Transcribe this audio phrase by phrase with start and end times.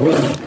[0.00, 0.38] That's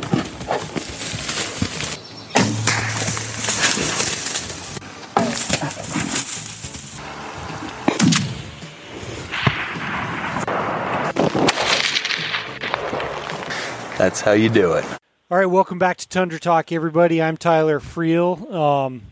[14.21, 14.83] how you do it.
[15.29, 17.21] All right, welcome back to Tundra Talk, everybody.
[17.21, 18.51] I'm Tyler Freel.
[18.51, 19.03] Um,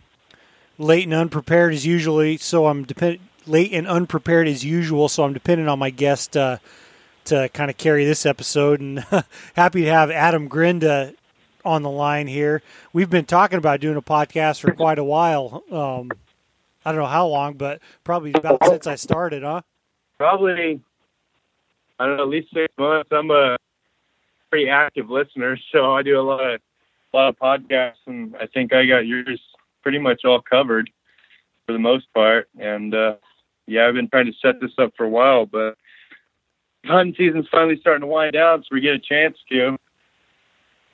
[0.80, 5.08] late and unprepared as usually, so I'm depend late and unprepared as usual.
[5.08, 6.58] So I'm dependent on my guest uh,
[7.26, 9.06] to kind of carry this episode, and
[9.56, 11.14] happy to have Adam Grinda
[11.64, 12.62] on the line here.
[12.94, 15.64] We've been talking about doing a podcast for quite a while.
[15.72, 16.12] Um,
[16.86, 19.62] I don't know how long, but probably about since I started, huh?
[20.18, 20.82] Probably,
[22.00, 23.10] I don't know, at least six months.
[23.12, 23.58] I'm a
[24.50, 26.62] pretty active listener, so I do a lot of
[27.14, 29.42] a lot of podcasts, and I think I got yours
[29.84, 30.90] pretty much all covered
[31.66, 32.48] for the most part.
[32.58, 33.16] And uh,
[33.68, 35.78] yeah, I've been trying to set this up for a while, but
[36.86, 39.78] hunting season's finally starting to wind down, so we get a chance to.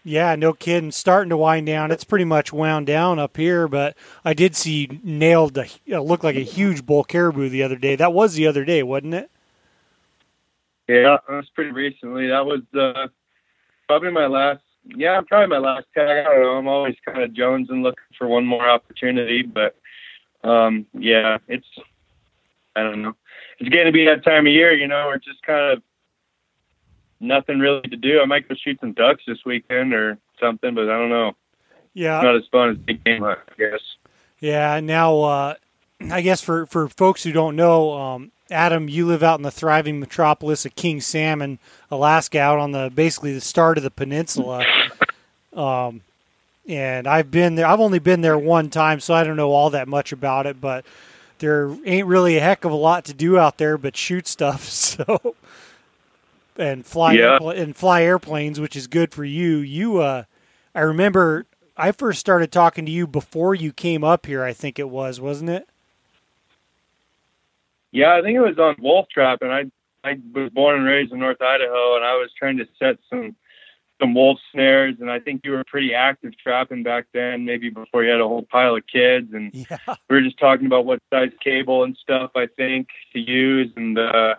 [0.03, 0.91] Yeah, no kidding.
[0.91, 1.91] Starting to wind down.
[1.91, 6.23] It's pretty much wound down up here, but I did see nailed a uh, looked
[6.23, 7.97] like a huge bull caribou the other day.
[7.97, 9.29] That was the other day, wasn't it?
[10.87, 12.27] Yeah, that was pretty recently.
[12.27, 13.07] That was uh,
[13.87, 14.61] probably my last.
[14.85, 16.25] Yeah, probably my last tag.
[16.25, 16.51] I don't know.
[16.51, 19.75] I'm always kind of jonesing, looking for one more opportunity, but
[20.45, 21.67] um, yeah, it's.
[22.77, 23.15] I don't know.
[23.59, 25.83] It's getting to be that time of year, you know, we're just kind of
[27.19, 28.21] nothing really to do.
[28.21, 31.33] I might go shoot some ducks this weekend or something, but I don't know.
[31.93, 33.81] Yeah, it's not as fun as big game hunt, I guess.
[34.39, 34.79] Yeah.
[34.79, 35.55] Now, uh,
[36.11, 39.51] I guess for for folks who don't know, um, Adam, you live out in the
[39.51, 41.57] thriving metropolis of King Salmon,
[41.89, 44.63] Alaska, out on the basically the start of the peninsula.
[45.53, 46.01] Um,
[46.69, 47.65] and I've been there.
[47.65, 50.61] I've only been there one time, so I don't know all that much about it.
[50.61, 50.85] But
[51.39, 54.67] there ain't really a heck of a lot to do out there but shoot stuff.
[54.97, 55.35] So
[56.57, 57.37] and fly Yeah.
[57.39, 59.57] airpla- and fly airplanes, which is good for you.
[59.57, 60.23] You, uh,
[60.73, 61.45] I remember
[61.77, 64.43] I first started talking to you before you came up here.
[64.43, 65.69] I think it was, wasn't it?
[67.91, 69.65] Yeah, I think it was on Wolf Trap, and I
[70.03, 73.35] I was born and raised in North Idaho, and I was trying to set some
[73.99, 78.03] some wolf snares, and I think you were pretty active trapping back then, maybe before
[78.03, 79.77] you had a whole pile of kids, and Yeah.
[80.09, 83.97] we were just talking about what size cable and stuff I think to use, and
[83.97, 84.35] uh,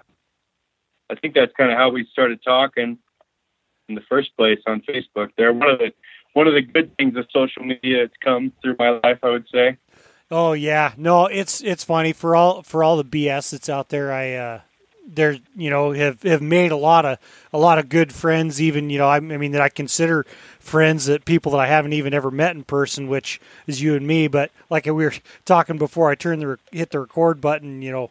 [1.10, 2.98] I think that's kind of how we started talking
[3.88, 5.30] in the first place on Facebook.
[5.36, 5.92] There, one of the
[6.34, 9.48] one of the good things of social media that's come through my life, I would
[9.52, 9.76] say.
[10.30, 14.12] Oh yeah, no, it's it's funny for all for all the BS that's out there.
[14.12, 14.60] I uh,
[15.08, 17.18] there you know have have made a lot of
[17.52, 18.60] a lot of good friends.
[18.60, 20.26] Even you know I, I mean that I consider
[20.60, 24.06] friends that people that I haven't even ever met in person, which is you and
[24.06, 24.28] me.
[24.28, 25.14] But like we were
[25.44, 27.82] talking before, I turned the hit the record button.
[27.82, 28.10] You know,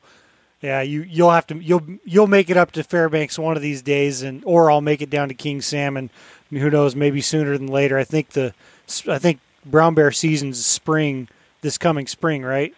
[0.61, 3.81] yeah, you you'll have to you'll you'll make it up to Fairbanks one of these
[3.81, 6.09] days, and or I'll make it down to King Salmon.
[6.49, 6.95] Who knows?
[6.95, 7.97] Maybe sooner than later.
[7.97, 8.53] I think the
[9.07, 11.27] I think brown bear season's spring
[11.61, 12.73] this coming spring, right?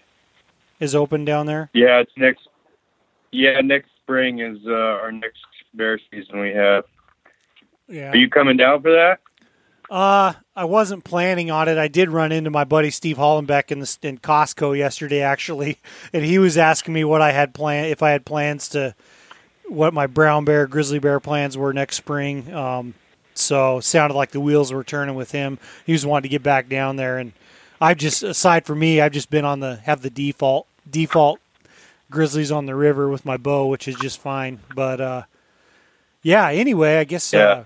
[0.80, 1.70] Is open down there.
[1.74, 2.48] Yeah, it's next.
[3.32, 6.84] Yeah, next spring is uh, our next bear season we have.
[7.88, 8.10] Yeah.
[8.10, 9.20] Are you coming down for that?
[9.88, 11.78] Uh, I wasn't planning on it.
[11.78, 15.78] I did run into my buddy Steve Hollenbeck in the in Costco yesterday, actually,
[16.14, 18.96] and he was asking me what I had plan if I had plans to
[19.68, 22.52] what my brown bear, grizzly bear plans were next spring.
[22.52, 22.96] Um,
[23.36, 25.60] so sounded like the wheels were turning with him.
[25.86, 27.34] He was wanting to get back down there, and
[27.80, 31.40] I've just aside from me, I've just been on the have the default default
[32.10, 34.60] grizzlies on the river with my bow, which is just fine.
[34.76, 35.24] But uh,
[36.22, 36.50] yeah.
[36.50, 37.34] Anyway, I guess.
[37.34, 37.64] Uh,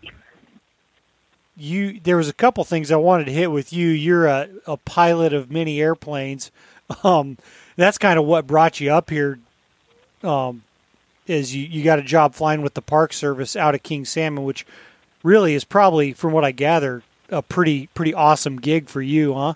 [1.56, 3.90] you there was a couple things I wanted to hit with you.
[3.90, 6.52] You're a, a pilot of many airplanes.
[7.04, 7.38] Um,
[7.76, 9.40] that's kind of what brought you up here.
[10.22, 10.64] Um,
[11.26, 14.44] is you, you got a job flying with the Park Service out of King Salmon,
[14.44, 14.66] which
[15.24, 19.54] really is probably, from what I gather, a pretty pretty awesome gig for you, huh?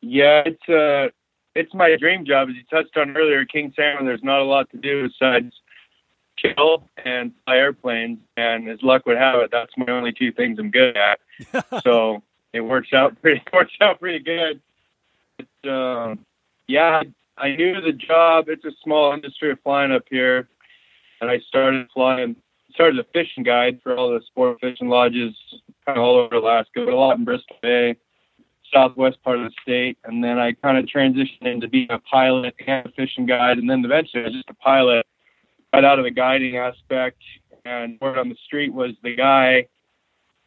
[0.00, 1.10] Yeah, it's uh,
[1.54, 2.48] it's my dream job.
[2.48, 4.06] As you touched on earlier, King Salmon.
[4.06, 5.52] There's not a lot to do besides
[6.36, 10.58] kill and fly airplanes, and as luck would have it, that's my only two things
[10.58, 11.20] I'm good at.
[11.82, 12.22] so
[12.52, 14.60] it works out pretty works out pretty good.
[15.36, 16.24] But, um,
[16.66, 17.02] yeah,
[17.36, 18.48] I knew the job.
[18.48, 20.48] It's a small industry of flying up here,
[21.20, 22.36] and I started flying.
[22.74, 25.34] Started a fishing guide for all the sport fishing lodges,
[25.84, 27.96] kind of all over Alaska, but a lot in Bristol Bay,
[28.72, 29.98] southwest part of the state.
[30.04, 33.68] And then I kind of transitioned into being a pilot and a fishing guide, and
[33.68, 35.06] then eventually I was just a pilot,
[35.72, 37.18] right out of the guiding aspect.
[37.64, 39.66] And word on the street was the guy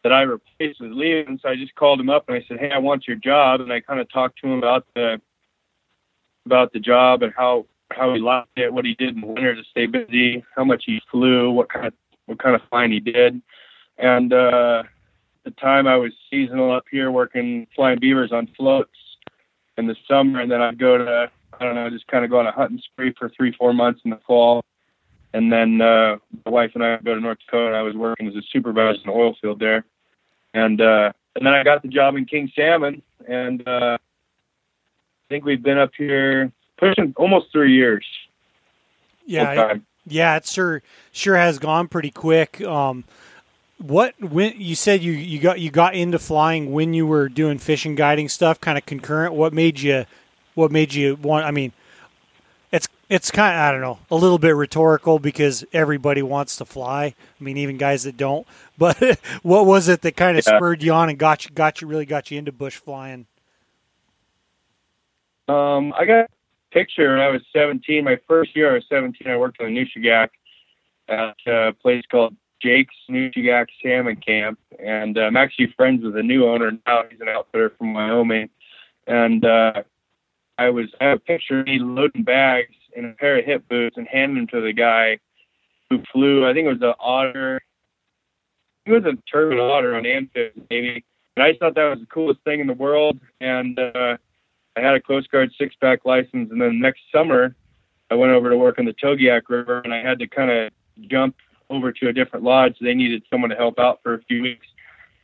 [0.04, 2.72] that I replaced was leaving, so I just called him up and I said, "Hey,
[2.72, 5.21] I want your job." And I kind of talked to him about the
[6.45, 9.56] about the job and how how he liked it, what he did in the winter
[9.56, 11.94] to stay busy, how much he flew, what kind of
[12.25, 13.42] what kind of flying he did.
[13.98, 14.83] and uh,
[15.45, 18.89] the time I was seasonal up here working flying beavers on floats
[19.77, 22.39] in the summer, and then I'd go to I don't know, just kind of go
[22.39, 24.65] on a hunting spree for three, four months in the fall,
[25.33, 27.75] and then uh, my wife and I would go to North Dakota.
[27.75, 29.86] I was working as a supervisor in the oil field there,
[30.53, 35.45] and uh, and then I got the job in King Salmon, and uh, I think
[35.45, 38.06] we've been up here pushing almost three years.
[39.25, 39.75] Yeah,
[40.06, 42.62] yeah, it sure sure has gone pretty quick.
[42.62, 43.06] Um,
[43.77, 47.57] what when you said you, you got you got into flying when you were doing
[47.57, 49.33] fishing guiding stuff, kind of concurrent.
[49.33, 50.06] What made you
[50.54, 51.45] what made you want?
[51.45, 51.74] I mean,
[52.72, 56.66] it's it's kind of I don't know a little bit rhetorical because everybody wants to
[56.66, 57.16] fly.
[57.39, 58.48] I mean, even guys that don't.
[58.77, 60.57] But what was it that kind of yeah.
[60.57, 63.25] spurred you on and got you got you really got you into bush flying?
[65.48, 66.30] Um, I got
[66.71, 68.04] picture when I was 17.
[68.04, 69.31] My first year, I was 17.
[69.31, 70.28] I worked on the Nushagak
[71.07, 76.24] at a place called Jake's Nushagak Salmon Camp, and uh, I'm actually friends with the
[76.24, 77.04] new owner now.
[77.10, 78.50] He's an outfitter from Wyoming,
[79.07, 79.84] and uh,
[80.57, 83.68] I was I have a picture of me loading bags in a pair of hip
[83.69, 85.19] boots and handing them to the guy
[85.90, 86.48] who flew.
[86.48, 87.62] I think it was an otter.
[88.86, 91.04] It was a turbine otter on amphibs, maybe.
[91.36, 93.19] And I just thought that was the coolest thing in the world.
[93.42, 94.18] And uh,
[94.75, 97.56] I had a Coast Guard six pack license, and then next summer
[98.10, 100.72] I went over to work on the Togiak River, and I had to kind of
[101.10, 101.36] jump
[101.70, 102.76] over to a different lodge.
[102.80, 104.68] They needed someone to help out for a few weeks,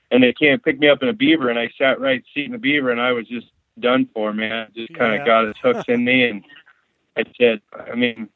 [0.10, 2.52] and they came pick me up in a beaver, and I sat right seat in
[2.52, 3.48] the beaver, and I was just
[3.80, 4.68] done for, man.
[4.76, 5.26] Just kind of yeah.
[5.26, 6.44] got his hooks in me, and
[7.18, 7.62] I said,
[7.92, 8.30] I mean,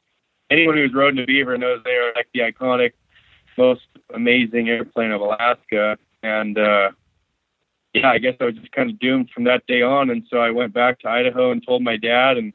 [0.50, 2.92] anyone who's rode in a beaver knows they are like the iconic,
[3.56, 6.90] most amazing airplane of Alaska, and uh,
[7.96, 10.10] yeah, I guess I was just kind of doomed from that day on.
[10.10, 12.52] And so I went back to Idaho and told my dad, and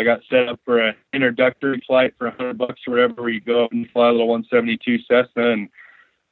[0.00, 3.30] I got set up for an introductory flight for a hundred bucks or whatever, where
[3.30, 5.52] you go up and fly a little 172 Cessna.
[5.52, 5.68] And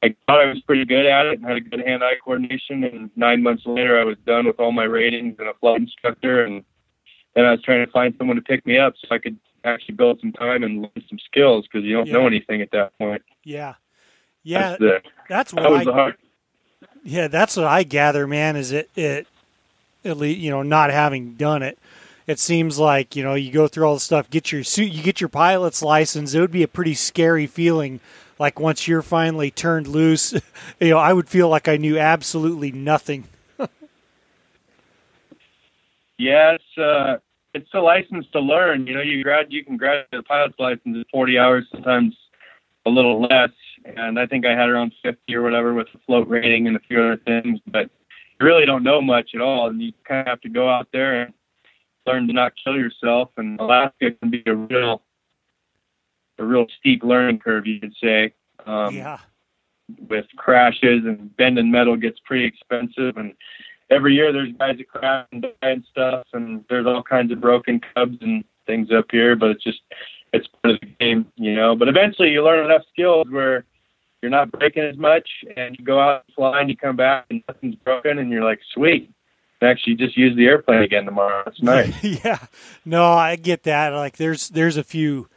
[0.03, 2.83] I thought I was pretty good at it and had a good hand-eye coordination.
[2.83, 6.43] And nine months later, I was done with all my ratings and a flight instructor.
[6.43, 6.63] And
[7.35, 9.95] then I was trying to find someone to pick me up so I could actually
[9.95, 12.13] build some time and learn some skills because you don't yeah.
[12.13, 13.21] know anything at that point.
[13.43, 13.75] Yeah,
[14.43, 16.15] yeah, that's, the, that's what that was I, the hard
[17.03, 18.55] yeah, that's what I gather, man.
[18.55, 19.27] Is it it
[20.03, 21.77] at least you know not having done it,
[22.29, 25.01] it seems like you know you go through all the stuff, get your suit, you
[25.01, 26.35] get your pilot's license.
[26.35, 27.99] It would be a pretty scary feeling.
[28.37, 30.33] Like once you're finally turned loose,
[30.79, 33.25] you know, I would feel like I knew absolutely nothing.
[36.19, 37.17] yes, uh,
[37.55, 38.85] it's a license to learn.
[38.85, 42.15] You know, you grad you can graduate a pilot's license in 40 hours, sometimes
[42.85, 43.49] a little less
[43.85, 46.79] and I think I had around 50 or whatever with the float rating and a
[46.79, 47.59] few other things.
[47.67, 47.89] But
[48.39, 50.87] you really don't know much at all, and you kind of have to go out
[50.91, 51.33] there and
[52.09, 53.29] learn to not kill yourself.
[53.37, 55.01] And Alaska can be a real,
[56.37, 58.33] a real steep learning curve, you could say.
[58.65, 59.19] Um, yeah.
[60.07, 63.33] With crashes and bending metal gets pretty expensive, and
[63.89, 67.41] every year there's guys that crash and die and stuff, and there's all kinds of
[67.41, 69.35] broken cubs and things up here.
[69.35, 69.81] But it's just
[70.31, 71.75] it's part of the game, you know.
[71.75, 73.65] But eventually, you learn enough skills where
[74.21, 75.27] you're not breaking as much,
[75.57, 78.43] and you go out and fly, and you come back, and nothing's broken, and you're
[78.43, 79.11] like, sweet.
[79.61, 81.43] Actually, just use the airplane again tomorrow.
[81.47, 82.03] It's nice.
[82.23, 82.39] yeah,
[82.85, 83.89] no, I get that.
[83.89, 85.27] Like, there's there's a few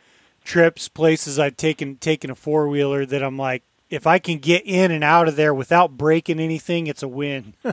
[0.45, 4.63] trips, places I've taken taken a four wheeler that I'm like, if I can get
[4.65, 7.55] in and out of there without breaking anything, it's a win.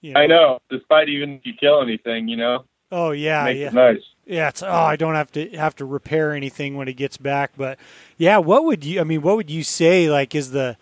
[0.00, 0.20] you know?
[0.20, 2.64] I know, despite even if you kill anything, you know.
[2.90, 3.70] Oh yeah, yeah.
[3.70, 4.02] nice.
[4.24, 7.52] Yeah, it's oh, I don't have to have to repair anything when it gets back.
[7.56, 7.78] But
[8.16, 9.00] yeah, what would you?
[9.00, 10.10] I mean, what would you say?
[10.10, 10.76] Like, is the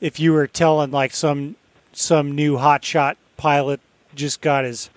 [0.00, 1.56] if you were telling like some
[1.92, 3.80] some new hotshot pilot
[4.14, 4.90] just got his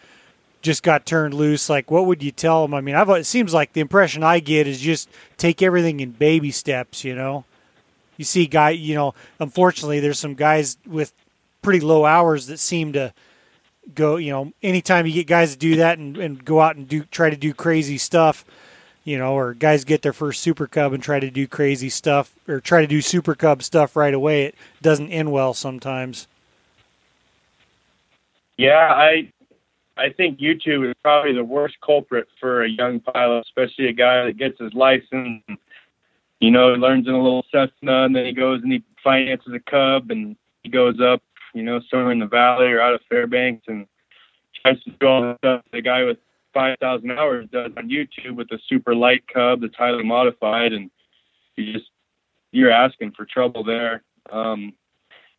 [0.62, 2.74] just got turned loose, like what would you tell them?
[2.74, 6.12] I mean, I've, it seems like the impression I get is just take everything in
[6.12, 7.04] baby steps.
[7.04, 7.46] You know,
[8.18, 11.14] you see guy, you know, unfortunately, there's some guys with
[11.62, 13.14] pretty low hours that seem to
[13.94, 16.88] go, you know, anytime you get guys to do that and, and go out and
[16.88, 18.44] do try to do crazy stuff,
[19.04, 22.34] you know, or guys get their first super cub and try to do crazy stuff
[22.48, 26.28] or try to do super cub stuff right away, it doesn't end well sometimes.
[28.58, 29.32] Yeah, I
[29.98, 34.26] I think YouTube is probably the worst culprit for a young pilot, especially a guy
[34.26, 35.44] that gets his license.
[36.40, 39.54] You know, he learns in a little Cessna, and then he goes and he finances
[39.54, 41.22] a Cub, and he goes up
[41.56, 43.88] you know, somewhere in the valley or out of Fairbanks and
[44.62, 46.18] tries to do all the stuff the guy with
[46.54, 50.74] 5,000 hours does on YouTube with a super light cub that's highly modified.
[50.74, 50.92] And
[51.56, 51.90] you just,
[52.52, 54.04] you're asking for trouble there.
[54.32, 54.74] Um,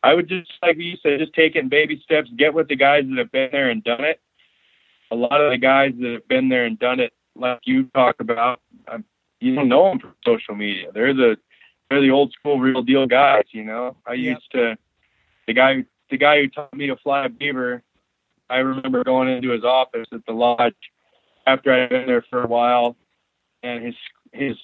[0.03, 2.75] I would just, like you said, just take it in baby steps, get with the
[2.75, 4.21] guys that have been there and done it.
[5.11, 8.15] A lot of the guys that have been there and done it, like you talk
[8.19, 9.05] about, um,
[9.39, 10.91] you don't know them from social media.
[10.93, 11.37] They're the
[11.89, 13.45] they're the old school real deal guys.
[13.51, 14.77] You know, I used to
[15.45, 17.83] the guy the guy who taught me to fly a beaver.
[18.49, 20.75] I remember going into his office at the lodge
[21.45, 22.95] after I'd been there for a while,
[23.63, 23.95] and his
[24.33, 24.57] his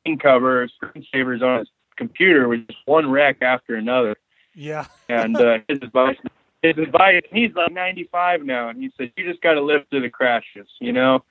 [0.00, 4.16] screen cover, screensavers on his computer was just one wreck after another.
[4.54, 4.86] Yeah.
[5.08, 6.16] And uh, his advice,
[6.62, 10.02] his advice, he's like 95 now, and he said, "You just got to live through
[10.02, 11.24] the crashes, you know."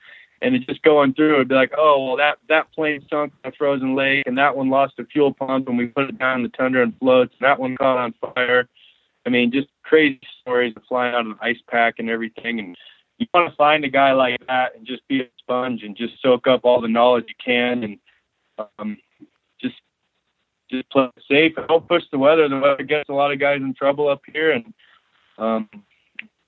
[0.43, 3.49] And it's just going through, it'd be like, "Oh, well, that that plane sunk in
[3.49, 6.37] a frozen lake, and that one lost a fuel pump, and we put it down
[6.37, 8.67] in the tundra and floats, and that one caught on fire."
[9.25, 12.59] I mean, just crazy stories of flying out of an ice pack and everything.
[12.59, 12.75] And
[13.17, 16.19] you want to find a guy like that and just be a sponge and just
[16.21, 17.99] soak up all the knowledge you can, and
[18.79, 18.97] um,
[20.71, 22.47] just play safe don't push the weather.
[22.47, 24.73] The weather gets a lot of guys in trouble up here, and
[25.37, 25.69] um,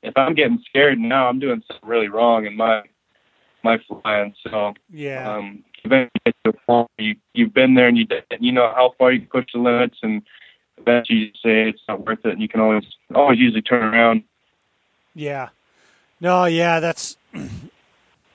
[0.01, 2.83] if I'm getting scared now, I'm doing something really wrong in my
[3.63, 4.33] my flying.
[4.43, 5.37] So Yeah.
[5.37, 8.07] um, eventually get to a point where you you've been there and you
[8.39, 10.21] you know how far you can push the limits, and
[10.77, 14.23] eventually you say it's not worth it, and you can always always usually turn around.
[15.15, 15.49] Yeah.
[16.19, 17.17] No, yeah, that's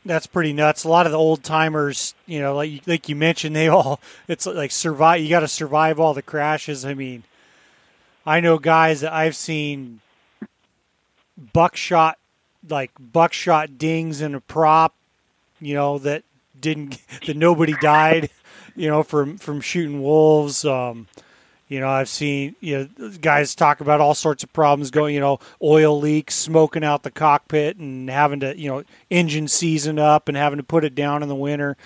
[0.05, 0.85] that's pretty nuts.
[0.85, 4.47] A lot of the old timers, you know, like like you mentioned, they all it's
[4.47, 5.21] like survive.
[5.21, 6.85] You got to survive all the crashes.
[6.85, 7.25] I mean,
[8.26, 10.00] I know guys that I've seen
[11.52, 12.19] buckshot,
[12.69, 14.95] like buckshot dings in a prop,
[15.61, 16.25] you know that
[16.59, 18.31] didn't that nobody died,
[18.76, 20.64] you know, from from shooting wolves.
[20.64, 21.07] Um,
[21.68, 25.14] you know, I've seen you know guys talk about all sorts of problems going.
[25.14, 29.98] You know, oil leaks, smoking out the cockpit, and having to you know engine season
[29.98, 31.76] up and having to put it down in the winter,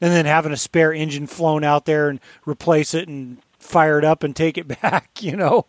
[0.00, 4.04] and then having a spare engine flown out there and replace it and fire it
[4.04, 5.22] up and take it back.
[5.22, 5.66] You know,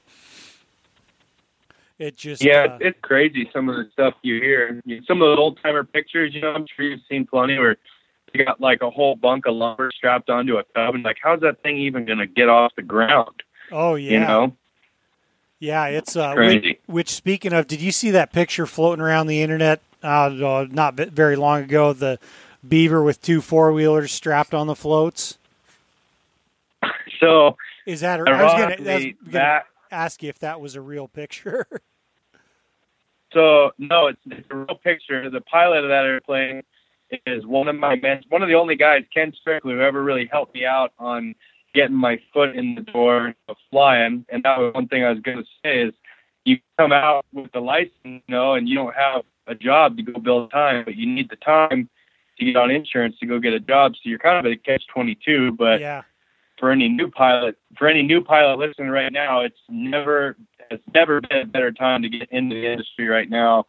[1.99, 4.81] it just Yeah, uh, it's, crazy some of the stuff you hear.
[5.05, 7.77] Some of the old timer pictures, you know, I'm sure you've seen plenty where
[8.33, 11.41] you got like a whole bunk of lumber strapped onto a tub, and like, how's
[11.41, 13.43] that thing even gonna get off the ground?
[13.71, 14.57] Oh yeah, You know,
[15.59, 16.69] yeah, it's uh, Crazy.
[16.69, 20.67] which, which speaking of, did you see that picture floating around the internet uh, uh,
[20.69, 21.93] not very long ago?
[21.93, 22.19] The
[22.67, 25.37] beaver with two four wheelers strapped on the floats.
[27.19, 28.19] so Is that?
[28.27, 31.67] I was was gonna ask you if that was a real picture.
[33.31, 35.29] So no, it's, it's a real picture.
[35.29, 36.63] The pilot of that airplane
[37.27, 40.27] is one of my men, one of the only guys, Ken Strickler, who ever really
[40.31, 41.35] helped me out on
[41.73, 44.25] getting my foot in the door of flying.
[44.29, 45.93] And that was one thing I was going to say is
[46.45, 50.03] you come out with the license, you know, and you don't have a job to
[50.03, 51.89] go build time, but you need the time
[52.37, 53.93] to get on insurance to go get a job.
[53.95, 56.03] So you're kind of a catch 22, but yeah,
[56.57, 60.37] for any new pilot, for any new pilot listening right now, it's never
[60.71, 63.65] it's never been a better time to get into the industry right now.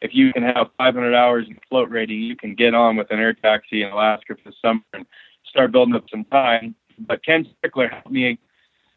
[0.00, 3.20] If you can have 500 hours in float rating, you can get on with an
[3.20, 5.06] air taxi in Alaska for the summer and
[5.46, 6.74] start building up some time.
[7.06, 8.38] But Ken Strickler helped me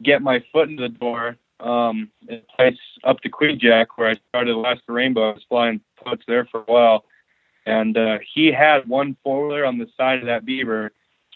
[0.02, 4.16] get my foot in the door um, in a place up to Kvichak where I
[4.28, 5.30] started Alaska Rainbow.
[5.30, 7.04] I was flying floats there for a while,
[7.64, 10.92] and uh, he had one four wheeler on the side of that beaver.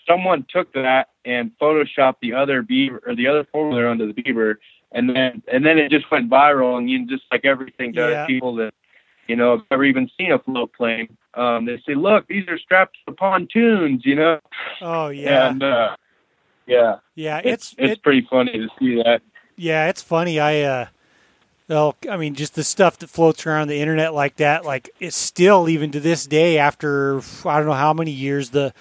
[0.07, 4.23] Someone took that and photoshopped the other beaver or the other four wheeler onto the
[4.23, 4.59] beaver.
[4.93, 6.77] And then and then it just went viral.
[6.79, 8.27] And you just like everything does Yeah.
[8.27, 8.75] people that
[9.29, 12.59] you know have never even seen a float plane um they say look these are
[12.59, 14.41] strapped to pontoons you know?
[14.81, 15.95] Oh yeah, and uh
[16.67, 17.39] yeah yeah.
[17.39, 19.23] it's It's it's it, pretty funny to see that
[19.61, 20.41] yeah, it's funny.
[20.41, 20.87] I uh,
[21.69, 25.17] well, I mean, just the stuff that floats around the internet like that, like it's
[25.17, 28.73] still even to this day after I don't know how many years the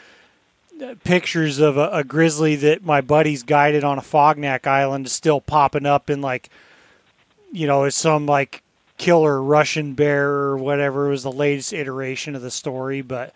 [1.04, 5.86] pictures of a, a grizzly that my buddies guided on Afognak Island is still popping
[5.86, 6.50] up in like,
[7.52, 8.64] you know, as some like
[8.98, 13.02] killer Russian bear or whatever it was the latest iteration of the story.
[13.02, 13.34] But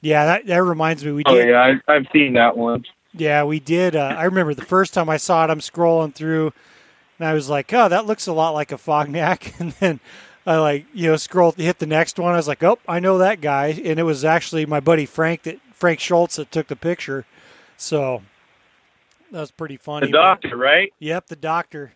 [0.00, 2.84] yeah, that that reminds me, we oh yeah I, i've seen that one
[3.16, 3.96] Yeah, we did.
[3.96, 6.52] Uh, I remember the first time I saw it, I'm scrolling through,
[7.18, 10.00] and I was like, "Oh, that looks a lot like Afognak." And then
[10.46, 12.34] I like, you know, scroll hit the next one.
[12.34, 15.42] I was like, "Oh, I know that guy," and it was actually my buddy Frank
[15.44, 17.24] that Frank Schultz that took the picture.
[17.78, 18.22] So
[19.32, 20.06] that was pretty funny.
[20.06, 21.92] the but- doctor right yep, the doctor.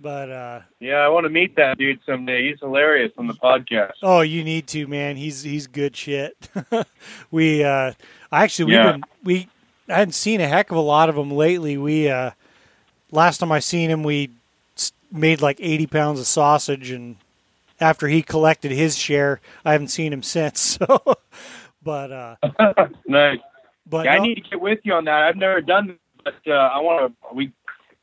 [0.00, 3.92] But uh, yeah i want to meet that dude someday he's hilarious on the podcast
[4.02, 5.14] oh, you need to, man.
[5.16, 6.48] He's he's good shit.
[7.30, 7.92] we uh,
[8.32, 8.92] actually we've Yeah.
[8.92, 9.48] been we
[9.88, 11.76] I hadn't seen a heck of a lot of them lately.
[11.76, 12.32] We uh,
[13.10, 14.30] last time I seen him, we
[15.10, 17.16] made like eighty pounds of sausage, and
[17.80, 20.78] after he collected his share, I haven't seen him since.
[20.78, 21.16] So,
[21.82, 22.36] but uh,
[23.06, 23.38] nice
[23.86, 25.22] but I no- need to get with you on that.
[25.22, 27.34] I've never done this, but uh, I want to.
[27.34, 27.52] We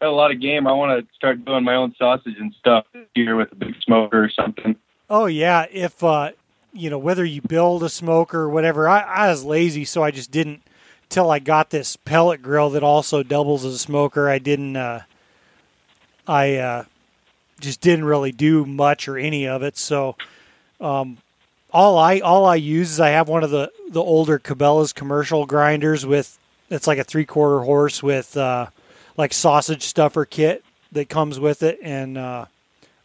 [0.01, 0.67] got a lot of game.
[0.67, 4.23] I want to start doing my own sausage and stuff here with a big smoker
[4.23, 4.75] or something.
[5.09, 6.31] Oh yeah, if uh,
[6.73, 8.87] you know whether you build a smoker or whatever.
[8.87, 10.61] I, I was lazy, so I just didn't
[11.09, 14.29] till I got this pellet grill that also doubles as a smoker.
[14.29, 14.75] I didn't.
[14.75, 15.01] Uh,
[16.27, 16.83] I uh,
[17.59, 19.77] just didn't really do much or any of it.
[19.77, 20.15] So
[20.79, 21.17] um,
[21.71, 25.45] all I all I use is I have one of the the older Cabela's commercial
[25.45, 26.37] grinders with
[26.69, 28.67] it's like a three quarter horse with uh,
[29.17, 32.45] like sausage stuffer kit that comes with it, and uh,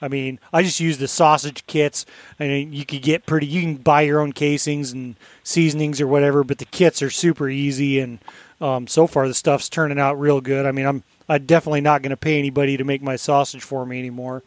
[0.04, 2.04] I mean I just use the sausage kits.
[2.38, 6.06] I mean you could get pretty you can buy your own casings and seasonings or
[6.06, 8.18] whatever, but the kits are super easy and
[8.60, 10.66] um, so far the stuff's turning out real good.
[10.66, 13.86] I mean I'm I'm definitely not going to pay anybody to make my sausage for
[13.86, 14.42] me anymore.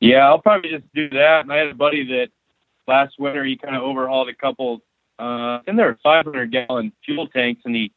[0.00, 1.40] Yeah, I'll probably just do that.
[1.42, 2.28] And I had a buddy that
[2.88, 4.82] last winter he kind of overhauled a couple,
[5.18, 7.92] uh, and there were 500 gallon fuel tanks, and he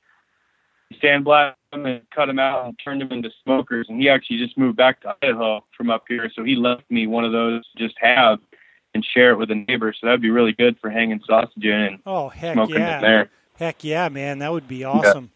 [1.04, 3.88] sandblasted them and cut them out and turned them into smokers.
[3.89, 7.07] And he actually just moved back to Idaho from up here, so he left me
[7.07, 8.39] one of those to just have
[8.93, 9.93] and share it with a neighbor.
[9.93, 13.01] So that'd be really good for hanging sausage in and oh heck smoking yeah, it
[13.01, 13.29] there.
[13.57, 15.31] heck yeah, man, that would be awesome.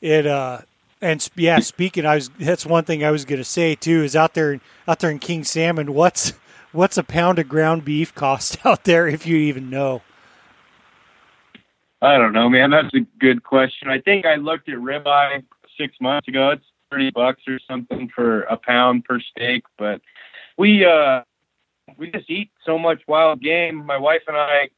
[0.00, 0.18] Yeah.
[0.18, 0.58] It uh
[1.00, 4.16] and yeah, speaking, I was that's one thing I was going to say too is
[4.16, 6.32] out there out there in King Salmon, what's
[6.72, 10.02] what's a pound of ground beef cost out there if you even know?
[12.00, 12.70] I don't know, man.
[12.70, 13.88] That's a good question.
[13.88, 15.42] I think I looked at ribeye
[15.78, 16.50] six months ago.
[16.50, 20.00] It's thirty bucks or something for a pound per steak, but
[20.56, 21.22] we uh
[21.98, 23.84] we just eat so much wild game.
[23.84, 24.70] My wife and I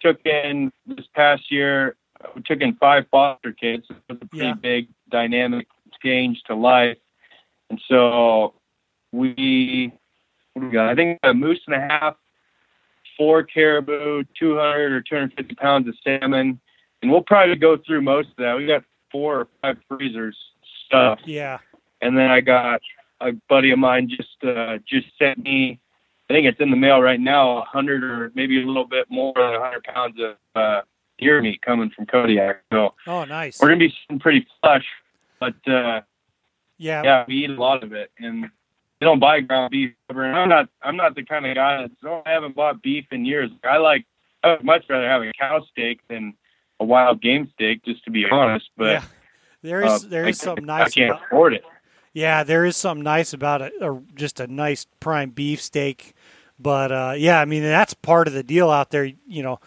[0.00, 1.96] took in this past year
[2.34, 3.86] we took in five foster kids.
[3.90, 4.54] It was a pretty Yeah.
[4.54, 5.66] big dynamic
[6.02, 6.98] change to life.
[7.68, 8.54] And so
[9.12, 9.92] we,
[10.54, 10.88] we got?
[10.88, 12.16] I think a moose and a half,
[13.16, 16.60] four caribou, 200 or 250 pounds of salmon.
[17.02, 18.56] And we'll probably go through most of that.
[18.56, 20.36] We got four or five freezers
[20.86, 21.26] stuffed.
[21.26, 21.58] Yeah,
[22.00, 22.80] And then I got
[23.20, 25.78] a buddy of mine just uh, just sent me.
[26.28, 27.58] I think it's in the mail right now.
[27.58, 30.82] A hundred or maybe a little bit more than a hundred pounds of uh,
[31.18, 32.62] deer meat coming from Kodiak.
[32.72, 33.60] So oh nice.
[33.60, 34.86] we're gonna be sitting pretty flush.
[35.38, 36.02] But uh,
[36.78, 39.92] Yeah, yeah, we eat a lot of it, and they don't buy ground beef.
[40.08, 40.24] ever.
[40.24, 43.06] And I'm not I'm not the kind of guy that oh, I haven't bought beef
[43.10, 43.50] in years.
[43.64, 44.06] I like
[44.42, 46.34] I would much rather have a cow steak than
[46.80, 48.68] a wild game steak, just to be honest.
[48.76, 49.02] But yeah.
[49.62, 51.64] There is uh, there I is something I nice can't about afford it.
[52.12, 56.14] Yeah, there is something nice about it, or just a nice prime beef steak.
[56.58, 59.04] But uh, yeah, I mean that's part of the deal out there.
[59.04, 59.60] You know,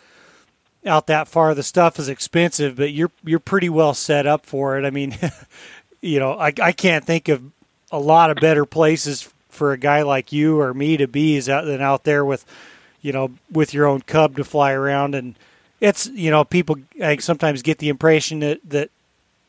[0.85, 4.77] out that far, the stuff is expensive, but you're you're pretty well set up for
[4.77, 4.85] it.
[4.85, 5.15] I mean,
[6.01, 7.43] you know, I I can't think of
[7.91, 11.47] a lot of better places for a guy like you or me to be is
[11.47, 12.43] out than out there with,
[13.01, 15.35] you know, with your own cub to fly around and.
[15.83, 16.77] It's you know people
[17.19, 18.89] sometimes get the impression that, that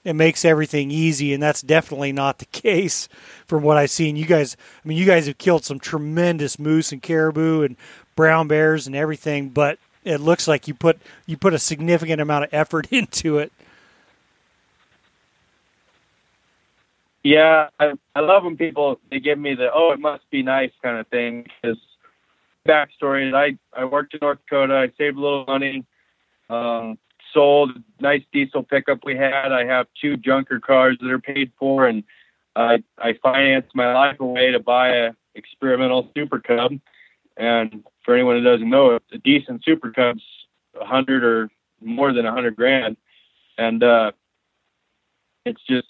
[0.02, 3.08] it makes everything easy, and that's definitely not the case
[3.46, 4.16] from what I've seen.
[4.16, 7.76] You guys, I mean, you guys have killed some tremendous moose and caribou and
[8.16, 12.46] brown bears and everything, but it looks like you put you put a significant amount
[12.46, 13.52] of effort into it.
[17.22, 20.72] Yeah, I, I love when people they give me the oh it must be nice
[20.82, 21.78] kind of thing because
[22.66, 25.86] backstory I I worked in North Dakota I saved a little money
[26.50, 26.98] um,
[27.32, 31.52] sold a nice diesel pickup we had I have two junker cars that are paid
[31.58, 32.04] for and
[32.56, 36.78] I I financed my life away to buy a experimental Super Cub
[37.36, 40.22] and for anyone who doesn't know a decent Super Cub's
[40.80, 42.96] a hundred or more than a hundred grand
[43.58, 44.12] and uh
[45.44, 45.88] it's just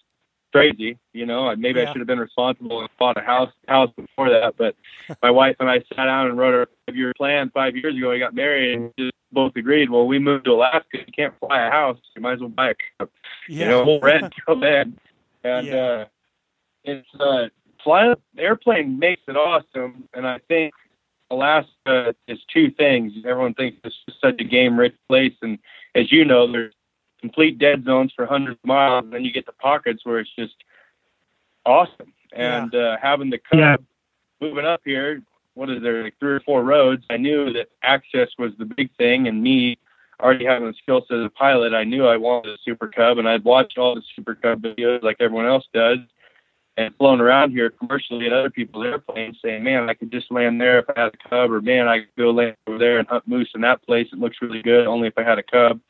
[0.54, 0.98] crazy.
[1.12, 1.88] You know, maybe Yeah.
[1.88, 4.54] I should have been responsible and bought a house house before that.
[4.56, 4.76] But
[5.22, 8.10] my wife and I sat down and wrote a five year plan five years ago.
[8.10, 9.90] We got married and just both agreed.
[9.90, 10.98] Well, we moved to Alaska.
[10.98, 11.98] You can't fly a house.
[12.16, 13.10] You might as well buy a Cub.
[13.48, 14.98] Yeah, You know, we'll rent till then.
[15.42, 15.76] And Yeah.
[15.76, 16.04] uh,
[16.84, 17.48] it's uh,
[17.82, 20.08] flying airplane makes it awesome.
[20.14, 20.72] And I think
[21.30, 23.12] Alaska is two things.
[23.26, 25.58] Everyone thinks it's just such a game rich place, and
[25.94, 26.74] as you know, there's
[27.20, 30.34] complete dead zones for hundreds of miles, and then you get the pockets where it's
[30.36, 30.54] just
[31.66, 32.12] awesome.
[32.32, 33.76] And uh, having the cub Yeah.
[34.40, 35.22] moving up here,
[35.54, 37.04] what is there like three or four roads?
[37.10, 39.78] I knew that access was the big thing, and me
[40.20, 43.18] already having the skill set as a pilot, I knew I wanted a Super Cub,
[43.18, 45.98] and I'd watched all the Super Cub videos like everyone else does,
[46.76, 50.60] and flown around here commercially at other people's airplanes, saying, "Man, I could just land
[50.60, 53.08] there if I had a Cub," or "Man, I could go land over there and
[53.08, 54.08] hunt moose in that place.
[54.12, 55.80] It looks really good, only if I had a Cub."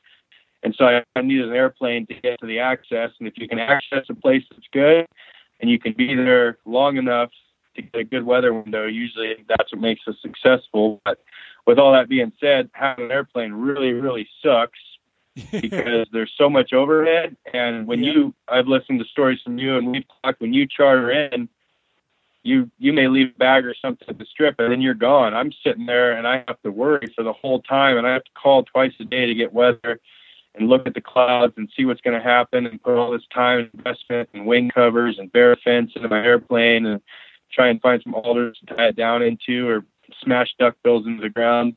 [0.62, 3.46] And so I, I needed an airplane to get to the access, and if you
[3.48, 5.06] can access a place that's good,
[5.60, 7.30] and you can be there long enough
[7.76, 11.00] to get a good weather window, usually that's what makes us successful.
[11.04, 11.18] But
[11.66, 14.78] with all that being said, having an airplane really, really sucks
[15.60, 17.36] because there's so much overhead.
[17.52, 18.12] And when Yeah.
[18.12, 20.40] you, I've listened to stories from you, and we've talked.
[20.40, 21.48] When you charter in,
[22.42, 25.32] you you may leave a bag or something at the strip, and then you're gone.
[25.34, 28.24] I'm sitting there, and I have to worry for the whole time, and I have
[28.24, 30.00] to call twice a day to get weather.
[30.56, 33.26] and look at the clouds and see what's going to happen and put all this
[33.34, 37.00] time and investment and wing covers and bear fence into my airplane and
[37.54, 39.84] try and find some alders to tie it down into or
[40.22, 41.76] smash duck bills into the ground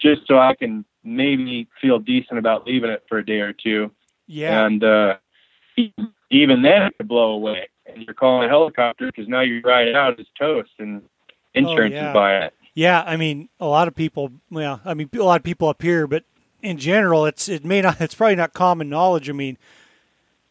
[0.00, 3.90] just so I can maybe feel decent about leaving it for a day or two.
[4.26, 4.64] Yeah.
[4.66, 5.16] And uh,
[6.30, 7.68] even then, it could blow away.
[7.86, 11.02] And you're calling a helicopter because now you ride it out as toast and
[11.54, 12.08] insurance Oh, yeah.
[12.10, 12.54] is buying it.
[12.74, 14.32] Yeah, I mean, a lot of people.
[14.50, 16.24] Well, I mean, a lot of people up here, but
[16.60, 18.00] in general, it's it may not.
[18.00, 19.28] It's probably not common knowledge.
[19.30, 19.58] I mean,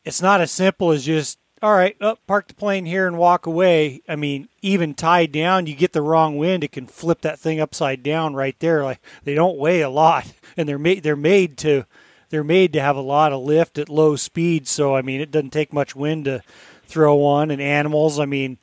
[0.06, 3.46] it's not as simple as just all right, up, park the plane here and walk
[3.46, 4.02] away.
[4.06, 7.62] I mean, even tied down, you get the wrong wind, it can flip that thing
[7.62, 8.84] upside down right there.
[8.84, 11.86] Like they don't weigh a lot, and they're made they're made to
[12.30, 14.68] they're made to have a lot of lift at low speed.
[14.68, 16.44] So I mean, it doesn't take much wind to
[16.86, 17.50] throw one.
[17.50, 18.58] And animals, I mean,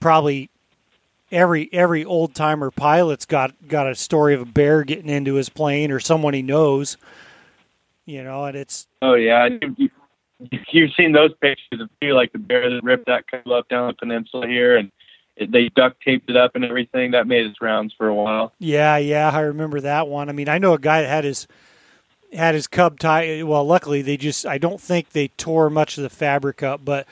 [0.00, 0.50] probably
[1.30, 5.50] every every old timer pilot's got got a story of a bear getting into his
[5.50, 6.96] plane or someone he knows.
[8.06, 9.48] You know, and it's Oh yeah,
[10.72, 13.88] you've seen those pictures of you like the bear that ripped that cub up down
[13.88, 14.90] the peninsula here, and
[15.36, 17.12] they duct taped it up and everything.
[17.12, 18.52] That made its rounds for a while.
[18.58, 20.28] yeah, yeah, I remember that one.
[20.28, 21.46] I mean, I know a guy that had his
[22.32, 23.42] had his cub tie.
[23.42, 27.06] Well, luckily they just I don't think they tore much of the fabric up, but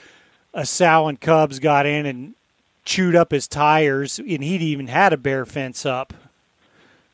[0.54, 2.34] a sow and cubs got in and
[2.84, 6.12] chewed up his tires, and he'd even had a bear fence up.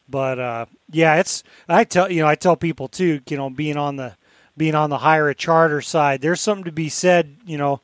[0.08, 3.76] But uh, yeah, it's I tell you know I tell people too, you know, being
[3.76, 4.14] on the
[4.58, 7.36] being on the hire a charter side, there's something to be said.
[7.46, 7.80] You know,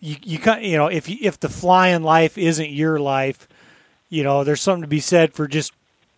[0.00, 3.48] you you you know if you, if the flying life isn't your life,
[4.08, 5.72] you know, there's something to be said for just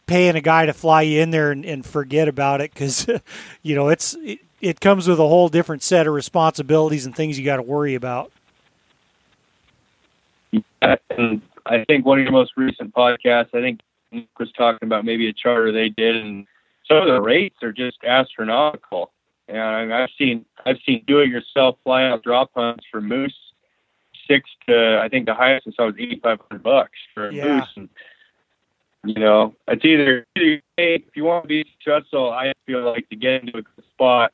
[0.06, 3.06] paying a guy to fly you in there and, and forget about it because
[3.62, 7.38] you know it's it, it comes with a whole different set of responsibilities and things
[7.38, 8.30] you got to worry about.
[10.83, 13.80] And I think one of your most recent podcasts, I think
[14.11, 16.46] Nick was talking about maybe a charter they did, and
[16.87, 19.12] some of the rates are just astronomical.
[19.50, 23.34] And I've seen I've seen do-it-yourself fly-out drop hunts for moose,
[24.28, 27.56] six to I think the highest I saw was eighty-five hundred bucks for a Yeah.
[27.58, 27.68] moose.
[27.76, 27.88] And,
[29.04, 33.08] you know, it's either, either hey, if you want to be successful, I feel like
[33.08, 34.32] to get into a good spot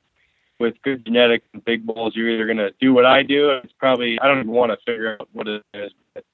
[0.59, 3.50] with good genetics and big bulls, you're either going to do what I do.
[3.50, 5.92] It's probably I don't even want to figure out what it is.
[6.14, 6.24] But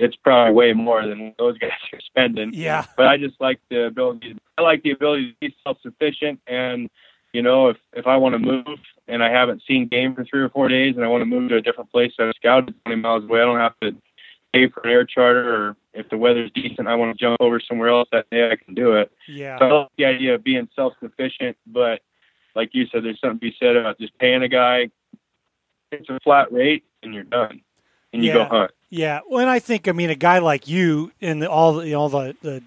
[0.00, 2.50] it's probably way more than those guys are spending.
[2.52, 2.84] Yeah.
[2.96, 4.36] But I just like the ability.
[4.56, 6.90] I like the ability to be self-sufficient, and
[7.32, 10.40] you know, if if I want to move and I haven't seen game for three
[10.40, 12.74] or four days, and I want to move to a different place that I've scouted
[12.84, 13.96] 20 miles away, I don't have to
[14.52, 15.54] pay for an air charter.
[15.54, 18.56] Or if the weather's decent, I want to jump over somewhere else that day, I
[18.56, 19.10] can do it.
[19.26, 19.58] Yeah.
[19.58, 22.00] So I like the idea of being self-sufficient, but
[22.54, 24.90] like you said, there's something to be said about just paying a guy.
[25.90, 27.62] It's a flat rate, and you're done,
[28.12, 28.72] and you go hunt.
[28.90, 31.90] Yeah, well, and I think I mean a guy like you and the, all the
[31.90, 32.62] know the the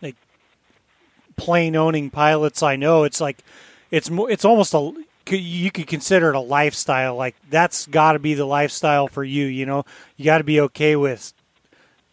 [0.00, 0.16] like
[1.36, 3.42] plane owning pilots I know, it's like
[3.92, 4.92] it's more it's almost a
[5.30, 7.14] you could consider it a lifestyle.
[7.14, 9.46] Like that's got to be the lifestyle for you.
[9.46, 9.84] You know,
[10.16, 11.32] you got to be okay with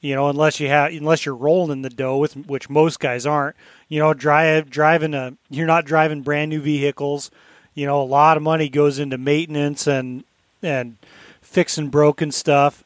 [0.01, 3.25] you know unless you have unless you're rolling in the dough with which most guys
[3.25, 3.55] aren't.
[3.87, 7.31] You know, drive driving a you're not driving brand new vehicles.
[7.73, 10.23] You know, a lot of money goes into maintenance and
[10.61, 10.97] and
[11.41, 12.83] fixing broken stuff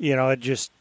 [0.00, 0.72] you know it just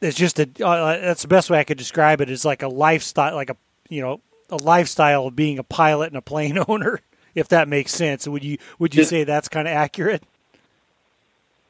[0.00, 2.68] it's just a uh, that's the best way i could describe it is like a
[2.68, 3.56] lifestyle like a
[3.88, 7.00] you know a lifestyle of being a pilot and a plane owner
[7.34, 10.22] if that makes sense would you would you Just- say that's kind of accurate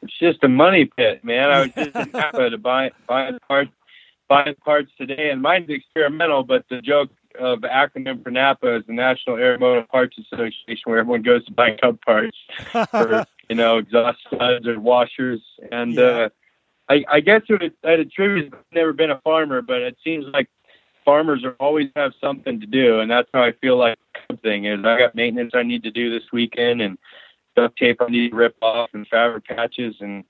[0.03, 1.51] It's just a money pit, man.
[1.51, 3.71] I was just in Napa to buy buy parts
[4.29, 6.43] buy parts today, and mine's experimental.
[6.43, 10.99] But the joke of the acronym for Napa is the National Aeromotive Parts Association, where
[10.99, 12.37] everyone goes to buy Cub parts
[12.91, 15.41] for you know exhaust studs or washers.
[15.73, 16.03] And Yeah.
[16.03, 16.29] uh,
[16.91, 18.53] I, I guess it would, I'd attribute.
[18.53, 20.49] I've never been a farmer, but it seems like
[21.05, 23.99] farmers are always have something to do, and that's how I feel like
[24.43, 24.85] thing is.
[24.85, 26.99] I got maintenance I need to do this weekend, and
[27.57, 30.25] duct tape I need to rip off, and fabric patches, and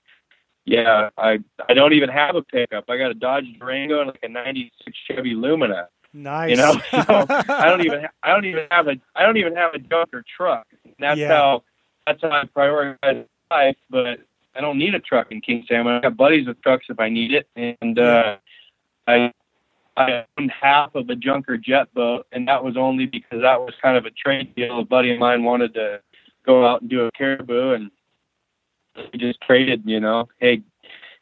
[0.65, 2.89] yeah, I I don't even have a pickup.
[2.89, 5.89] I got a Dodge Durango and like a '96 Chevy Lumina.
[6.13, 9.55] nice You know, so I don't even I don't even have a I don't even
[9.55, 10.67] have a junker truck.
[10.99, 11.27] That's Yeah.
[11.29, 11.63] how
[12.07, 13.77] that's how I prioritize life.
[13.89, 14.19] But
[14.55, 15.93] I don't need a truck in King Salmon.
[15.93, 18.37] I got buddies with trucks if I need it, and uh,
[19.07, 19.31] I
[19.97, 23.73] I owned half of a junker jet boat, and that was only because that was
[23.81, 24.79] kind of a trade deal.
[24.79, 26.01] A buddy of mine wanted to
[26.45, 27.91] go out and do a caribou, and
[29.13, 29.83] we just traded.
[29.85, 30.61] You know, hey,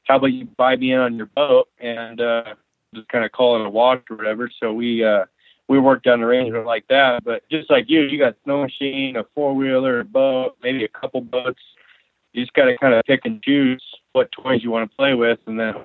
[0.05, 2.55] how about you buy me in on your boat and uh,
[2.93, 4.49] just kind of call it a wash or whatever.
[4.59, 5.25] So we uh,
[5.67, 7.23] we worked on an arrangement like that.
[7.23, 10.89] But just like you, you got snow machine, a four wheeler, a boat, maybe a
[10.89, 11.62] couple boats.
[12.33, 13.83] You just got to kind of pick and choose
[14.13, 15.75] what toys you want to play with, and then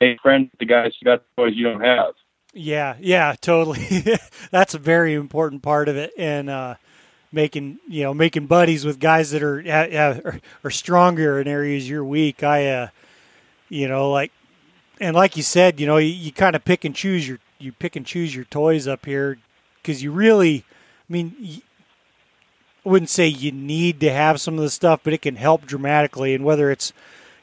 [0.00, 2.14] make friends with the guys got toys you don't have.
[2.54, 4.04] Yeah, yeah, totally.
[4.50, 6.74] That's a very important part of it, and uh,
[7.30, 12.04] making you know making buddies with guys that are are, are stronger in areas you're
[12.04, 12.42] weak.
[12.42, 12.88] I, uh,
[13.68, 14.32] you know, like
[15.00, 17.72] and like you said, you know, you, you kind of pick and choose your you
[17.72, 19.38] pick and choose your toys up here
[19.82, 20.64] because you really,
[21.08, 21.62] I mean,
[22.84, 25.66] I wouldn't say you need to have some of the stuff, but it can help
[25.66, 26.34] dramatically.
[26.34, 26.92] And whether it's,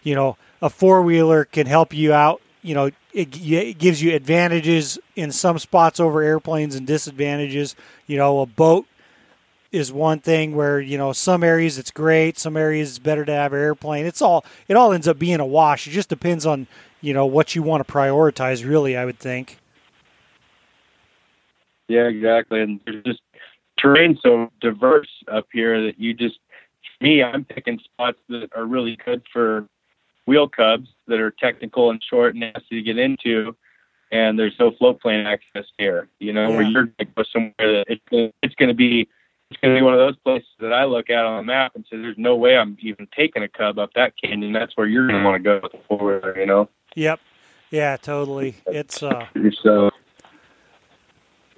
[0.03, 4.15] you know, a four wheeler can help you out, you know, it, it gives you
[4.15, 7.75] advantages in some spots over airplanes and disadvantages.
[8.07, 8.87] You know, a boat
[9.71, 13.31] is one thing where you know some areas it's great, some areas it's better to
[13.31, 14.07] have an airplane.
[14.07, 15.87] It's all it all ends up being a wash.
[15.87, 16.65] It just depends on
[17.01, 18.67] you know what you want to prioritize.
[18.67, 19.59] Really, I would think.
[21.87, 22.61] Yeah, exactly.
[22.61, 23.21] And there's just
[23.77, 26.39] terrain so diverse up here that you just
[26.99, 29.67] me, I'm picking spots that are really good for
[30.25, 33.55] wheel cubs that are technical and short and nasty to get into,
[34.11, 36.09] and there's no float plane access here.
[36.19, 36.55] You know, yeah.
[36.55, 39.07] where you're going to go somewhere that it's it's going to be
[39.51, 41.73] it's going to be one of those places that I look at on the map
[41.75, 44.87] and say, "There's no way I'm even taking a cub up that canyon." That's where
[44.87, 46.37] you're going to want to go with the four wheeler.
[46.37, 46.69] You know.
[46.95, 47.19] Yep.
[47.71, 47.97] Yeah.
[47.97, 48.55] Totally.
[48.67, 49.27] It's uh.
[49.63, 49.91] So.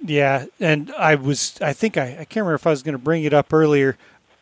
[0.00, 3.02] Yeah, and I was I think I, I can't remember if I was going to
[3.02, 3.96] bring it up earlier.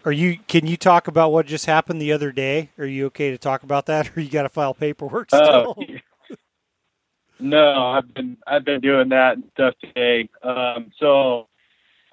[0.06, 0.38] Are you?
[0.46, 2.70] Can you talk about what just happened the other day?
[2.78, 5.76] Are you okay to talk about that, or you got to file paperwork uh, still?
[5.76, 6.34] Uh,
[7.40, 10.28] no, I've been I've been doing that and stuff today.
[10.44, 11.48] Um, so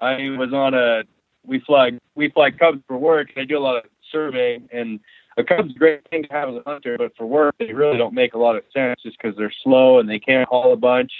[0.00, 1.04] I was on a
[1.46, 3.28] we fly we fly cubs for work.
[3.36, 4.98] I do a lot of surveying, and
[5.38, 7.96] a cub's a great thing to have as a hunter, but for work they really
[7.96, 10.76] don't make a lot of sense just because they're slow and they can't haul a
[10.76, 11.12] bunch.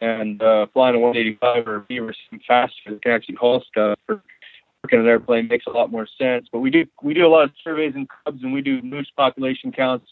[0.00, 2.14] And uh, flying a 185 or a Beaver
[2.48, 3.98] faster, they can actually haul stuff.
[4.06, 4.22] For
[4.90, 6.48] an airplane makes a lot more sense.
[6.50, 9.10] But we do we do a lot of surveys in cubs, and we do moose
[9.16, 10.06] population counts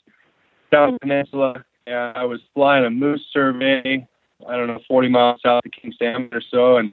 [0.70, 1.64] down the peninsula.
[1.86, 4.06] And I was flying a moose survey,
[4.46, 6.92] I don't know, 40 miles south of King Salmon or so, and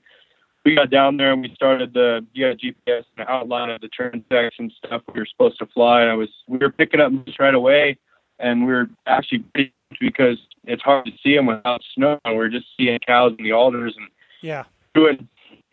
[0.64, 3.90] we got down there and we started the you got GPS and outline of the
[3.90, 4.52] transect
[4.84, 6.02] stuff we were supposed to fly.
[6.02, 7.98] And I was we were picking up moose right away,
[8.40, 9.46] and we were actually
[10.00, 12.20] because it's hard to see them without snow.
[12.26, 14.08] And we're just seeing cows in the alders and
[14.42, 14.64] yeah
[14.96, 15.28] doing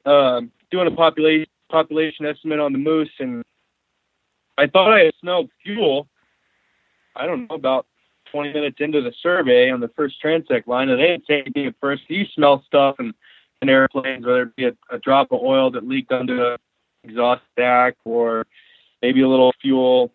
[0.05, 3.42] uh, doing a population population estimate on the moose, and
[4.56, 6.06] I thought I had smelled fuel.
[7.16, 7.87] I don't know about
[8.30, 11.66] 20 minutes into the survey on the first transect line, and they didn't say anything
[11.66, 12.02] at first.
[12.08, 13.12] You smell stuff and
[13.62, 16.58] in airplanes, whether it be a, a drop of oil that leaked onto a
[17.04, 18.46] exhaust stack or
[19.00, 20.12] maybe a little fuel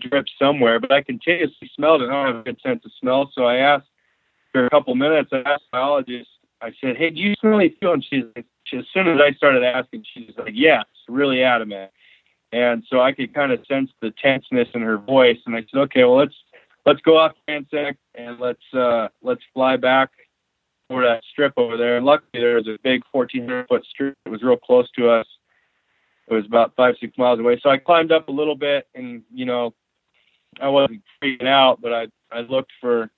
[0.00, 0.80] drip somewhere.
[0.80, 2.10] But I continuously smelled it.
[2.10, 3.88] I don't have a good sense of smell, so I asked
[4.52, 5.30] for a couple minutes.
[5.32, 6.28] I asked the biologist.
[6.60, 9.20] I said, "Hey, do you smell any fuel?" And she's like, she, as soon as
[9.20, 11.90] I started asking, she's like, "Yes," really adamant.
[12.52, 15.80] And so I could kind of sense the tenseness in her voice, and I said,
[15.80, 16.34] "Okay, well let's
[16.86, 20.10] let's go off transect and let's uh, let's fly back
[20.88, 21.96] over that strip over there.
[21.96, 24.14] And luckily, there was a big 1,400 foot strip.
[24.24, 25.26] It was real close to us.
[26.28, 27.58] It was about five, six miles away.
[27.62, 29.74] So I climbed up a little bit, and you know,
[30.60, 33.10] I wasn't freaking out, but I I looked for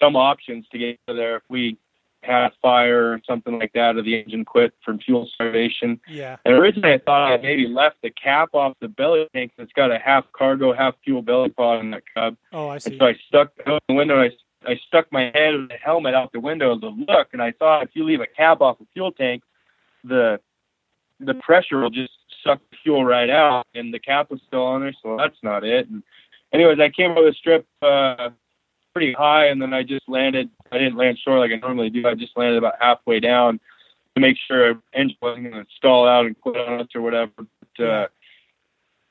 [0.00, 1.78] some options to get there if we
[2.22, 6.00] had a fire or something like that, or the engine quit from fuel starvation.
[6.08, 6.36] Yeah.
[6.44, 9.90] And originally, I thought I maybe left the cap off the belly tank that's got
[9.90, 12.36] a half cargo, half fuel belly pod in that cub.
[12.52, 12.92] Oh, I see.
[12.92, 14.20] And so I stuck the window.
[14.20, 17.42] And I I stuck my head of the helmet out the window to look, and
[17.42, 19.42] I thought if you leave a cap off a fuel tank,
[20.04, 20.40] the
[21.20, 22.12] the pressure will just
[22.44, 25.64] suck the fuel right out, and the cap was still on there, so that's not
[25.64, 25.88] it.
[25.88, 26.02] And
[26.52, 28.30] anyways, I came over the strip uh,
[28.92, 30.50] pretty high, and then I just landed.
[30.70, 32.06] I didn't land short like I normally do.
[32.06, 33.60] I just landed about halfway down
[34.14, 37.32] to make sure engine wasn't going to stall out and quit on us or whatever.
[37.36, 38.06] But uh,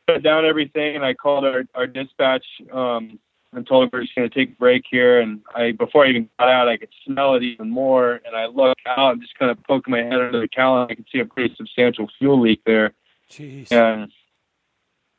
[0.08, 2.46] put down everything, and I called our our dispatch.
[2.72, 3.20] Um,
[3.54, 5.20] and told him we're just going to take a break here.
[5.20, 8.22] And I, before I even got out, I could smell it even more.
[8.26, 10.92] And I look out and just kind of poke my head under the cowl, and
[10.92, 12.94] I could see a pretty substantial fuel leak there.
[13.30, 13.72] Jeez.
[13.72, 14.12] And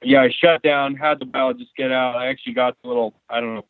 [0.03, 2.17] yeah, I shut down, had the biologist get out.
[2.17, 3.67] I actually got the little, I don't know,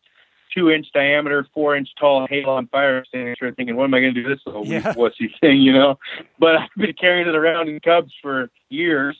[0.54, 4.22] two inch diameter, four inch tall halon fire extinguisher, thinking, what am I going to
[4.22, 4.92] do this little yeah.
[4.94, 5.98] wussy thing, you know?
[6.38, 9.16] But I've been carrying it around in Cubs for years.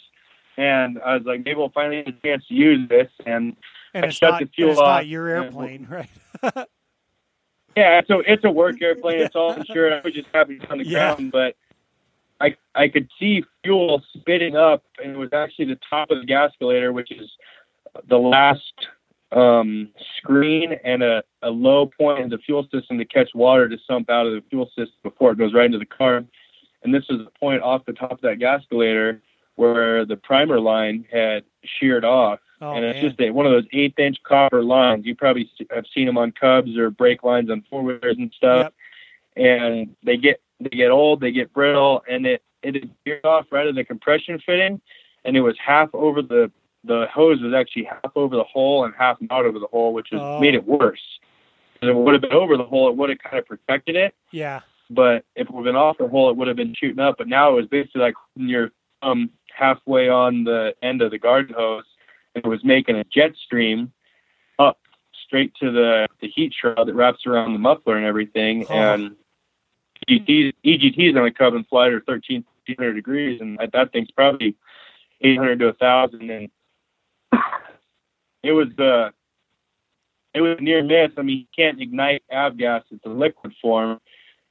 [0.57, 3.09] And I was like, maybe we'll finally get a chance to use this.
[3.25, 3.57] And
[3.95, 6.09] and it's, not, it's not, your airplane, right?
[7.77, 9.21] yeah, so it's a work airplane.
[9.21, 9.93] It's all insured.
[9.93, 11.15] I was just happy on the yeah.
[11.15, 11.57] ground, but
[12.41, 16.27] I I could see fuel spitting up, and it was actually the top of the
[16.27, 17.31] gascolator, which is
[18.09, 18.73] the last
[19.33, 23.79] um, screen and a, a low point in the fuel system to catch water to
[23.87, 26.25] sump out of the fuel system before it goes right into the car.
[26.83, 29.21] And this was a point off the top of that gascolator
[29.57, 33.11] where the primer line had sheared off Oh, and it's man.
[33.11, 35.05] just a, one of those eighth inch copper lines.
[35.05, 38.73] You probably have seen them on Cubs or brake lines on four wheelers and stuff.
[39.37, 39.45] Yep.
[39.45, 43.67] and they get they get old, they get brittle, and it it sheared off right
[43.67, 44.81] of the compression fitting,
[45.25, 46.53] and it was half over the
[46.85, 50.09] the hose was actually half over the hole and half not over the hole, which
[50.11, 50.41] was, Oh.
[50.41, 51.01] made it worse.
[51.81, 54.15] If it would have been over the hole, it would have kind of protected it.
[54.31, 54.61] Yeah.
[54.91, 57.19] But if it would have been off the hole, it would have been shooting up.
[57.19, 58.71] But now it was basically like you're
[59.03, 61.85] um, halfway on the end of the garden hose,
[62.35, 63.93] and it was making a jet stream
[64.61, 64.79] up
[65.27, 68.65] straight to the the heat shroud that wraps around the muffler and everything.
[68.71, 68.75] Oh.
[68.75, 69.17] And
[70.09, 74.55] EGT's, EGT's on a Cub and flight are 1300 degrees, and that- that thing's probably
[75.21, 76.31] 800 to 1,000.
[76.31, 76.51] And
[78.43, 79.11] it was uh,
[80.35, 81.11] it was near miss.
[81.17, 83.99] I mean, you can't ignite avgas; it's a liquid form.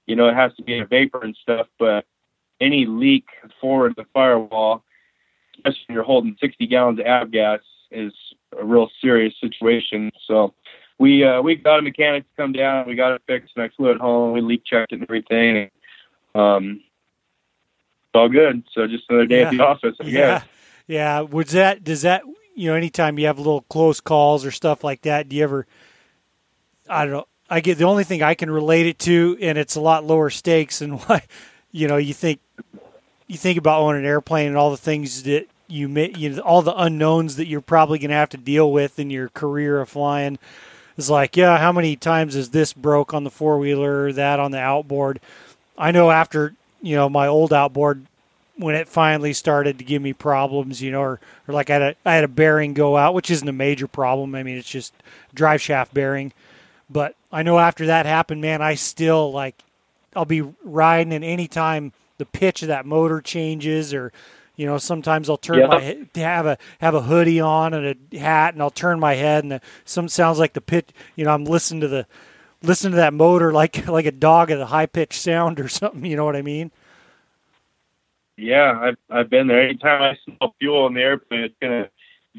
[0.07, 1.67] You know, it has to be a vapor and stuff.
[1.79, 2.05] But
[2.59, 3.25] any leak
[3.59, 4.83] forward the firewall,
[5.57, 7.59] especially you're holding 60 gallons of avgas,
[7.91, 8.13] is
[8.59, 10.11] a real serious situation.
[10.27, 10.53] So
[10.99, 12.87] we uh, we got a mechanic to come down.
[12.87, 14.33] We got it fixed, and I flew it home.
[14.33, 15.69] We leak checked it and everything.
[16.35, 16.81] And, um,
[18.13, 18.63] it's all good.
[18.73, 19.95] So just another day at the office.
[19.99, 20.11] I Yeah.
[20.39, 20.43] guess.
[20.87, 21.19] Yeah.
[21.21, 22.23] Was that does that
[22.61, 25.65] you know, anytime you have little close calls or stuff like that, do you ever
[26.87, 27.27] I don't know.
[27.49, 30.29] I get the only thing I can relate it to and it's a lot lower
[30.29, 31.23] stakes and why
[31.71, 32.39] you know, you think
[33.25, 36.61] you think about owning an airplane and all the things that you you know, all
[36.61, 39.89] the unknowns that you're probably going to have to deal with in your career of
[39.89, 40.37] flying.
[40.97, 44.51] It's like, yeah, how many times is this broke on the four wheeler, that on
[44.51, 45.19] the outboard?
[45.79, 48.05] I know after you know my old outboard
[48.61, 51.81] when it finally started to give me problems, you know, or, or like I had
[51.81, 54.35] a I had a bearing go out, which isn't a major problem.
[54.35, 54.93] I mean, it's just
[55.33, 56.31] drive shaft bearing.
[56.89, 59.55] But I know after that happened, man, I still like
[60.15, 64.11] I'll be riding and anytime the pitch of that motor changes or
[64.57, 65.67] you know, sometimes I'll turn Yeah.
[65.67, 69.15] my head, have a have a hoodie on and a hat, and I'll turn my
[69.15, 70.89] head, and the, some sounds like the pitch.
[71.15, 72.05] You know, I'm listening to the
[72.61, 76.05] listening to that motor like like a dog at a high pitched sound or something.
[76.05, 76.69] You know what I mean?
[78.41, 79.61] Yeah, I've I've been there.
[79.61, 81.89] Anytime I smell fuel in the airplane, it's gonna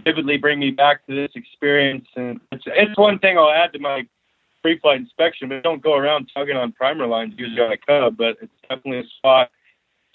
[0.04, 2.06] vividly bring me back to this experience.
[2.16, 4.06] And it's it's one thing I'll add to my
[4.62, 8.16] pre-flight inspection, but don't go around tugging on primer lines usually on a Cub.
[8.16, 9.50] But it's definitely a spot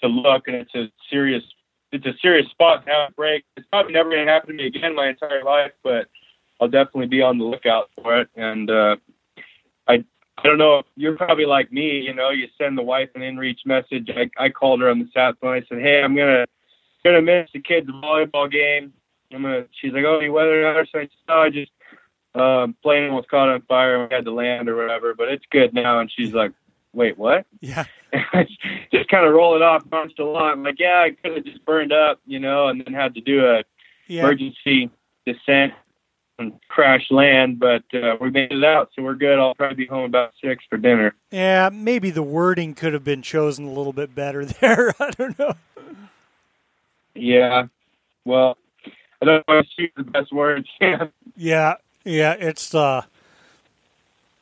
[0.02, 1.42] to look, and it's a serious
[1.90, 3.44] it's a serious spot to have a break.
[3.56, 6.08] It's probably never gonna happen to me again my entire life, but
[6.60, 8.28] I'll definitely be on the lookout for it.
[8.36, 8.96] And uh,
[10.38, 10.82] I don't know.
[10.96, 12.00] You're probably like me.
[12.00, 14.08] You know, you send the wife an inReach message.
[14.14, 15.54] I, I called her on the sat phone.
[15.54, 16.46] I said, "Hey, I'm gonna
[17.04, 18.92] gonna miss the kids' volleyball game."
[19.32, 19.64] I'm gonna.
[19.80, 21.72] She's like, "Oh, you weather out?" So I said, "No, I just
[22.34, 25.44] um, plane was caught on fire and we had to land or whatever, but it's
[25.50, 26.52] good now." And she's like,
[26.92, 27.84] "Wait, what?" Yeah.
[28.90, 30.58] just kind of roll it off nonchalant.
[30.58, 33.20] I'm like, "Yeah, I could have just burned up, you know, and then had to
[33.20, 33.64] do a
[34.06, 34.22] Yeah.
[34.22, 34.90] emergency
[35.26, 35.74] descent
[36.38, 39.38] and crash land, but uh, we made it out, so we're good.
[39.38, 43.22] I'll probably be home about six for dinner." Yeah, maybe the wording could have been
[43.22, 44.94] chosen a little bit better there.
[45.00, 45.54] I don't know.
[47.14, 47.66] Yeah.
[48.24, 48.56] Well,
[49.20, 50.68] I don't want to choose the best words.
[51.40, 51.74] Yeah,
[52.04, 53.02] yeah, it's uh,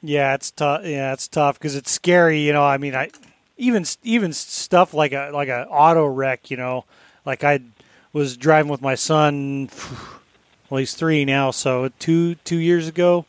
[0.01, 0.83] yeah, it's tough.
[0.83, 2.41] Yeah, it's tough because it's scary.
[2.41, 3.11] You know, I mean, I
[3.59, 6.51] even even stuff like a like a auto wreck.
[6.51, 6.87] You know,
[7.27, 7.61] like I
[8.15, 9.69] was driving with my son.
[10.69, 13.25] Well, he's three now, so two two years ago,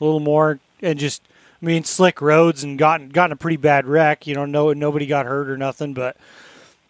[0.00, 1.22] a little more, and just
[1.60, 4.26] I mean, slick roads and gotten gotten a pretty bad wreck.
[4.26, 6.16] You know, no nobody got hurt or nothing, but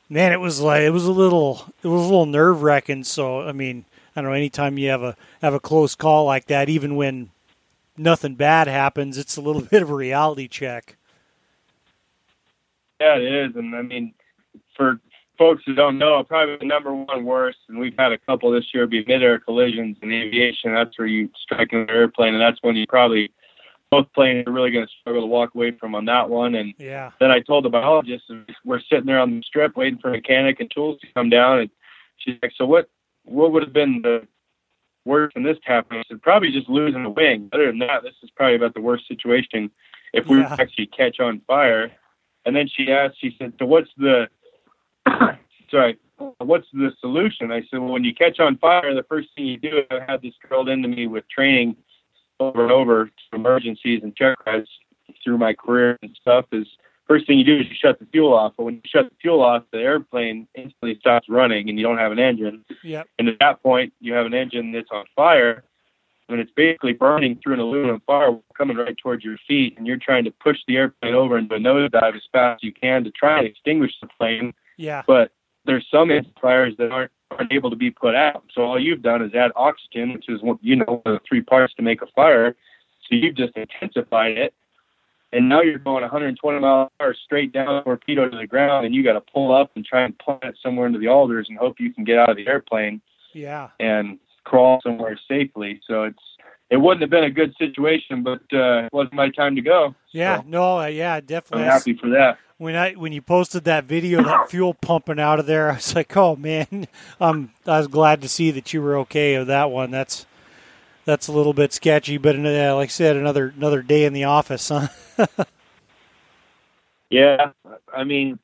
[0.08, 3.04] man, it was like it was a little it was a little nerve wracking.
[3.04, 3.84] So I mean,
[4.14, 4.36] I don't know.
[4.36, 7.30] Anytime you have a have a close call like that, even when
[7.96, 10.96] nothing bad happens, it's a little bit of a reality check.
[13.00, 13.56] yeah, it is.
[13.56, 14.14] And I mean,
[14.76, 15.00] for
[15.38, 18.74] folks who don't know, probably the number one worst, and we've had a couple this
[18.74, 20.74] year, be mid-air collisions in aviation.
[20.74, 23.32] That's where you strike an airplane, and that's when you probably
[23.90, 26.54] both planes are really going to struggle to walk away from on that one.
[26.54, 28.24] And Yeah, then I told the biologist,
[28.62, 31.60] we're sitting there on the strip waiting for a mechanic and tools to come down,
[31.60, 31.70] and
[32.18, 32.90] she's like, "So what?
[33.24, 34.26] What would have been the
[35.06, 37.48] worst in this happening?" I said, "Probably just losing a wing.
[37.52, 39.70] Other than that, this is probably about the worst situation
[40.12, 40.56] if we Yeah.
[40.58, 41.90] actually catch on fire."
[42.44, 44.28] And then she asked, she said, "So what's the
[45.70, 45.98] sorry?"
[46.38, 47.52] What's the solution?
[47.52, 50.20] I said, well, when you catch on fire, the first thing you do, I had
[50.20, 51.76] this drilled into me with training
[52.40, 54.68] over and over to emergencies and check rides
[55.22, 56.66] through my career and stuff is
[57.06, 58.54] first thing you do is you shut the fuel off.
[58.56, 61.98] But when you shut the fuel off, the airplane instantly stops running and you don't
[61.98, 62.64] have an engine.
[62.82, 65.64] yep, And at that point, you have an engine that's on fire
[66.28, 69.78] and it's basically burning through an aluminum firewall coming right towards your feet.
[69.78, 72.72] And you're trying to push the airplane over into a nosedive as fast as you
[72.72, 74.52] can to try and extinguish the flame.
[74.78, 75.32] Yeah, But
[75.66, 76.10] there's some
[76.40, 78.42] fires that aren't aren't able to be put out.
[78.54, 81.42] So all you've done is add oxygen, which is you know one of the three
[81.42, 82.56] parts to make a fire.
[83.02, 84.54] So you've just intensified it.
[85.32, 88.94] and now you're going 120 miles an hour straight down torpedo to the ground, and
[88.94, 91.58] you got to pull up and try and plant it somewhere into the alders and
[91.58, 93.02] hope you can get out of the airplane
[93.34, 93.68] Yeah.
[93.78, 95.80] and crawl somewhere safely.
[95.86, 96.22] So it's
[96.70, 99.94] it wouldn't have been a good situation, but uh, it wasn't my time to go.
[100.12, 100.38] Yeah.
[100.38, 100.78] So No.
[100.80, 101.20] Uh, yeah.
[101.20, 101.64] Definitely.
[101.66, 102.38] I'm happy for that.
[102.58, 105.94] When I when you posted that video, that fuel pumping out of there, I was
[105.94, 106.86] like, oh man,
[107.20, 109.90] um, I was glad to see that you were okay with that one.
[109.90, 110.26] That's
[111.04, 114.24] that's a little bit sketchy, but uh, like I said, another another day in the
[114.24, 114.88] office, huh?
[117.10, 117.52] Yeah,
[117.94, 118.38] I mean,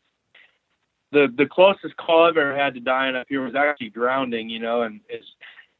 [1.13, 4.49] the the closest call I've ever had to dying up here was actually drowning.
[4.49, 5.21] You know, and as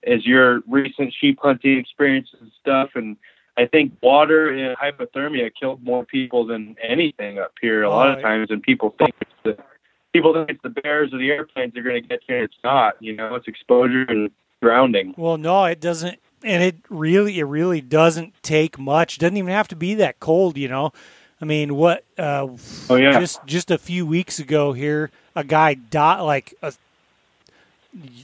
[0.07, 3.17] as your recent sheep hunting experiences and stuff, and
[3.57, 8.21] I think water and hypothermia killed more people than anything up here a lot of
[8.21, 9.57] times, and people think it's the
[10.13, 12.37] people think it's the bears or the airplanes that are going to get you.
[12.37, 13.01] and It's not.
[13.01, 14.31] You know, it's exposure and
[14.61, 15.15] drowning.
[15.17, 19.17] Well, no, it doesn't, and it really, it really doesn't take much.
[19.17, 20.93] It doesn't even have to be that cold, you know.
[21.41, 22.05] I mean, what?
[22.19, 22.49] Uh,
[22.89, 26.73] Oh yeah, just just a few weeks ago here, a guy died, like a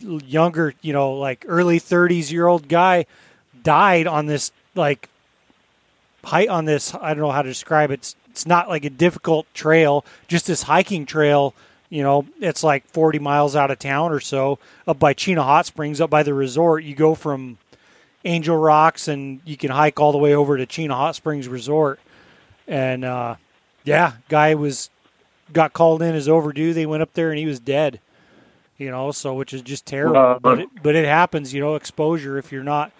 [0.01, 3.07] younger, you know, like early thirties year old guy
[3.62, 5.09] died on this like
[6.25, 6.95] height on this.
[6.95, 7.95] I don't know how to describe it.
[7.95, 11.55] It's, it's not like a difficult trail, just this hiking trail.
[11.89, 15.66] You know, it's like 40 miles out of town or so, up by Chena Hot
[15.66, 16.85] Springs, up by the resort.
[16.85, 17.59] You go from
[18.25, 21.99] Angel Rocks and you can hike all the way over to Chena Hot Springs Resort.
[22.68, 23.37] And uh,
[23.85, 24.91] yeah, guy was
[25.53, 26.73] got called in as overdue.
[26.73, 28.01] They went up there and he was dead.
[28.79, 30.16] You know, so which is just terrible.
[30.16, 31.53] Uh, but it, but it happens.
[31.53, 32.93] You know, exposure if you're not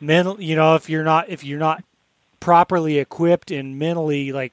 [0.00, 0.40] mental.
[0.40, 1.84] You know, if you're not if you're not
[2.40, 4.52] properly equipped and mentally like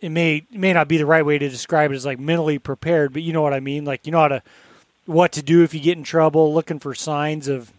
[0.00, 3.12] it may may not be the right way to describe it as like mentally prepared,
[3.12, 3.84] but you know what I mean.
[3.84, 4.42] Like you know how to
[5.06, 7.72] what to do if you get in trouble, looking for signs of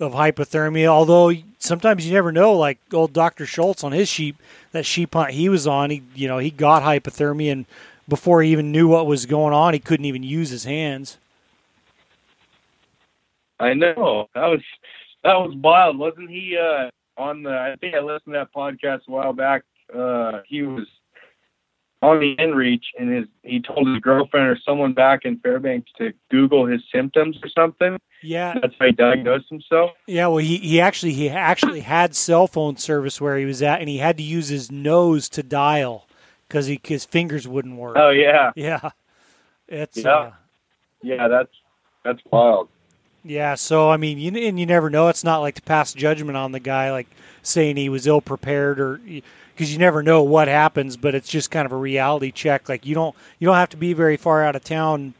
[0.00, 0.86] of hypothermia.
[0.86, 2.54] Although sometimes you never know.
[2.54, 4.36] Like old Doctor Schultz on his sheep,
[4.72, 7.66] that sheep hunt he was on, he you know he got hypothermia, and
[8.08, 11.18] before he even knew what was going on, he couldn't even use his hands.
[13.60, 14.62] I know that was
[15.24, 16.56] that was wild, wasn't he?
[16.56, 19.64] Uh, on the I think I listened to that podcast a while back.
[19.94, 20.86] Uh, he was
[22.00, 26.12] on the inReach, and his he told his girlfriend or someone back in Fairbanks to
[26.30, 27.98] Google his symptoms or something.
[28.22, 29.92] Yeah, That's how he diagnosed himself.
[30.06, 33.80] Yeah, well, he, he actually he actually had cell phone service where he was at,
[33.80, 36.08] and he had to use his nose to dial
[36.48, 37.96] because he his fingers wouldn't work.
[37.98, 38.90] Oh yeah, yeah,
[39.68, 40.10] it's Yeah.
[40.10, 40.32] uh,
[41.02, 41.28] yeah.
[41.28, 41.52] That's
[42.04, 42.68] that's wild.
[43.24, 43.54] Yeah.
[43.54, 45.08] So I mean, you and you never know.
[45.08, 47.08] It's not like to pass judgment on the guy, like
[47.42, 50.96] saying he was ill prepared or because you never know what happens.
[50.96, 52.68] But it's just kind of a reality check.
[52.68, 55.14] Like you don't you don't have to be very far out of town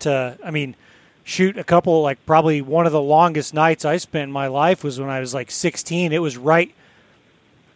[0.00, 0.38] to.
[0.44, 0.76] I mean.
[1.22, 4.82] Shoot, a couple like probably one of the longest nights I spent in my life
[4.82, 6.12] was when I was like 16.
[6.12, 6.74] It was right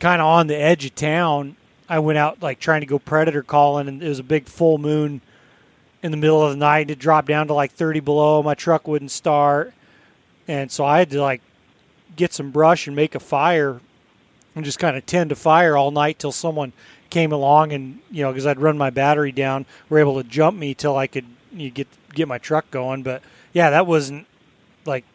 [0.00, 1.56] kind of on the edge of town.
[1.88, 4.78] I went out like trying to go predator calling, and it was a big full
[4.78, 5.20] moon
[6.04, 6.90] in the middle of the night.
[6.90, 8.42] It dropped down to like 30 below.
[8.42, 9.72] My truck wouldn't start,
[10.46, 11.40] and so I had to like
[12.14, 13.80] get some brush and make a fire,
[14.54, 16.74] and just kind of tend to fire all night till someone
[17.10, 20.58] came along and you know because I'd run my battery down, were able to jump
[20.58, 23.02] me till I could you get get my truck going.
[23.02, 23.22] But
[23.54, 24.26] yeah, that wasn't
[24.84, 25.06] like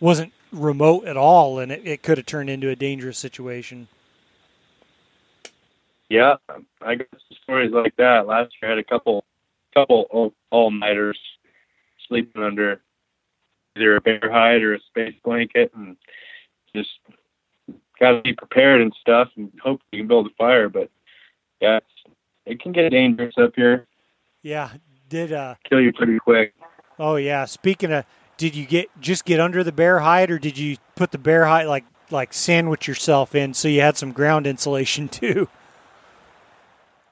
[0.00, 3.86] wasn't remote at all, and it, it could have turned into a dangerous situation.
[6.08, 6.34] Yeah,
[6.82, 7.06] I got
[7.44, 8.26] stories like that.
[8.26, 9.24] Last year, I had a couple
[9.74, 11.18] couple all, all nighters
[12.08, 12.80] sleeping under
[13.76, 15.96] either a bear hide or a space blanket, and
[16.74, 16.90] just
[17.98, 20.68] got to be prepared and stuff, and hope you can build a fire.
[20.68, 20.90] But
[21.60, 22.14] yeah, it's,
[22.46, 23.86] it can get dangerous up here.
[24.42, 24.70] Yeah,
[25.08, 26.54] did uh Kill you pretty quick.
[26.98, 27.44] oh yeah.
[27.46, 28.04] Speaking of,
[28.36, 31.46] did you get just get under the bear hide, or did you put the bear
[31.46, 35.48] hide like like sandwich yourself in so you had some ground insulation too?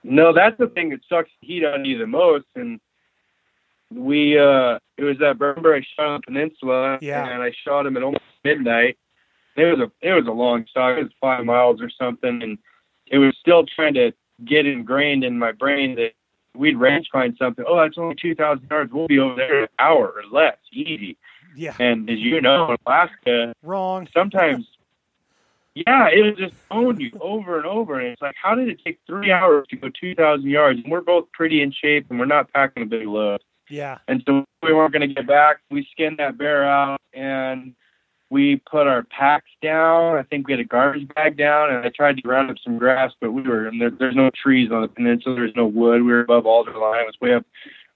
[0.05, 2.46] No, that's the thing that sucks the heat on you the most.
[2.57, 2.80] And
[3.90, 7.28] we, uh, it was that remember I shot on the peninsula, Yeah.
[7.28, 8.98] and I shot him at almost midnight.
[9.57, 10.98] It was a, it was a long shot.
[10.98, 12.59] It was five miles or something, and
[13.07, 14.12] it was still trying to
[14.44, 16.12] get ingrained in my brain that
[16.57, 17.64] we'd range find something.
[17.68, 18.90] Oh, that's only two thousand yards.
[18.92, 21.18] We'll be over there in an hour or less, easy.
[21.55, 24.09] Yeah, And as you know, in Alaska, wrong.
[24.14, 24.66] sometimes
[25.75, 27.99] yeah it would just own you over and over.
[27.99, 30.81] And it's like how did it take three hours to go 2000 yards?
[30.83, 33.43] And we're both pretty in shape and we're not packing a big load.
[33.68, 35.61] Yeah, and so we weren't going to get back.
[35.70, 37.75] We skinned that bear out and
[38.33, 40.16] we put our packs down.
[40.16, 42.79] I think we had a garbage bag down and i tried to ground up some
[42.79, 45.37] grass but we were and there, there's no trees on the peninsula.
[45.37, 46.03] There's no wood.
[46.03, 47.03] We were above alder line.
[47.03, 47.45] It was way up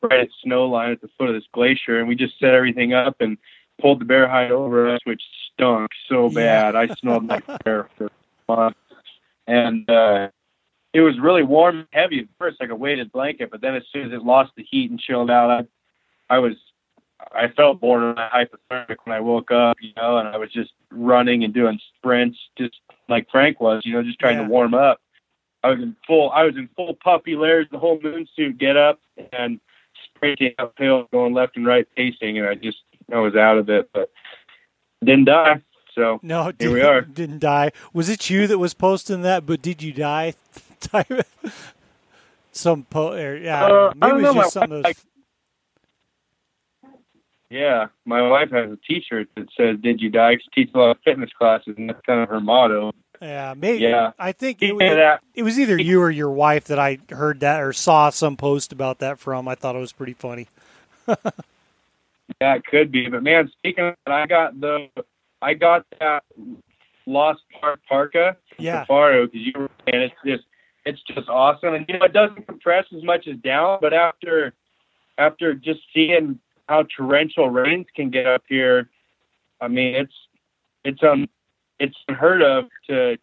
[0.03, 2.93] right at snow line at the foot of this glacier and we just set everything
[2.93, 3.39] up and
[3.81, 5.23] pulled the bear hide over us which
[5.57, 6.71] stunk so Yeah.
[6.73, 8.11] bad i smelled like bear for
[8.49, 8.79] months,
[9.47, 10.29] and uh,
[10.93, 13.51] it was really warm and heavy at first, like a weighted blanket.
[13.51, 15.51] But then as soon as it lost the heat and chilled out,
[16.31, 16.55] I, I was,
[17.35, 21.43] I felt borderline hypothermic when I woke up, you know, and I was just running
[21.45, 22.77] and doing sprints, just
[23.09, 24.45] like Frank was, you know, just trying Yeah.
[24.45, 25.01] to warm up.
[25.65, 28.77] I was in full, I was in full puffy layers, the whole moon suit get
[28.77, 29.01] up
[29.33, 29.59] and
[30.15, 32.79] sprinting uphill, going left and right, pacing, and I just,
[33.13, 34.11] I was out of it, but
[35.05, 35.63] didn't die.
[35.95, 37.01] So No, Here didn't, we are.
[37.03, 37.73] didn't die.
[37.93, 39.47] Was it you that was posting that?
[39.47, 40.35] But did you die?
[42.53, 44.95] Some po or, yeah, Uh, I maybe don't it was my just wife, That was,
[47.51, 50.91] Yeah, my wife has a T-shirt that says "Did you die?" She teaches a lot
[50.91, 52.93] of fitness classes, and that's kind of her motto.
[53.23, 53.83] yeah, maybe.
[53.85, 54.13] Yeah.
[54.19, 57.41] I think it, of that, it was either you or your wife that I heard
[57.41, 59.47] that or saw some post about that from.
[59.49, 60.49] I thought it was pretty funny.
[62.41, 63.09] yeah, it could be.
[63.09, 64.89] But man, speaking of that, I got the,
[65.43, 66.25] I got that
[67.07, 68.85] Lost Park parka Yeah.
[68.85, 70.45] Kifaru because you were saying it's just,
[70.85, 74.55] it's just awesome, and you know it doesn't compress as much as down, but after,
[75.19, 78.89] after just seeing how torrential rains can get up here,
[79.61, 80.15] I mean it's,
[80.85, 81.29] it's um,
[81.81, 83.17] it's unheard of to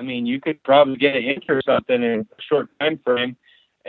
[0.00, 3.36] I mean, you could probably get an inch or something in a short time frame.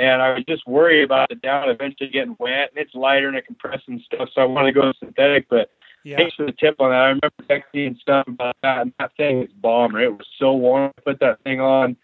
[0.02, 3.38] And I was just worried about the down eventually getting wet, and it's lighter and
[3.38, 4.30] it compresses and stuff.
[4.34, 5.48] So I want to go synthetic.
[5.48, 5.70] But
[6.04, 6.18] Yeah.
[6.18, 7.02] thanks for the tip on that.
[7.02, 9.94] I remember texting and stuff about that, and that thing is bomb.
[9.96, 10.06] Right?
[10.06, 10.92] It was so warm.
[10.98, 11.96] I put that thing on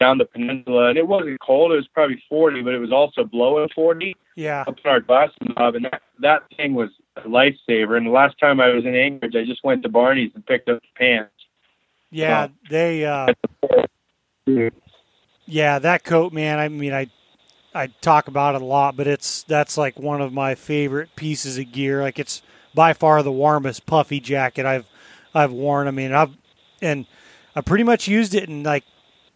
[0.00, 1.70] down the peninsula, and it wasn't cold.
[1.70, 4.64] It was probably 40, but it was also blowing 40 Yeah.
[4.66, 5.00] up in our
[5.56, 7.96] knob, and that that thing was a lifesaver.
[7.96, 10.68] And the last time I was in Anchorage, I just went to Barney's and picked
[10.68, 11.30] up the pants.
[12.10, 12.48] Yeah.
[12.68, 13.04] They.
[13.04, 13.32] Uh,
[15.46, 16.58] Yeah, that coat, man.
[16.58, 17.06] I mean, I
[17.74, 21.58] I talk about it a lot, but it's that's like one of my favorite pieces
[21.58, 22.02] of gear.
[22.02, 22.42] Like it's
[22.74, 24.86] by far the warmest puffy jacket I've
[25.34, 25.88] I've worn.
[25.88, 26.36] I mean, I've
[26.80, 27.06] and
[27.56, 28.84] I pretty much used it in like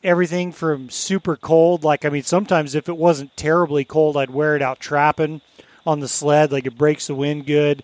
[0.05, 1.85] everything from super cold.
[1.85, 5.41] Like I mean, sometimes if it wasn't terribly cold, I'd wear it out trapping
[5.85, 6.53] on the sled.
[6.53, 7.83] Like it breaks the wind good.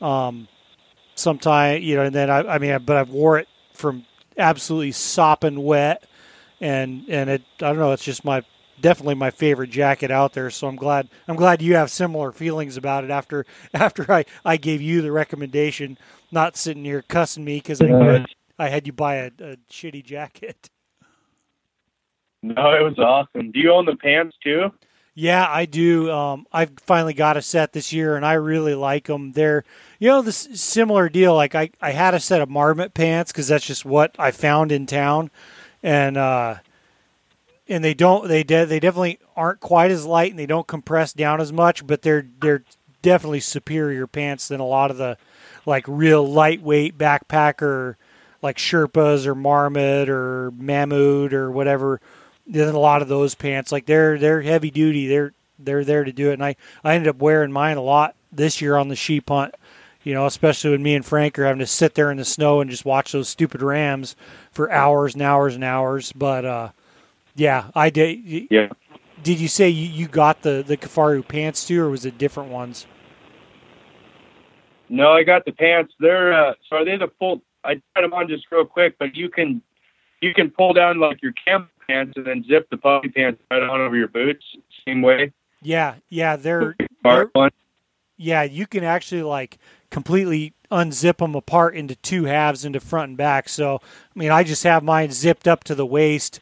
[0.00, 0.48] Um,
[1.14, 4.06] sometime you know, and then I I mean, but I've wore it from
[4.38, 6.04] absolutely sopping wet
[6.60, 8.42] and and it I don't know it's just my
[8.80, 12.76] definitely my favorite jacket out there so I'm glad I'm glad you have similar feelings
[12.76, 15.98] about it after after I I gave you the recommendation
[16.30, 18.26] not sitting here cussing me because I Yeah.
[18.58, 20.70] I had you buy a, a shitty jacket
[22.42, 23.52] No, it was awesome.
[23.52, 24.70] Do you own the pants too?
[25.14, 29.06] yeah I do um I've finally got a set this year and I really like
[29.06, 29.64] them they're
[29.98, 33.48] you know this similar deal like I I had a set of marmot pants because
[33.48, 35.30] that's just what I found in town
[35.82, 36.56] and uh
[37.70, 41.12] and they don't they de- they definitely aren't quite as light and they don't compress
[41.12, 42.64] down as much but they're they're
[43.00, 45.16] definitely superior pants than a lot of the
[45.64, 47.94] like real lightweight backpacker
[48.42, 52.00] like Sherpas or Marmot or Mammut or whatever
[52.46, 53.72] than a lot of those pants.
[53.72, 55.06] Like they're they're heavy duty.
[55.06, 56.34] They're they're there to do it.
[56.34, 59.54] And I I ended up wearing mine a lot this year on the sheep hunt
[60.02, 62.60] you know especially when me and Frank are having to sit there in the snow
[62.60, 64.14] and just watch those stupid rams
[64.50, 66.12] for hours and hours and hours.
[66.12, 66.70] But uh
[67.40, 68.18] yeah I did
[68.50, 68.68] Yeah.
[69.22, 72.50] did you say you, you got the the Kifaru pants too, or was it different
[72.50, 72.86] ones?
[74.88, 75.92] No, I got the pants.
[76.00, 77.42] They're uh, so are they the full?
[77.64, 79.62] I tried them on just real quick, but you can
[80.20, 83.62] you can pull down like your camp pants and then zip the puppy pants right
[83.62, 84.44] on over your boots.
[84.86, 85.32] Same way.
[85.62, 86.74] Yeah, yeah, they're,
[87.04, 87.50] they're one.
[88.16, 88.42] yeah.
[88.42, 89.58] You can actually like
[89.90, 93.48] completely unzip them apart into two halves, into front and back.
[93.48, 96.40] So I mean, I just have mine zipped up to the waist,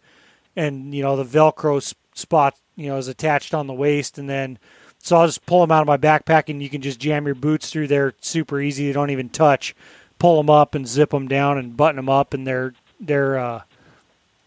[0.56, 4.58] and you know the Velcro spot you know is attached on the waist, and then
[4.98, 7.34] so I'll just pull them out of my backpack, and you can just jam your
[7.34, 8.86] boots through there super easy.
[8.86, 9.74] They don't even touch.
[10.18, 13.62] Pull them up and zip them down and button them up, and they're they're uh,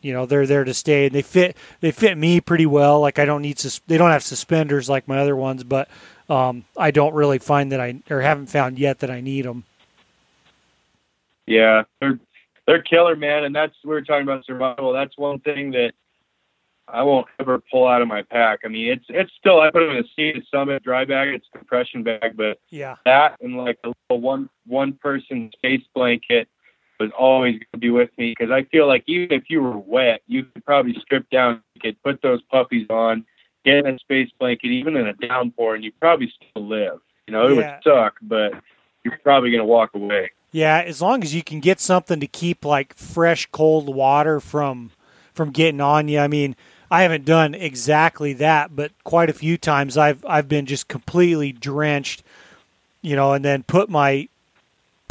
[0.01, 3.19] you know they're there to stay and they fit they fit me pretty well like
[3.19, 5.87] i don't need sus- they don't have suspenders like my other ones but
[6.29, 9.63] um, i don't really find that i or haven't found yet that i need them
[11.47, 12.19] Yeah, they're
[12.68, 13.43] they're killer, man.
[13.43, 14.93] And that's we were talking about survival.
[14.93, 15.93] That's one thing that
[16.88, 18.59] I won't ever pull out of my pack.
[18.66, 21.30] I mean, it's it's still I put it in a Sea to Summit dry bag.
[21.30, 25.84] It's a compression bag, but yeah that and like a little one one person space
[25.93, 26.47] blanket
[26.99, 29.78] was always going to be with me because I feel like even if you were
[29.78, 33.26] wet, you could probably strip down, you could put those puppies on,
[33.66, 36.99] get in a space blanket, even in a downpour, and you probably still live.
[37.28, 37.55] You know, it Yeah.
[37.55, 38.53] would suck, but
[39.03, 40.30] you're probably going to walk away.
[40.51, 44.91] Yeah as long as you can get something to keep like fresh cold water from
[45.33, 46.55] from getting on you i mean
[46.89, 51.51] i haven't done exactly that but quite a few times i've i've been just completely
[51.51, 52.23] drenched
[53.01, 54.27] you know and then put my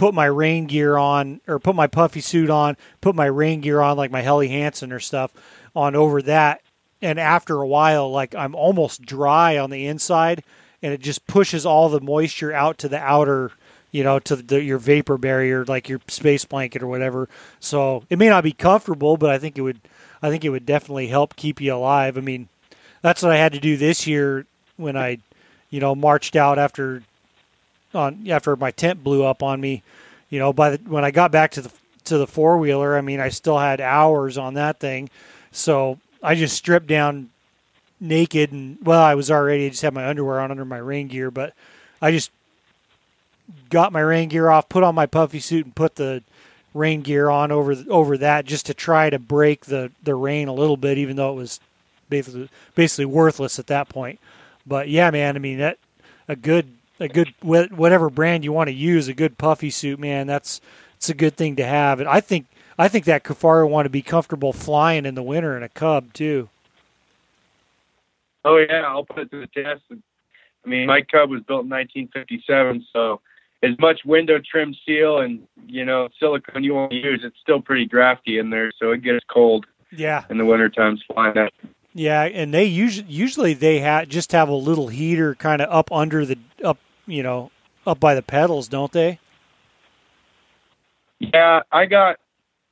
[0.00, 3.82] put my rain gear on or put my puffy suit on, put my rain gear
[3.82, 5.30] on like my Helly Hansen or stuff
[5.76, 6.62] on over that.
[7.02, 10.42] And after a while, like I'm almost dry on the inside,
[10.82, 13.52] and it just pushes all the moisture out to the outer,
[13.90, 17.28] you know, to the, your vapor barrier, like your space blanket or whatever.
[17.58, 19.80] So it may not be comfortable, but I think it would,
[20.22, 22.16] I think it would definitely help keep you alive.
[22.16, 22.48] I mean,
[23.02, 25.18] that's what I had to do this year when I,
[25.70, 27.02] you know, marched out after
[27.94, 29.82] on after my tent blew up on me.
[30.28, 31.72] You know, by the when I got back to the
[32.04, 35.10] to the four wheeler, I mean, I still had hours on that thing,
[35.50, 37.30] so I just stripped down
[38.00, 41.08] naked and well, I was already I just had my underwear on under my rain
[41.08, 41.54] gear, but
[42.00, 42.30] I just
[43.68, 46.22] got my rain gear off, put on my puffy suit, and put the
[46.72, 50.52] rain gear on over over that just to try to break the the rain a
[50.52, 51.60] little bit, even though it was
[52.08, 54.18] basically basically worthless at that point.
[54.66, 55.78] But yeah, man, I mean that
[56.28, 60.26] a good a good whatever brand you want to use, a good puffy suit, man.
[60.26, 60.60] That's
[60.96, 62.00] it's a good thing to have.
[62.00, 62.46] And I think
[62.78, 66.12] I think that Kifaru want to be comfortable flying in the winter in a Cub
[66.12, 66.48] too.
[68.44, 69.82] Oh yeah, I'll put it to the test.
[69.90, 73.20] I mean, my Cub was built in 1957, so
[73.62, 77.60] as much window trim seal and you know silicone you want to use, it's still
[77.60, 79.66] pretty drafty in there, so it gets cold.
[79.92, 80.24] Yeah.
[80.30, 81.52] In the winter times, flying that.
[81.92, 85.90] Yeah, and they usually usually they have just have a little heater kind of up
[85.90, 86.78] under the up
[87.10, 87.50] you know,
[87.86, 89.18] up by the pedals, don't they?
[91.18, 92.16] Yeah, I got,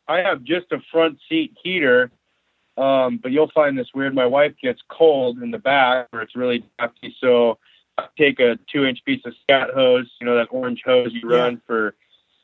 [0.07, 2.11] I have just a front seat heater,
[2.79, 4.15] um, but you'll find this weird.
[4.15, 7.59] My wife gets cold in the back where it's really drafty, so
[8.17, 11.59] take a two-inch piece of scat hose, you know, that orange hose you run yeah.
[11.67, 11.95] for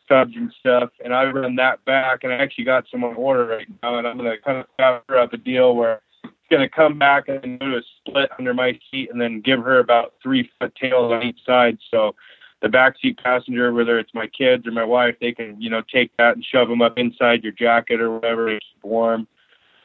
[0.09, 3.46] cubs and stuff, and I run that back, and I actually got some on order
[3.46, 6.68] right now, and I'm gonna kind of factor up a deal where it's going to
[6.68, 10.50] come back and do a split under my seat and then give her about three
[10.59, 11.78] foot tails on each side.
[11.90, 12.14] So
[12.61, 16.14] the backseat passenger, whether it's my kids or my wife, they can, you know, take
[16.18, 19.26] that and shove them up inside your jacket or whatever to keep warm.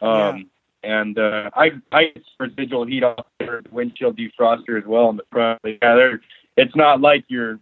[0.01, 0.49] Um.
[0.84, 5.59] And uh, I I residual heat off their windshield defroster as well in the front.
[5.63, 6.21] Yeah, they're,
[6.55, 7.59] it's not like your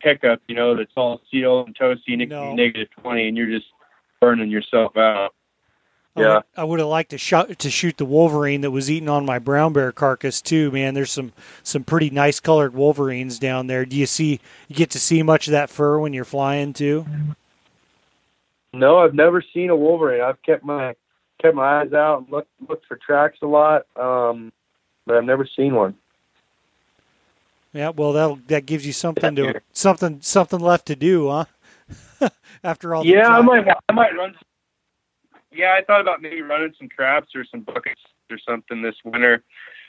[0.00, 2.40] pickup, you know, that's all sealed and toasty and it no.
[2.40, 3.66] can be negative 20 and you're just
[4.20, 5.34] burning yourself out.
[6.16, 9.26] Yeah, I would, have liked to shot to shoot the wolverine that was eating on
[9.26, 10.70] my brown bear carcass too.
[10.70, 11.32] Man, there's some
[11.64, 13.84] some pretty nice colored wolverines down there.
[13.84, 14.38] Do you see?
[14.68, 17.04] You get to see much of that fur when you're flying too.
[18.72, 20.20] No, I've never seen a wolverine.
[20.20, 20.94] I've kept my
[21.40, 24.52] kept my eyes out and looked looked for tracks a lot, um,
[25.06, 25.94] but I've never seen one.
[27.72, 31.44] Yeah, well, that that gives you something to something something left to do, huh?
[32.64, 34.34] After all, yeah, I might I might run
[35.54, 39.42] yeah, I thought about maybe running some traps or some buckets or something this winter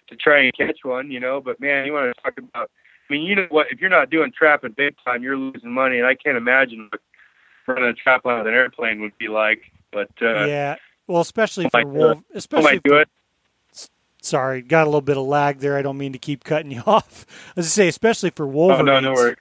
[0.07, 1.41] to try and catch one, you know.
[1.41, 2.69] But man, you want to talk about?
[3.09, 3.67] I mean, you know what?
[3.71, 7.01] If you're not doing trapping big time, you're losing money, and I can't imagine what
[7.67, 9.61] running a trap line with an airplane would be like.
[9.91, 10.75] But uh, yeah,
[11.07, 13.09] well, especially for wolf, especially do it.
[14.21, 15.77] Sorry, got a little bit of lag there.
[15.77, 17.25] I don't mean to keep cutting you off.
[17.55, 18.89] As I say, especially for wolverines.
[18.89, 19.35] Oh, no, no.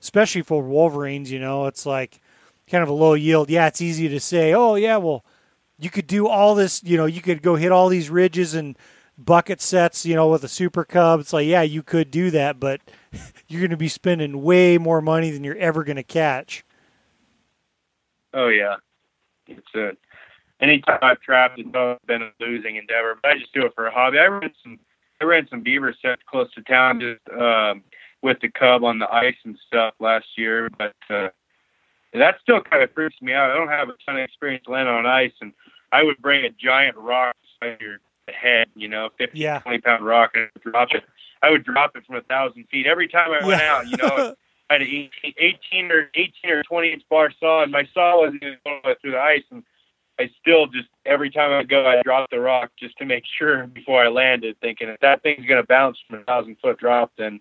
[0.00, 2.20] Especially for wolverines, you know, it's like
[2.66, 3.50] kind of a low yield.
[3.50, 5.24] Yeah, it's easy to say, oh yeah, well,
[5.78, 8.78] you could do all this, you know, you could go hit all these ridges and
[9.18, 11.20] bucket sets, you know, with a super cub.
[11.20, 12.80] It's like, yeah, you could do that, but
[13.48, 16.64] you're going to be spending way more money than you're ever going to catch.
[18.32, 18.76] Oh yeah,
[19.48, 19.90] it's a
[20.60, 21.68] anytime I've trapped, it's
[22.06, 23.18] been a losing endeavor.
[23.22, 24.18] But I just do it for a hobby.
[24.18, 24.78] I ran some,
[25.20, 27.82] I ran some beaver sets close to town just um,
[28.22, 30.94] with the cub on the ice and stuff last year, but.
[31.10, 31.28] uh
[32.12, 33.50] that still kind of freaks me out.
[33.50, 35.52] I don't have a ton of experience landing on ice, and
[35.92, 37.98] I would bring a giant rock beside your
[38.28, 39.60] head, you know, 50, yeah.
[39.60, 41.04] 20 pound rock, and drop it.
[41.42, 43.74] I would drop it from a thousand feet every time I went yeah.
[43.74, 43.86] out.
[43.86, 44.34] You know,
[44.70, 44.88] I had an
[45.24, 48.96] 18, 18 or 18 or 20 inch bar saw, and my saw wasn't even going
[49.00, 49.62] through the ice, and
[50.20, 53.66] I still just every time I go, I drop the rock just to make sure
[53.66, 57.10] before I landed, thinking if that thing's going to bounce from a thousand foot drop,
[57.16, 57.40] then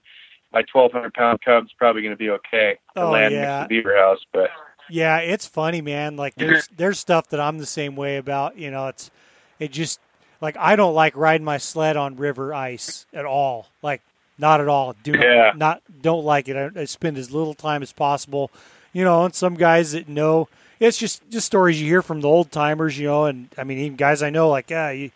[0.54, 3.42] my 1,200 pound cub's probably going to be okay to oh, land yeah.
[3.42, 4.20] next to the beaver house.
[4.32, 4.50] But
[4.90, 6.16] yeah, it's funny, man.
[6.16, 8.58] Like there's there's stuff that I'm the same way about.
[8.58, 9.12] You know, it's
[9.60, 10.00] it just
[10.40, 13.68] like I don't like riding my sled on river ice at all.
[13.82, 14.02] Like
[14.38, 14.96] not at all.
[15.04, 15.52] Do yeah.
[15.54, 16.56] not don't like it.
[16.56, 18.52] I, I spend as little time as possible.
[18.94, 20.48] You know, and some guys that know
[20.80, 22.98] it's just just stories you hear from the old timers.
[22.98, 25.12] You know, and I mean even guys I know like yeah you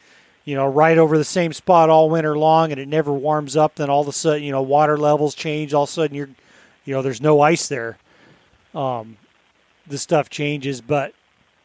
[0.46, 3.76] you know ride over the same spot all winter long and it never warms up.
[3.76, 5.74] Then all of a sudden you know water levels change.
[5.74, 6.30] All of a sudden you're
[6.86, 7.98] you know there's no ice there.
[8.76, 9.18] Um,
[9.88, 10.82] the stuff changes.
[10.82, 11.14] But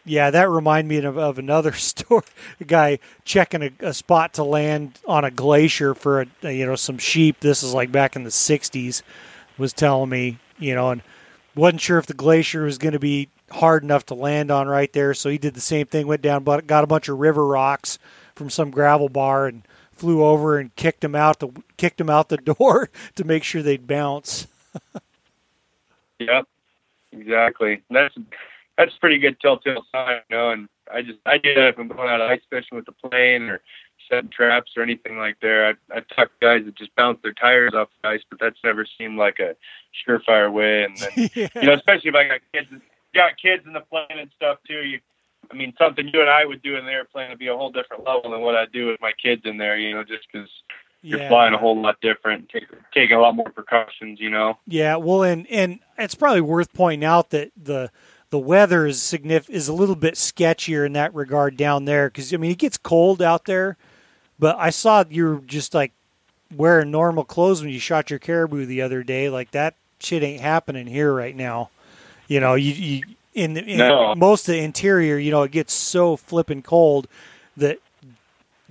[0.05, 2.23] yeah, that reminded me of, of another story.
[2.61, 6.77] A guy checking a, a, spot to land on a glacier for a, you know
[6.77, 7.41] some sheep.
[7.41, 9.03] This is like back in the '60s.
[9.57, 11.03] Was telling me you know and
[11.57, 14.93] wasn't sure if the glacier was going to be hard enough to land on right
[14.93, 16.07] there, so he did the same thing.
[16.07, 17.99] Went down, but got a bunch of river rocks
[18.35, 22.29] from some gravel bar and flew over and kicked them out the kicked them out
[22.29, 24.47] the door to make sure they'd bounce.
[26.19, 26.47] yep,
[27.13, 27.83] exactly.
[27.91, 28.15] That's
[28.77, 30.51] that's pretty good telltale sign, you know.
[30.51, 33.43] And I just I do that if I'm going out ice fishing with the plane
[33.43, 33.61] or
[34.09, 35.69] setting traps or anything like there.
[35.69, 38.87] I I talk guys that just bounce their tires off the ice, but that's never
[38.99, 39.57] seemed like a
[40.07, 40.85] surefire way.
[40.85, 41.49] And then yeah.
[41.55, 42.69] you know, especially if I got kids,
[43.15, 44.81] got kids in the plane and stuff too.
[44.85, 45.01] You,
[45.51, 47.71] I mean, something you and I would do in the airplane would be a whole
[47.71, 49.79] different level than what I do with my kids in there.
[49.79, 50.49] You know, just because
[51.03, 51.29] you're Yeah.
[51.29, 54.21] flying a whole lot different, take, taking a lot more precautions.
[54.21, 54.59] You know.
[54.67, 57.91] Yeah, well, and and it's probably worth pointing out that the
[58.31, 62.33] the weather is signif- is a little bit sketchier in that regard down there because
[62.35, 63.77] I mean it gets cold out there,
[64.39, 65.93] but I saw you were just like
[66.55, 69.31] wearing normal clothes when you shot your caribou the other day.
[69.31, 71.71] Like that shit ain't happening here right now.
[72.29, 73.05] You know, you, you
[73.35, 74.15] in, the, in No.
[74.15, 77.09] most of the interior, you know, it gets so flipping cold
[77.57, 77.79] that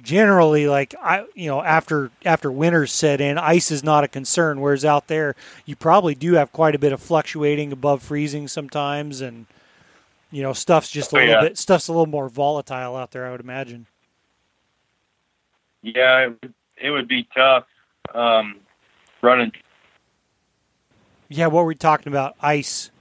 [0.03, 4.61] generally like i you know after after winters set in ice is not a concern
[4.61, 5.35] whereas out there
[5.65, 9.47] you probably do have quite a bit of fluctuating above freezing sometimes and
[10.31, 11.41] you know stuff's just a Oh, little yeah.
[11.41, 13.87] bit stuff's a little more volatile out there i would imagine
[15.81, 17.65] Yeah, it, would- it would be tough
[18.13, 18.57] um,
[19.23, 19.51] running.
[21.27, 22.91] yeah what were we talking about ice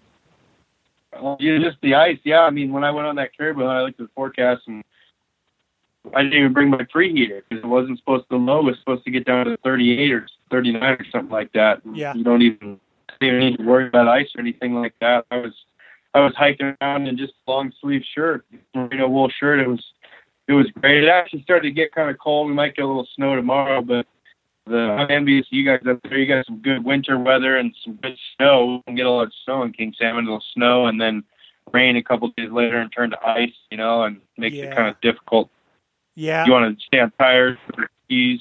[1.22, 2.18] Well, yeah, just the ice.
[2.24, 4.84] Yeah, I mean, when I went on that caribou, I looked at the forecast and
[6.14, 8.60] I didn't even bring my preheater because it wasn't supposed to low.
[8.60, 11.80] It was supposed to get down to 38 or 39 or something like that.
[11.92, 12.14] Yeah.
[12.14, 12.80] You don't even
[13.20, 15.26] you don't need to worry about ice or anything like that.
[15.30, 15.52] I was
[16.14, 18.44] I was hiking around in just a long sleeve shirt,
[18.74, 19.60] merino wool shirt.
[19.60, 19.84] It was
[20.48, 21.02] it was great.
[21.02, 22.48] It actually started to get kind of cold.
[22.48, 24.06] We might get a little snow tomorrow, but
[24.66, 26.18] the I'm envious you guys up there.
[26.18, 28.76] You got some good winter weather and some good snow.
[28.76, 30.24] We can get a lot of snow in King Salmon.
[30.24, 31.24] It'll snow and then
[31.72, 33.52] rain a couple days later and turn to ice.
[33.70, 34.64] You know, and makes Yeah.
[34.66, 35.50] it kind of difficult.
[36.14, 37.58] yeah You want to stay on tires,
[38.06, 38.40] skis.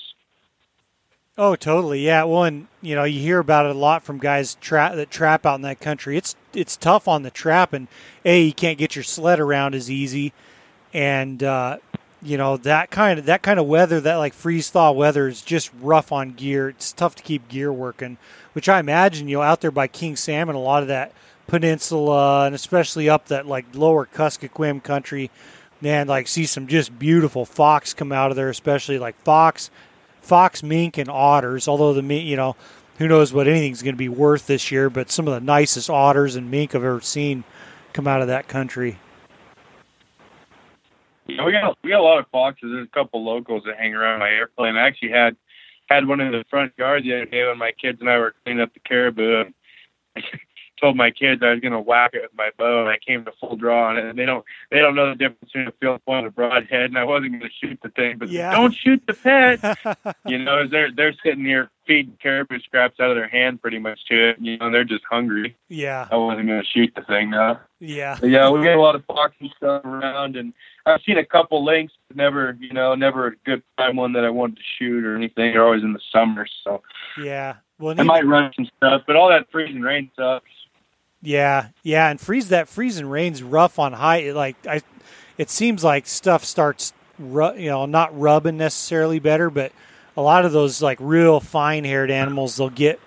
[1.37, 4.55] oh totally yeah well and you know you hear about it a lot from guys
[4.61, 7.87] tra- that trap out in that country it's it's tough on the trap and
[8.23, 10.31] a you can't get your sled around as easy
[10.93, 11.77] and uh,
[12.25, 15.41] you know that kind of that kind of weather that like freeze thaw weather is
[15.41, 16.69] just rough on gear.
[16.69, 18.17] It's tough to keep gear working
[18.55, 21.11] which i imagine you know out there by king salmon a lot of that
[21.45, 25.29] peninsula and especially up that like lower kuskokwim country
[25.81, 29.69] man like see some just beautiful fox come out of there especially like fox
[30.21, 31.67] fox mink and otters.
[31.67, 32.55] Although the you know
[32.97, 35.89] who knows what anything's going to be worth this year but some of the nicest
[35.89, 37.43] otters and mink i've ever seen
[37.93, 38.97] come out of that country
[41.27, 42.69] Know, we got we got a lot of foxes.
[42.71, 44.77] There's a couple locals that hang around my airplane.
[44.77, 45.35] I actually had
[45.87, 48.35] had one in the front yard the other day when my kids and I were
[48.43, 49.41] cleaning up the caribou.
[49.41, 49.53] And
[50.85, 53.31] told my kids I was gonna whack it with my bow, and I came to
[53.39, 54.05] full draw on it.
[54.05, 56.85] And they don't they don't know the difference between a field point and a broadhead.
[56.91, 58.51] And I wasn't gonna shoot the thing, but Yeah.
[58.51, 60.15] don't shoot the pet.
[60.27, 63.99] you know, they're they're sitting here feeding caribou scraps out of their hand pretty much
[64.09, 64.37] to it.
[64.39, 65.55] You know, they're just hungry.
[65.69, 67.59] yeah I wasn't gonna shoot the thing now.
[67.79, 70.53] yeah But yeah, we get a lot of foxy stuff around, and
[70.85, 74.23] I've seen a couple lynx, but never, you know, never a good prime one that
[74.23, 75.53] I wanted to shoot or anything.
[75.53, 76.83] They're always in the summer, so
[77.19, 79.01] yeah well I might run some stuff.
[79.07, 80.49] But all that freezing rain sucks.
[81.25, 84.17] Yeah, yeah, and freeze that freezing rain's rough on high.
[84.17, 84.81] It, like I,
[85.37, 89.71] it seems like stuff starts, ru- you know, not rubbing necessarily better, but
[90.15, 92.99] a lot of those like real fine haired animals, they'll get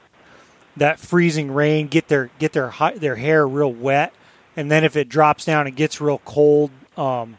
[0.77, 4.13] that freezing rain, get their get their their hair real wet,
[4.57, 7.39] and then if it drops down and gets real cold, um,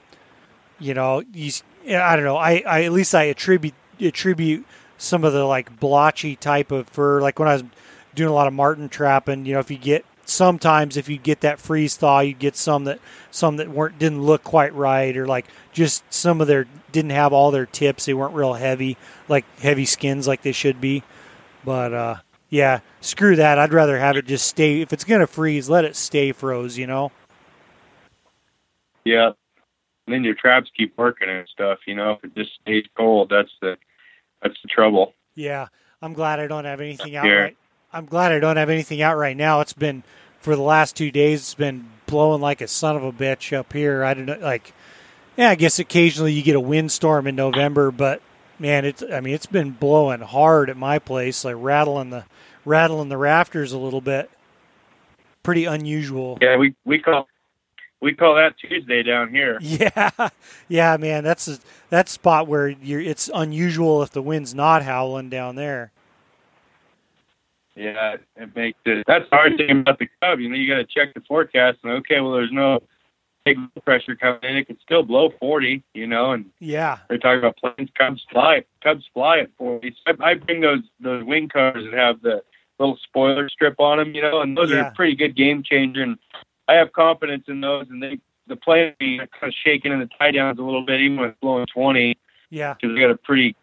[0.79, 1.51] you know, you,
[1.89, 2.37] I don't know.
[2.37, 4.65] I, I at least I attribute attribute
[4.97, 7.63] some of the like blotchy type of fur, like when I was
[8.15, 9.45] doing a lot of marten trapping.
[9.45, 12.85] You know, if you get sometimes if you get that freeze thaw, you get some
[12.85, 12.99] that
[13.31, 17.33] some that weren't didn't look quite right, or like just some of their didn't have
[17.33, 18.05] all their tips.
[18.05, 21.03] They weren't real heavy, like heavy skins like they should be.
[21.65, 22.15] But uh,
[22.49, 23.59] yeah, screw that.
[23.59, 24.81] I'd rather have it just stay.
[24.81, 26.77] If it's gonna freeze, let it stay froze.
[26.77, 27.11] You know.
[29.03, 29.31] Yeah.
[30.07, 31.79] And then your traps keep working and stuff.
[31.85, 33.77] You know, if it just stays cold, that's the
[34.41, 35.13] that's the trouble.
[35.35, 35.67] Yeah,
[36.01, 37.55] I'm glad I don't have anything out right.
[37.91, 39.61] I'm glad I don't have anything out right now.
[39.61, 40.03] It's been
[40.41, 41.41] for the last two days.
[41.41, 44.03] It's been blowing like a son of a bitch up here.
[44.03, 44.73] I don't know, like,
[45.37, 45.49] yeah.
[45.49, 48.21] I guess occasionally you get a windstorm in November, but
[48.59, 49.03] man, it's.
[49.03, 52.25] I mean, it's been blowing hard at my place, like rattling the
[52.65, 54.29] rattling the rafters a little bit.
[55.43, 56.37] Pretty unusual.
[56.41, 57.27] Yeah, we we call
[58.01, 59.59] we call that Tuesday down here.
[59.69, 60.29] Yeah,
[60.67, 61.23] yeah, man.
[61.23, 61.59] That's a,
[61.89, 63.01] that spot where you're.
[63.01, 65.91] It's unusual if the wind's not howling down there.
[67.79, 69.05] Yeah, it makes it.
[69.07, 70.39] That's the hard thing about the Cub.
[70.39, 72.81] You know, you got to check the forecast and okay, well, there's no
[73.45, 74.57] big pressure coming in.
[74.57, 75.81] It could still blow 40.
[75.93, 77.89] You know, and yeah, they're talking about planes.
[77.97, 78.65] Cubs fly.
[78.83, 79.95] Cubs fly at 40.
[80.05, 82.43] So I, I bring those those wing covers and have the
[82.79, 84.13] little spoiler strip on them.
[84.13, 84.87] You know, and those Yeah.
[84.87, 86.03] are pretty good game changer.
[86.03, 86.17] And
[86.67, 87.87] I have confidence in those.
[87.89, 90.99] And they the plane be kind of shaking in the tie downs a little bit,
[90.99, 92.17] even with blowing 20
[92.49, 93.55] yeah, because they got a pretty,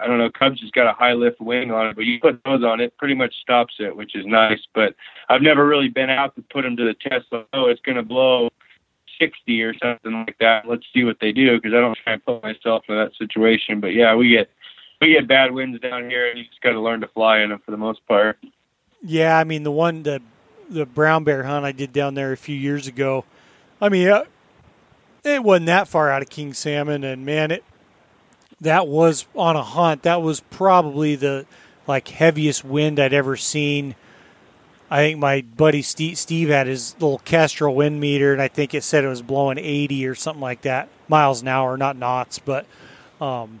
[0.00, 2.42] I don't know, Cubs just got a high lift wing on it, but you put
[2.44, 4.60] those on it, pretty much stops it, which is nice.
[4.74, 4.94] But
[5.28, 7.26] I've never really been out to put them to the test.
[7.32, 8.50] Like, oh, it's going to blow
[9.20, 10.68] 60 or something like that.
[10.68, 13.80] Let's see what they do because I don't try and put myself in that situation.
[13.80, 14.50] But yeah, we get
[15.00, 17.50] we get bad winds down here, and you just got to learn to fly in
[17.50, 18.38] them for the most part.
[19.02, 19.38] yeah.
[19.38, 20.20] I mean, the one the
[20.68, 23.24] the brown bear hunt I did down there a few years ago.
[23.80, 24.24] I mean, uh,
[25.24, 27.64] it wasn't that far out of king salmon, and man, it
[28.60, 30.02] that was on a hunt.
[30.02, 31.46] That was probably the
[31.86, 33.94] like heaviest wind I'd ever seen.
[34.90, 38.74] I think my buddy Steve, Steve had his little Kestrel wind meter, and I think
[38.74, 42.38] it said it was blowing 80 or something like that miles an hour, not knots.
[42.38, 42.66] But
[43.20, 43.60] um,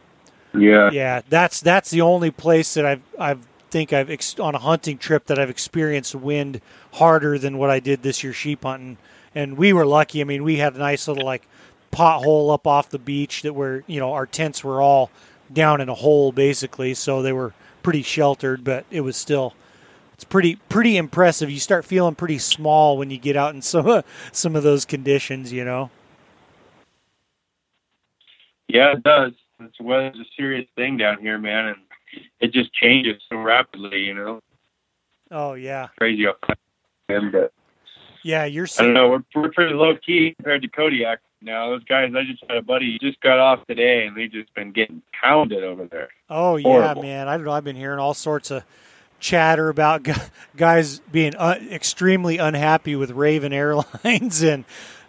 [0.54, 0.90] Yeah.
[0.90, 4.96] yeah, that's that's the only place that I've I've think I've ex- on a hunting
[4.96, 6.62] trip that I've experienced wind
[6.94, 8.96] harder than what I did this year sheep hunting.
[9.34, 10.22] And we were lucky.
[10.22, 11.46] I mean, we had a nice little like
[11.92, 15.10] pothole up off the beach that where you know our tents were all
[15.52, 18.64] down in a hole basically, so they were pretty sheltered.
[18.64, 19.54] But it was still
[20.14, 21.50] it's pretty pretty impressive.
[21.50, 25.52] You start feeling pretty small when you get out in some some of those conditions,
[25.52, 25.90] you know.
[28.68, 29.32] Yeah, it does.
[29.60, 31.76] It's weather's a serious thing down here, man, and
[32.38, 34.00] it just changes so rapidly.
[34.00, 34.40] You know,
[35.30, 36.38] Oh yeah, crazy up
[37.08, 37.44] there.
[37.44, 37.48] Uh,
[38.22, 38.44] yeah.
[38.44, 39.08] You're I don't know.
[39.08, 41.70] We're, we're pretty low key compared to Kodiak now.
[41.70, 44.72] Those guys, I just had a buddy just got off today, and they've just been
[44.72, 46.08] getting pounded over there.
[46.30, 47.02] Oh yeah, Horrible.
[47.02, 47.28] man.
[47.28, 47.52] I don't know.
[47.52, 48.64] I've been hearing all sorts of
[49.20, 50.06] chatter about
[50.56, 53.52] guys being uh, extremely unhappy with Ravn
[54.04, 54.64] Airlines and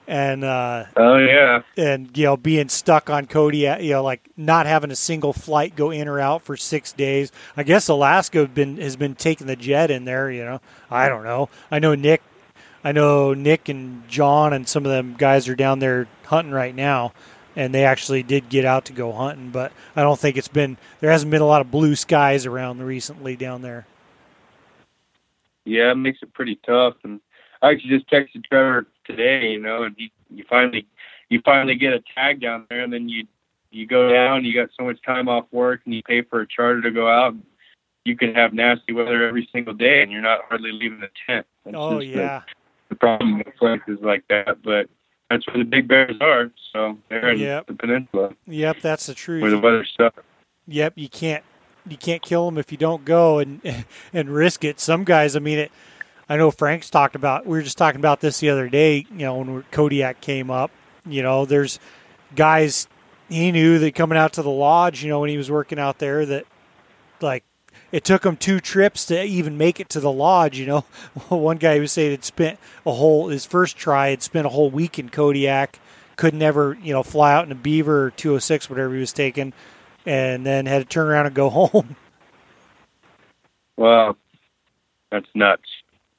[0.07, 3.81] and uh, Oh yeah, and you know being stuck on Kodiak.
[3.83, 7.31] You know, like not having a single flight go in or out for six days.
[7.55, 10.31] I guess Alaska been has been taking the jet in there.
[10.31, 11.49] You know, I don't know.
[11.69, 12.21] I know Nick.
[12.83, 16.73] I know Nick and John and some of them guys are down there hunting right
[16.73, 17.13] now,
[17.55, 19.49] and they actually did get out to go hunting.
[19.49, 22.81] But I don't think it's been there hasn't been a lot of blue skies around
[22.81, 23.85] recently down there.
[25.65, 26.95] yeah, it makes it pretty tough.
[27.03, 27.19] And
[27.61, 30.87] I actually just texted Trevor today, you know, and he you finally
[31.29, 33.25] you finally get a tag down there, and then you
[33.71, 36.47] you go down, you got so much time off work, and you pay for a
[36.47, 37.35] charter to go out.
[38.05, 41.45] You can have nasty weather every single day, and you're not hardly leaving the tent.
[41.65, 42.41] That's Oh yeah,
[42.89, 44.89] the problem with places like that, but
[45.29, 46.51] that's where the big bears are.
[46.73, 47.67] So they're in Yep.
[47.67, 49.41] the peninsula yep, that's the truth.
[49.41, 50.23] where the weather sucks.
[50.67, 51.43] Yep, you can't
[51.87, 53.61] you can't kill them if you don't go and
[54.13, 54.79] and risk it.
[54.79, 55.71] Some guys, I mean, it.
[56.27, 57.45] I know Frank's talked about.
[57.47, 59.05] We were just talking about this the other day.
[59.11, 60.71] You know, when Kodiak came up.
[61.05, 61.79] You know, there's
[62.35, 62.87] guys
[63.29, 65.03] he knew that coming out to the lodge.
[65.03, 66.45] You know, when he was working out there, that
[67.21, 67.43] like
[67.91, 70.57] it took him two trips to even make it to the lodge.
[70.57, 70.79] You know,
[71.29, 74.69] one guy was saying had spent a whole his first try had spent a whole
[74.69, 75.79] week in Kodiak,
[76.15, 79.53] could never you know fly out in a Beaver or 206 whatever he was taking,
[80.05, 81.95] and then had to turn around and go home.
[83.77, 84.17] Wow,
[85.11, 85.63] that's nuts.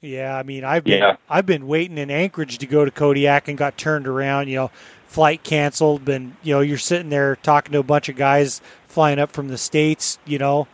[0.01, 1.17] Yeah, I mean, I've been Yeah.
[1.29, 4.47] I've been waiting in Anchorage to go to Kodiak and got turned around.
[4.47, 4.71] You know,
[5.05, 6.03] flight canceled.
[6.03, 9.47] Been you know, you're sitting there talking to a bunch of guys flying up from
[9.47, 10.17] the states.
[10.25, 10.67] You know,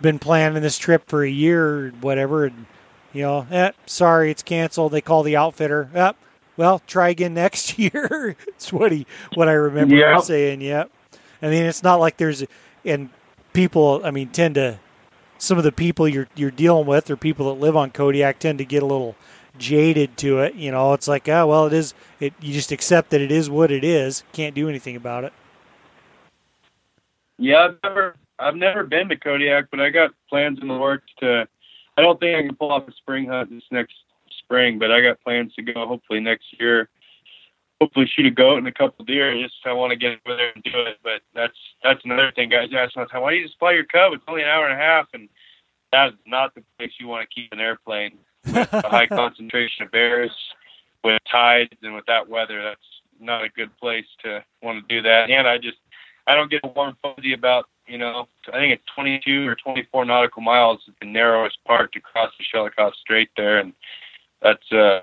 [0.00, 2.66] been planning this trip for a year or whatever, and
[3.12, 4.92] you know, eh, sorry, it's canceled.
[4.92, 5.90] They call the outfitter.
[5.94, 6.16] Yep.
[6.56, 8.36] well, try again next year.
[8.48, 10.60] it's what he what I remember him saying.
[10.60, 10.90] Yep.
[11.42, 12.44] I mean, it's not like there's
[12.84, 13.10] and
[13.52, 14.00] people.
[14.04, 14.78] I mean, tend to
[15.38, 18.58] some of the people you're you're dealing with or people that live on Kodiak tend
[18.58, 19.16] to get a little
[19.58, 20.54] jaded to it.
[20.54, 21.94] You know, it's like, oh well, it is.
[22.20, 24.24] It you just accept that it is what it is.
[24.32, 25.32] Can't do anything about it.
[27.38, 31.10] Yeah, I've never I've never been to Kodiak, but I got plans in the works
[31.20, 31.48] to.
[31.96, 33.94] I don't think I can pull off a spring hunt this next
[34.38, 36.88] spring, but I got plans to go hopefully next year.
[37.80, 39.32] Hopefully shoot a goat and a couple deer.
[39.32, 40.98] I just I want to get over there and do it.
[41.02, 43.22] But that's that's another thing, guys ask time.
[43.22, 44.12] Why do you just fly your cub?
[44.12, 45.28] It's only an hour and a half, and
[45.92, 48.18] that is not the place you want to keep an airplane.
[48.46, 50.32] With a high concentration of bears,
[51.02, 52.80] with tides and with that weather, that's
[53.20, 55.30] not a good place to want to do that.
[55.30, 55.78] And I just
[56.26, 60.04] I don't get a warm fuzzy about, you know, I think it's 22 or 24
[60.04, 63.72] nautical miles is the narrowest part to cross the Shelikof Strait there, and
[64.42, 65.00] that's uh,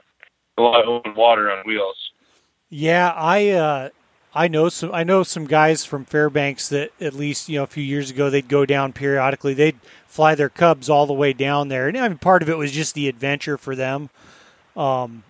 [0.58, 1.98] a lot of open water on wheels.
[2.70, 3.90] Yeah, I uh,
[4.34, 7.68] I know some I know some guys from Fairbanks that at least you know a
[7.68, 9.54] few years ago they'd go down periodically.
[9.54, 11.88] They'd fly their cubs all the way down there.
[11.88, 14.10] And I mean, part of it was just the adventure for them.
[14.76, 15.24] Um,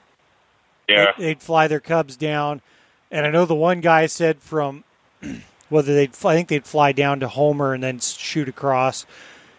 [0.88, 1.14] Yeah.
[1.18, 2.62] they'd, they'd fly their cubs down,
[3.10, 4.84] and I know the one guy said from
[5.72, 9.06] whether they'd I think they'd fly down to Homer and then shoot across.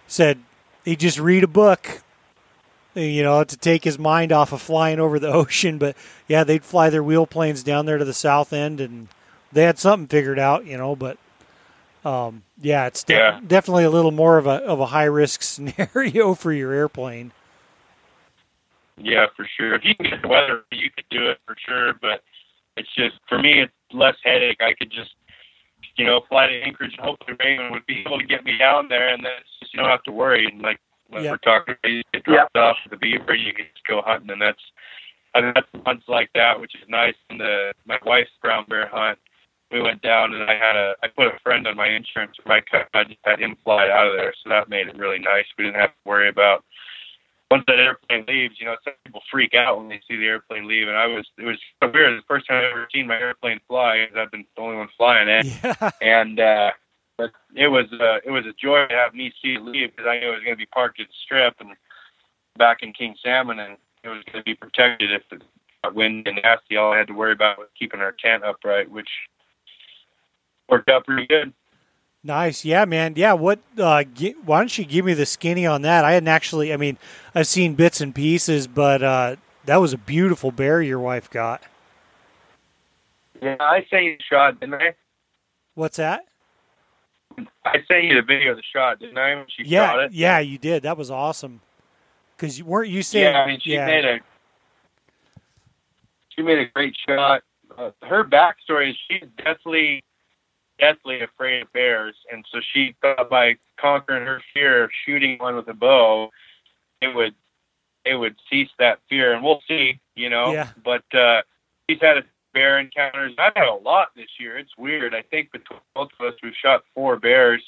[0.06, 0.38] Said
[0.84, 2.02] he'd just read a book,
[2.94, 5.78] you know, to take his mind off of flying over the ocean.
[5.78, 5.96] But
[6.28, 9.08] yeah, they'd fly their wheel planes down there to the south end, and
[9.52, 10.94] they had something figured out, you know.
[10.94, 11.18] But
[12.04, 13.40] um, yeah, it's de- Yeah.
[13.46, 17.32] definitely a little more of a of a high risk scenario for your airplane.
[18.98, 19.74] Yeah, for sure.
[19.74, 21.94] If you can get the weather, you could do it for sure.
[22.00, 22.22] But
[22.76, 24.60] it's just for me, it's less headache.
[24.60, 25.10] I could just,
[25.96, 28.88] you know, fly to Anchorage and hopefully Ravn would be able to get me down
[28.88, 30.46] there, and then it's just you don't have to worry.
[30.46, 31.32] And like when Yeah.
[31.32, 34.40] we're talking, you get dropped off with the beaver, you can just go hunting, and
[34.40, 34.62] that's
[35.34, 37.14] I've had some hunts like that, which is nice.
[37.30, 39.18] And the my wife's brown bear hunt,
[39.70, 42.48] we went down and I had a I put a friend on my insurance for
[42.48, 42.86] my Cub.
[42.94, 45.46] I just had him fly out of there, so that made it really nice.
[45.56, 46.64] We didn't have to worry about
[47.52, 50.66] once that airplane leaves, you know, some people freak out when they see the airplane
[50.66, 52.18] leave, and I was it was so weird.
[52.18, 54.88] The first time I've ever seen my airplane fly, 'cause I've been the only one
[54.96, 56.70] flying it, Yeah, and uh,
[57.18, 60.08] but it was uh, it was a joy to have me see it leave because
[60.08, 61.76] I knew it was going to be parked at the strip and
[62.56, 65.42] back in King Salmon, and it was going to be protected if it
[65.84, 66.78] got wind and nasty.
[66.78, 69.10] All I had to worry about was keeping our tent upright, which
[70.70, 71.52] worked out pretty good.
[72.24, 73.32] Nice, yeah, man, yeah.
[73.32, 73.58] What?
[73.76, 74.04] Uh,
[74.44, 76.04] why don't you give me the skinny on that?
[76.04, 76.72] I hadn't actually.
[76.72, 76.96] I mean,
[77.34, 81.62] I've seen bits and pieces, but uh, that was a beautiful bear your wife got.
[83.40, 84.94] Yeah, I sent you the shot, didn't I?
[85.74, 86.24] What's that?
[87.64, 89.34] I sent you the video of the shot, didn't I?
[89.34, 90.12] When she shot Yeah, it.
[90.12, 90.84] yeah, you did.
[90.84, 91.60] That was awesome.
[92.36, 93.32] Because you weren't you saying?
[93.32, 94.18] yeah, I mean, she yeah, made a
[96.36, 97.42] she made a great shot.
[97.76, 100.04] Uh, her backstory is she's deathly,
[100.82, 105.54] deathly afraid of bears, and so she thought by conquering her fear of shooting one
[105.54, 106.30] with a bow,
[107.00, 107.34] it would
[108.04, 109.32] it would cease that fear.
[109.32, 110.52] And we'll see, you know.
[110.52, 110.68] Yeah.
[110.84, 111.42] But uh,
[111.88, 113.32] she's had a bear encounters.
[113.38, 114.58] I've had a lot this year.
[114.58, 115.14] It's weird.
[115.14, 117.62] I think between both of us, we've shot four bears,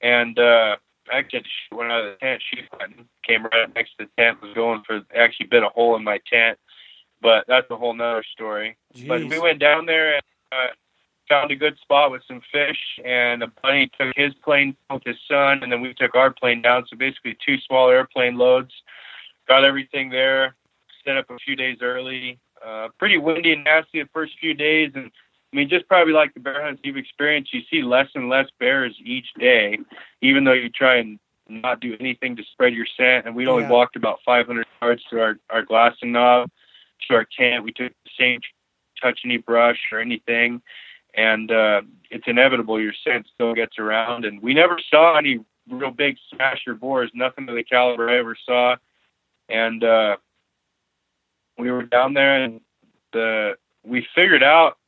[0.00, 0.76] and uh,
[1.12, 2.40] I actually shoot one out of the tent.
[2.48, 2.62] She
[3.26, 6.04] came right up next to the tent, was going for actually bit a hole in
[6.04, 6.56] my tent.
[7.20, 8.76] But that's a whole nother story.
[9.08, 10.22] But we went down there and
[10.52, 10.68] uh,
[11.28, 15.16] found a good spot with some fish, and a buddy took his plane with his
[15.28, 16.86] son, and then we took our plane down.
[16.88, 18.72] So basically, two small airplane loads.
[19.46, 20.56] Got everything there.
[21.04, 22.38] Set up a few days early.
[22.64, 25.10] Uh, pretty windy and nasty the first few days, and
[25.52, 28.46] I mean, just probably like the bear hunts you've experienced, you see less and less
[28.58, 29.78] bears each day,
[30.20, 31.18] even though you try and
[31.48, 33.26] not do anything to spread your scent.
[33.26, 33.70] And we'd only Yeah.
[33.70, 36.50] walked about 500 yards to our, our glassing knob,
[37.08, 37.64] to our tent.
[37.64, 38.40] We took the same
[39.00, 40.60] touch any brush or anything.
[41.18, 44.24] And uh, it's inevitable your scent still gets around.
[44.24, 48.36] And we never saw any real big smasher boars, nothing of the caliber I ever
[48.46, 48.76] saw.
[49.48, 50.18] And uh,
[51.58, 52.60] we were down there and
[53.12, 54.78] the we figured out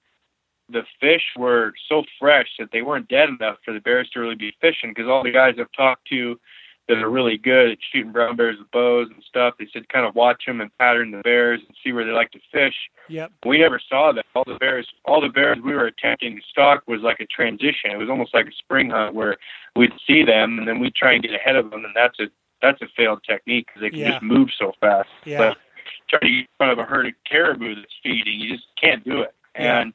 [0.69, 4.37] the fish were so fresh that they weren't dead enough for the bears to really
[4.37, 6.39] be fishing because all the guys I've talked to
[6.91, 10.05] that are really good at shooting brown bears with bows and stuff, they said kind
[10.05, 12.75] of watch them and pattern the bears and see where they like to fish.
[13.09, 13.33] Yep.
[13.47, 14.27] We never saw that.
[14.35, 17.91] All the bears, all the bears we were attempting to stalk was like a transition.
[17.91, 19.37] It was almost like a spring hunt where
[19.77, 22.25] we'd see them and then we'd try and get ahead of them, and that's a
[22.63, 24.11] that's a failed technique because they can Yeah.
[24.11, 25.09] just move so fast.
[25.25, 25.39] Yeah.
[25.39, 25.59] But
[26.11, 29.03] try to get in front of a herd of caribou that's feeding, you just can't
[29.03, 29.35] do it.
[29.59, 29.81] Yeah.
[29.81, 29.95] And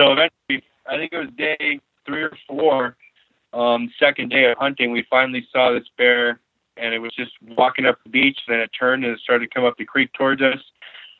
[0.00, 2.96] so eventually, I think it was day three or four,
[3.52, 6.40] um, second day of hunting, we finally saw this bear,
[6.76, 8.38] and it was just walking up the beach.
[8.48, 10.58] Then it turned and it started to come up the creek towards us.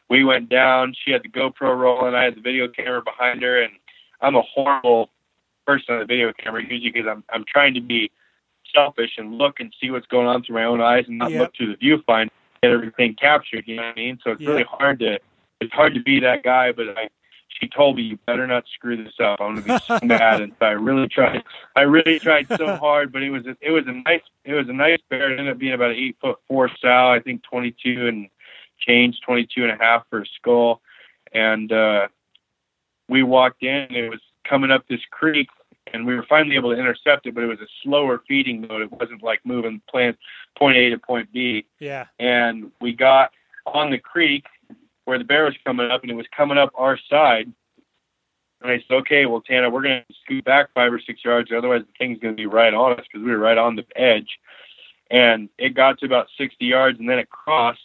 [0.09, 0.95] We went down.
[1.05, 2.15] She had the GoPro rolling.
[2.15, 3.73] I had the video camera behind her, and
[4.21, 5.11] I'm a horrible
[5.67, 8.11] person on the video camera usually because I'm I'm trying to be
[8.75, 11.41] selfish and look and see what's going on through my own eyes and not Yep.
[11.41, 12.31] look through the viewfinder
[12.63, 13.65] get everything captured.
[13.67, 14.19] You know what I mean?
[14.23, 14.51] So it's Yeah.
[14.51, 15.19] really hard to
[15.61, 16.73] it's hard to be that guy.
[16.73, 17.11] But I,
[17.59, 19.41] she told me you better not screw this up.
[19.41, 20.41] I'm gonna be so mad.
[20.41, 21.43] And so I really tried.
[21.77, 23.13] I really tried so hard.
[23.13, 25.31] But it was a, it was a nice it was a nice bear.
[25.33, 27.09] It ended up being about an eight foot four sow.
[27.11, 28.29] I think 22 and
[28.79, 30.81] change, 22 and a half for a skull.
[31.33, 32.09] And uh,
[33.09, 33.69] we walked in.
[33.75, 35.49] and It was coming up this creek.
[35.93, 38.83] And we were finally able to intercept it, but it was a slower feeding mode.
[38.83, 40.17] It wasn't like moving plant
[40.57, 42.07] point A to point B Yeah.
[42.21, 43.33] and we got
[43.67, 44.45] on the creek
[45.11, 47.53] where the bear was coming up, and it was coming up our side.
[48.63, 51.51] And I said, "Okay, well, Tana, we're going to scoot back five or six yards,
[51.51, 53.85] otherwise the thing's going to be right on us because we were right on the
[53.97, 54.39] edge."
[55.11, 57.81] And it got to about 60 yards, and then it crossed,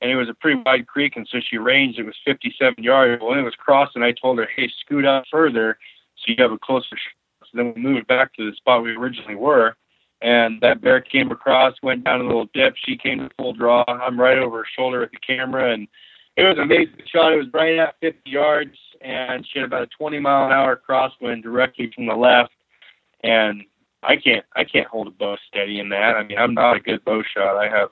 [0.00, 1.98] and it was a pretty wide creek, and so she ranged.
[1.98, 3.22] It was 57 yards.
[3.22, 5.78] Well, it was crossed, and I told her, "Hey, scoot out further,
[6.16, 7.12] so you have a closer." Shot.
[7.42, 9.76] So then we moved back to the spot we originally were,
[10.22, 12.74] and that bear came across, went down a little dip.
[12.76, 13.84] She came to full draw.
[13.86, 15.86] I'm right over her shoulder with the camera, and
[16.36, 17.32] it was an amazing shot.
[17.32, 20.80] It was right at 50 yards, and she had about a 20 mile an hour
[20.88, 22.52] crosswind directly from the left.
[23.22, 23.64] And
[24.02, 26.16] I can't, I can't hold a bow steady in that.
[26.16, 27.56] I mean, I'm not a good bow shot.
[27.56, 27.90] I have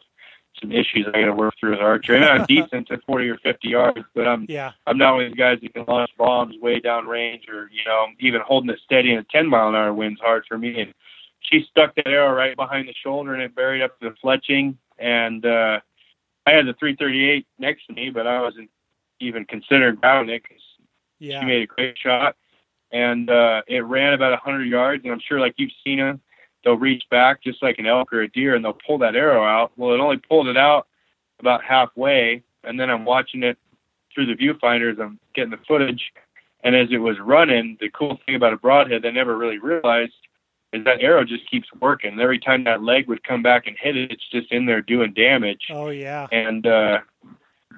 [0.61, 2.13] some issues I got to work through with archer.
[2.13, 4.73] Mean, I'm decent at 40 or 50 yards, but I'm, Yeah.
[4.87, 7.85] I'm not one of the guys that can launch bombs way down range, or you
[7.87, 10.81] know, even holding it steady in a 10 mile an hour wind's hard for me.
[10.81, 10.93] And
[11.41, 14.77] she stuck that arrow right behind the shoulder, and it buried up to the fletching.
[14.99, 15.81] And uh,
[16.47, 18.71] I had the 338 next to me, but I wasn't
[19.21, 20.63] even considering grounding it because
[21.19, 21.41] Yeah.
[21.41, 22.37] she made a great shot.
[22.91, 26.21] And uh, it ran about 100 yards, and I'm sure, like you've seen them,
[26.65, 29.43] they'll reach back just like an elk or a deer, and they'll pull that arrow
[29.45, 29.73] out.
[29.77, 30.89] Well, it only pulled it out
[31.41, 33.57] about halfway, and then I'm watching it
[34.15, 36.13] through the viewfinder as I'm getting the footage.
[36.65, 40.13] And as it was running, the cool thing about a broadhead they never really realized
[40.73, 42.19] is that arrow just keeps working.
[42.19, 45.13] Every time that leg would come back and hit it, it's just in there doing
[45.13, 45.63] damage.
[45.71, 46.27] Oh yeah.
[46.33, 46.99] And uh,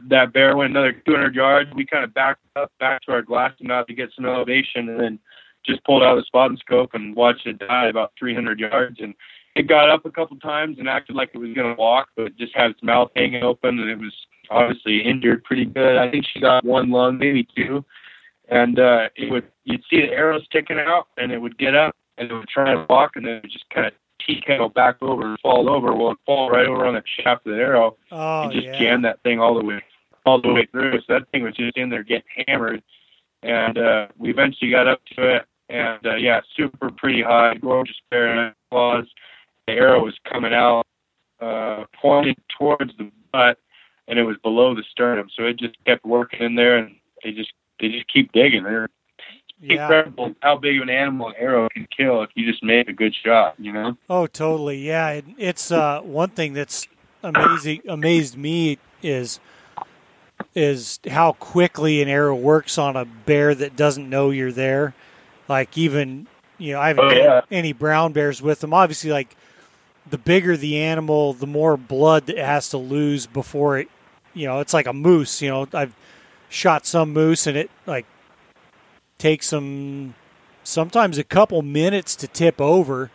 [0.09, 1.71] that bear went another 200 yards.
[1.75, 5.01] We kind of backed up back to our glass knot to get some elevation, and
[5.01, 5.19] then
[5.67, 8.97] just pulled out the spot and scope and watched it die about 300 yards.
[9.01, 9.15] And
[9.57, 12.37] it got up a couple times and acted like it was going to walk, but
[12.37, 14.15] just had its mouth hanging open, and it was
[14.51, 15.97] obviously injured pretty good.
[15.97, 17.85] I think she got one lung, maybe two.
[18.49, 21.97] And uh, it would you'd see the arrow sticking out, and it would get up
[22.19, 23.93] and it would try to walk, and then it would just kind of
[24.25, 25.95] tea kettle back over and fall over.
[25.95, 28.79] Well, it fall right over on the shaft of the arrow Oh and just yeah.
[28.79, 29.83] jam that thing all the way
[30.27, 30.99] all the way through.
[31.01, 32.83] So that thing was just in there getting hammered.
[33.43, 37.97] And uh we eventually got up to it and uh yeah, super pretty high, gorgeous
[38.11, 39.07] bear and claws.
[39.67, 40.87] The arrow was coming out
[41.41, 43.59] uh pointed towards the butt
[44.09, 45.29] and it was below the sternum.
[45.37, 48.63] So it just kept working in there and they just they just keep digging.
[48.63, 48.89] They're
[49.61, 49.83] Yeah.
[49.83, 52.93] incredible how big of an animal an arrow can kill if you just make a
[52.93, 53.97] good shot, you know?
[54.11, 54.79] Oh, totally.
[54.79, 56.87] Yeah, it, it's uh, one thing that's
[57.23, 59.41] amazing amazed me is
[60.55, 64.95] is how quickly an arrow works on a bear that doesn't know you're there.
[65.49, 66.27] Like even
[66.59, 67.41] you know, I haven't Oh, yeah.
[67.51, 68.73] any brown bears with them.
[68.75, 69.37] Obviously, like
[70.09, 73.89] the bigger the animal, the more blood it has to lose before it.
[74.35, 75.41] You know, it's like a moose.
[75.41, 75.95] You know, I've
[76.49, 78.07] shot some moose and it like
[79.19, 80.15] takes them
[80.63, 83.11] sometimes a couple minutes to tip over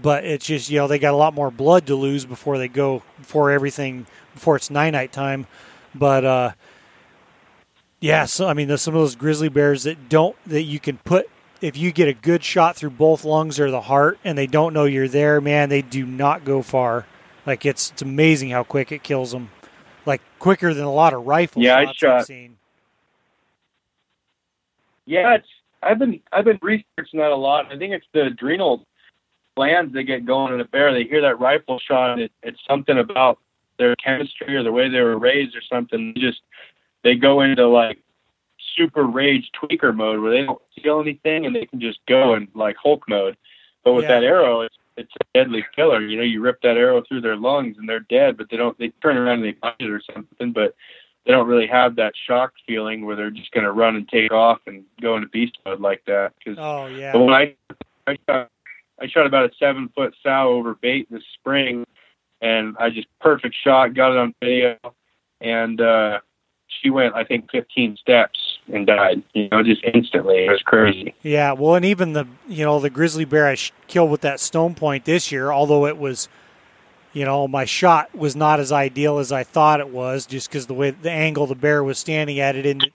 [0.00, 2.68] but it's just you know they got a lot more blood to lose before they
[2.68, 5.46] go before everything before it's night night time.
[5.94, 6.52] But uh
[8.00, 10.98] yeah so i mean there's some of those grizzly bears that don't that you can
[10.98, 11.30] put
[11.60, 14.74] if you get a good shot through both lungs or the heart and they don't
[14.74, 17.06] know you're there man they do not go far.
[17.46, 19.50] Like it's it's amazing how quick it kills them.
[20.06, 21.64] Like quicker than a lot of rifles.
[21.64, 22.56] Yeah, I shots I've seen
[25.12, 25.48] Yeah, it's
[25.82, 27.70] I've been I've been researching that a lot.
[27.70, 28.86] I think it's the adrenal
[29.56, 30.92] glands that get going in a bear.
[30.92, 33.38] They hear that rifle shot, and it, it's something about
[33.78, 36.14] their chemistry or the way they were raised or something.
[36.14, 36.40] They just
[37.02, 37.98] they go into like
[38.74, 42.48] super rage tweaker mode where they don't feel anything and they can just go in
[42.54, 43.36] like Hulk mode.
[43.84, 44.20] But with Yeah.
[44.20, 46.00] that arrow, it's it's a deadly killer.
[46.00, 48.78] You know, you rip that arrow through their lungs and they're dead, but they don't.
[48.78, 50.74] They turn around and they punch it or something, but
[51.24, 54.32] they don't really have that shock feeling where they're just going to run and take
[54.32, 56.32] off and go into beast mode like that.
[56.38, 57.54] Because oh yeah but when I
[58.06, 58.50] I shot,
[59.00, 61.84] I shot about a seven foot sow over bait this spring,
[62.40, 64.76] and I just perfect shot, got it on video,
[65.40, 66.20] and uh,
[66.68, 68.38] she went I think 15 steps
[68.72, 69.22] and died.
[69.34, 70.46] You know, just instantly.
[70.46, 71.14] It was crazy.
[71.22, 74.40] Yeah, well, and even the you know the grizzly bear I sh- killed with that
[74.40, 76.28] stone point this year, although it was,
[77.12, 80.66] you know, my shot was not as ideal as I thought it was, just because
[80.66, 82.92] the way the angle the bear was standing at it didn't,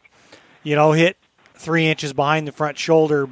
[0.63, 1.17] you know, hit
[1.55, 3.29] three inches behind the front shoulder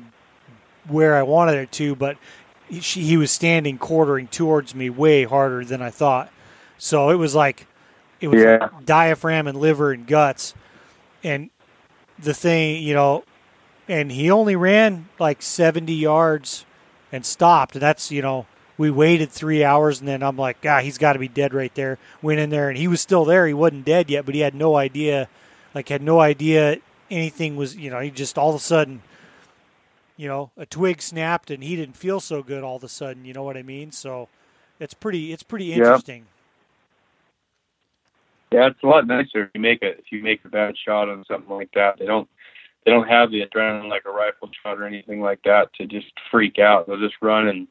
[0.88, 2.18] where I wanted it to, but
[2.70, 6.32] he, she, he was standing quartering towards me way harder than I thought.
[6.78, 7.68] So it was like
[8.20, 8.70] it was Yeah.
[8.84, 10.54] diaphragm and liver and guts,
[11.24, 11.50] and
[12.20, 13.24] the thing, you know,
[13.88, 16.66] and he only ran like 70 yards
[17.12, 17.76] and stopped.
[17.76, 18.46] And that's, you know,
[18.78, 21.74] we waited three hours and then I'm like, ah, he's got to be dead right
[21.76, 21.98] there.
[22.22, 23.48] Went in there and he was still there.
[23.48, 25.30] He wasn't dead yet, but he had no idea,
[25.74, 26.78] like, had no idea
[27.12, 29.02] anything was, you know, he just all of a sudden,
[30.18, 33.26] you know, a twig snapped and he didn't feel so good all of a sudden.
[33.26, 33.92] You know what I mean?
[33.92, 34.30] So
[34.80, 36.00] it's pretty, it's pretty Yeah.
[36.00, 36.26] interesting.
[38.52, 41.10] Yeah, it's a lot nicer if you make a if you make a bad shot
[41.10, 42.00] on something like that.
[42.00, 42.30] They don't
[42.86, 46.08] they don't have the adrenaline like a rifle shot or anything like that to just
[46.32, 46.88] freak out.
[46.88, 47.68] They'll just run and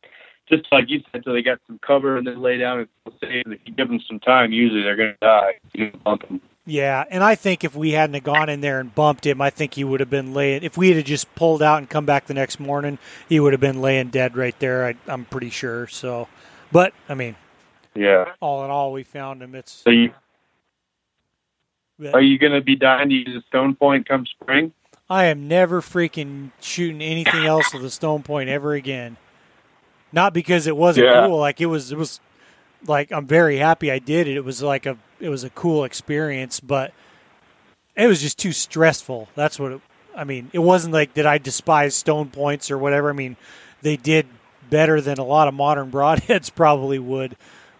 [0.49, 2.89] just like you said, until they got some cover and then lay down and.
[3.23, 5.55] And if you give them some time, usually they're going to die.
[5.73, 6.41] You bump them.
[6.67, 9.51] Yeah, and I think if we hadn't have gone in there and bumped him, I
[9.51, 10.63] think he would have been laying.
[10.63, 12.99] If we had just pulled out and come back the next morning,
[13.29, 14.87] he would have been laying dead right there.
[14.87, 15.87] I, I'm pretty sure.
[15.89, 16.29] So,
[16.73, 17.37] But I mean,
[17.95, 18.33] Yeah.
[18.41, 19.55] all in all, we found him.
[19.55, 20.13] It's So you
[22.13, 24.73] are you going to be dying to use a stone point come spring?
[25.09, 29.17] I am never freaking shooting anything else with a stone point ever again.
[30.15, 31.27] Not because it wasn't Yeah.
[31.27, 31.39] cool.
[31.39, 31.91] Like it was.
[31.93, 32.21] It was
[32.87, 34.37] like I'm very happy I did it.
[34.37, 34.97] It was like a.
[35.21, 36.93] It was a cool experience, but
[37.97, 39.29] it was just too stressful.
[39.35, 39.73] That's what.
[39.73, 39.81] It,
[40.17, 43.11] I mean, it wasn't like that I despise stone points or whatever.
[43.11, 43.37] I mean,
[43.83, 44.27] they did
[44.71, 47.37] better than a lot of modern broadheads probably would,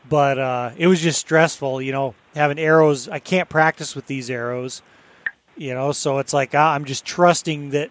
[0.09, 1.81] but uh, it was just stressful.
[1.81, 3.09] You know, having arrows.
[3.09, 4.83] I can't practice with these arrows
[5.57, 7.89] you know so it's like ah, i'm just trusting that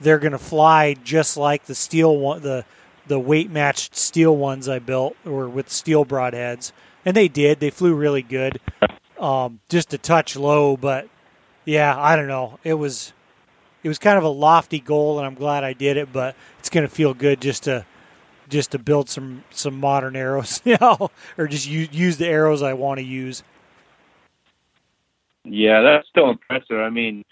[0.00, 2.62] they're going to fly just like the steel one the
[3.08, 6.72] the weight matched steel ones i built or with steel broadheads
[7.04, 7.60] and they did.
[7.60, 8.60] They flew really good.
[9.18, 11.08] Um, just a touch low but
[11.64, 12.58] yeah i don't know.
[12.64, 13.12] It was
[13.82, 16.68] it was kind of a lofty goal and i'm glad i did it but it's
[16.68, 17.86] going to feel good just to
[18.48, 22.72] just to build some some modern arrows now, or just use, use the arrows i
[22.72, 23.42] want to use.
[25.44, 26.78] Yeah, that's still impressive.
[26.78, 27.24] I mean,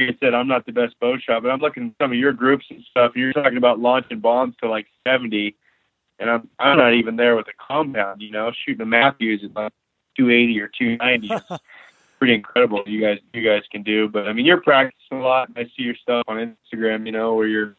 [0.00, 2.18] like I said, I'm not the best bow shot, but I'm looking at some of
[2.18, 3.12] your groups and stuff.
[3.14, 5.56] You're talking about launching bombs to like 70,
[6.18, 8.22] and I'm I'm not even there with a compound.
[8.22, 9.72] You know, shooting a Mathews at like
[10.16, 11.56] 280 or 290.
[12.18, 12.82] pretty incredible.
[12.86, 15.48] You guys you guys can do, but I mean, you're practicing a lot.
[15.56, 17.06] I see your stuff on Instagram.
[17.06, 17.76] You know, where you're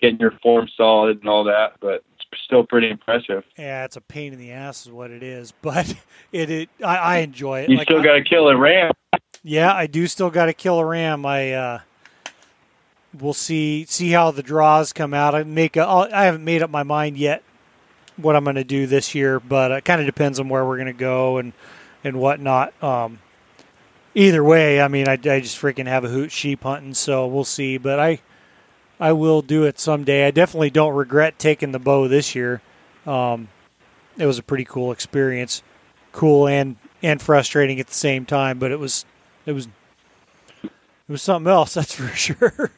[0.00, 3.44] getting your form solid and all that, but it's still pretty impressive.
[3.56, 5.52] Yeah, it's a pain in the ass, is what it is.
[5.62, 5.94] But
[6.32, 7.70] it, it I, I enjoy it.
[7.70, 8.92] You Like, still got to kill a ram.
[9.46, 11.24] Yeah, I do still got to kill a ram.
[11.24, 11.80] I uh,
[13.18, 15.36] we'll see see how the draws come out.
[15.36, 17.44] I make a, I'll, I haven't made up my mind yet
[18.16, 20.78] what I'm going to do this year, but it kind of depends on where we're
[20.78, 21.52] going to go and
[22.02, 22.82] and whatnot.
[22.82, 23.20] Um,
[24.16, 27.44] either way, I mean, I, I just freaking have a hoot sheep hunting, so we'll
[27.44, 27.78] see.
[27.78, 28.18] But I
[28.98, 30.26] I will do it someday.
[30.26, 32.62] I definitely don't regret taking the bow this year.
[33.06, 33.46] Um,
[34.18, 35.62] it was a pretty cool experience,
[36.10, 38.58] cool and and frustrating at the same time.
[38.58, 39.04] But it was
[39.46, 39.66] it was
[40.64, 40.70] it
[41.08, 42.70] was something else, that's for sure.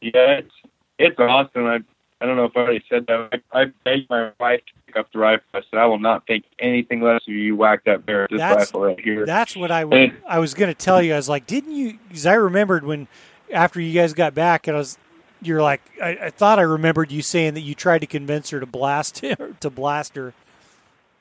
[0.00, 0.54] Yeah, it's
[0.98, 1.66] it's awesome.
[1.66, 1.78] I
[2.20, 3.42] I don't know if I already said that.
[3.52, 5.44] I, I begged my wife to pick up the rifle.
[5.54, 7.56] I said I will not think anything less of you.
[7.56, 9.26] Whack that bear with this That's- rifle right here.
[9.26, 11.14] That's what I, w- I was going to tell you.
[11.14, 11.98] I was like, didn't you?
[12.08, 13.08] Because I remembered when
[13.52, 14.98] after you guys got back, and I was,
[15.40, 18.60] you're like, I, I thought I remembered you saying that you tried to convince her
[18.60, 20.32] to blast her to blast her.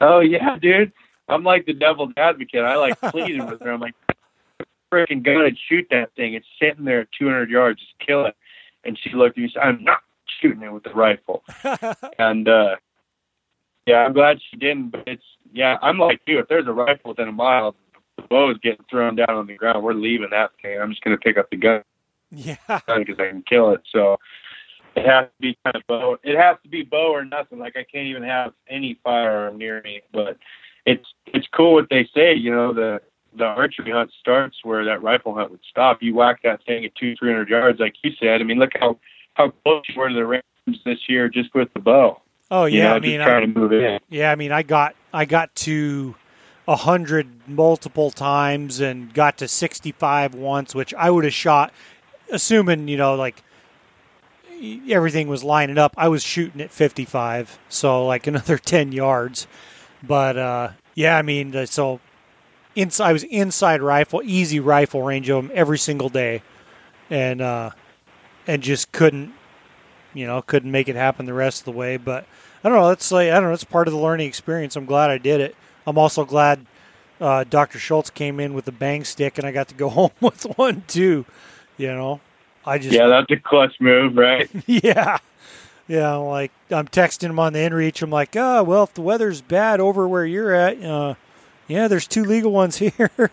[0.01, 0.91] Oh yeah, dude.
[1.31, 2.63] I'm like the devil's advocate.
[2.63, 3.71] I like pleading with her.
[3.71, 3.95] I'm like,
[4.91, 6.33] freaking gun and shoot that thing.
[6.33, 7.79] It's sitting there at 200 yards.
[7.79, 8.35] Just kill it.
[8.83, 10.01] And she looked at me and said, I'm not
[10.41, 11.43] shooting it with the rifle.
[12.19, 12.75] and uh
[13.87, 14.89] yeah, I'm glad she didn't.
[14.89, 16.39] But it's yeah, I'm like you.
[16.39, 17.75] If there's a rifle within a mile,
[18.17, 19.83] the bow is getting thrown down on the ground.
[19.83, 20.79] We're leaving that thing.
[20.79, 21.83] I'm just gonna pick up the gun
[22.31, 23.81] yeah, because I can kill it.
[23.91, 24.17] So
[24.95, 26.17] it has to be kind of bow.
[26.23, 27.59] It has to be bow or nothing.
[27.59, 30.01] Like I can't even have any firearm near me.
[30.13, 30.37] But
[30.85, 32.33] it's it's cool what they say.
[32.33, 33.01] You know the
[33.37, 35.99] the archery hunt starts where that rifle hunt would stop.
[36.01, 38.41] You whack that thing at two three hundred yards, like you said.
[38.41, 38.97] I mean, look how
[39.35, 40.43] how close you were to the range
[40.85, 42.21] this year just with the bow.
[42.51, 42.89] oh You yeah.
[42.89, 43.99] know, I mean, just I, trying to move in.
[44.09, 44.31] yeah.
[44.31, 46.15] I mean, I got I got to
[46.67, 51.73] a hundred multiple times and got to sixty five once, which I would have shot,
[52.31, 53.43] assuming you know like
[54.89, 55.93] everything was lining up.
[55.97, 59.47] I was shooting at fifty five, so like another ten yards.
[60.03, 61.99] But uh, yeah, I mean, so
[62.76, 66.41] inside I was inside rifle, easy rifle range of them every single day,
[67.10, 67.72] and uh,
[68.48, 69.34] and just couldn't,
[70.14, 71.98] you know, couldn't make it happen the rest of the way.
[71.98, 72.26] But
[72.64, 72.90] I don't know.
[72.90, 73.53] That's like I don't know.
[73.53, 74.76] It's part of the learning experience.
[74.76, 75.56] I'm glad I did it.
[75.86, 76.65] I'm also glad
[77.19, 77.80] uh, Dr.
[77.80, 80.84] Schultz came in with a bang stick, and I got to go home with one
[80.88, 81.26] too.
[81.78, 82.22] You know,
[82.65, 84.49] I just Yeah, that's a clutch move, right?
[84.65, 85.19] yeah.
[85.87, 88.01] Yeah, like I'm texting him on the inReach.
[88.01, 91.15] I'm like, oh well, if the weather's bad over where you're at, uh,
[91.67, 93.31] yeah, there's two legal ones here.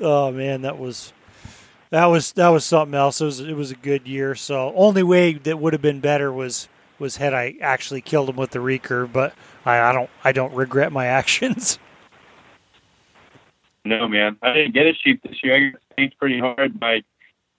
[0.00, 1.12] oh man, that was
[1.90, 3.20] that was that was something else.
[3.20, 4.34] It was it was a good year.
[4.34, 8.36] So only way that would have been better was was had I actually killed him
[8.36, 9.12] with the recurve.
[9.12, 9.34] But
[9.64, 11.78] I, I don't I don't regret my actions.
[13.84, 14.38] No, man.
[14.42, 15.54] I didn't get a sheep this year.
[15.54, 16.80] I got spanked pretty hard.
[16.80, 17.02] My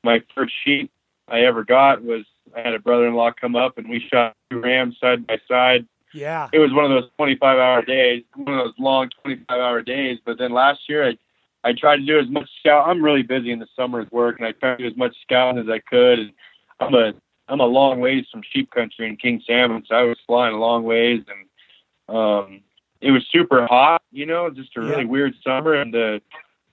[0.03, 0.91] my first sheep
[1.27, 2.26] I ever got was
[2.56, 5.86] I had a brother-in-law come up and we shot two rams side by side.
[6.14, 10.19] yeah, It was one of those 25-hour days, one of those long 25-hour days.
[10.26, 11.18] But then last year I
[11.64, 12.88] I tried to do as much scout.
[12.88, 15.15] I'm really busy in the summer with work, and I tried to do as much
[15.23, 16.19] scouting as I could.
[16.19, 16.32] And
[16.80, 17.14] I'm a
[17.48, 20.60] I'm a long ways from sheep country in King Salmon, so I was flying a
[20.60, 22.61] long ways, and um,
[23.02, 24.03] it was super hot.
[24.11, 25.10] You know, just a really Yeah.
[25.10, 26.22] weird summer, and the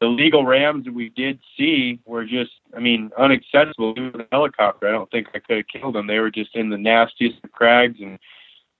[0.02, 3.96] the legal rams that we did see were just, I mean, unaccessible.
[3.96, 6.08] Even with a helicopter, I don't think I could have killed them.
[6.08, 8.18] They were just in the nastiest of crags, and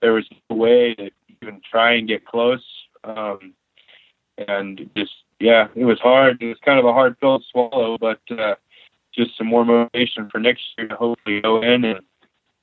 [0.01, 2.65] there was no way to even try and get close.
[3.05, 3.55] Um,
[4.49, 6.43] and just yeah, it was hard.
[6.43, 8.57] It was kind of a hard pill to swallow, but uh,
[9.15, 12.01] just some more motivation for next year to hopefully go in and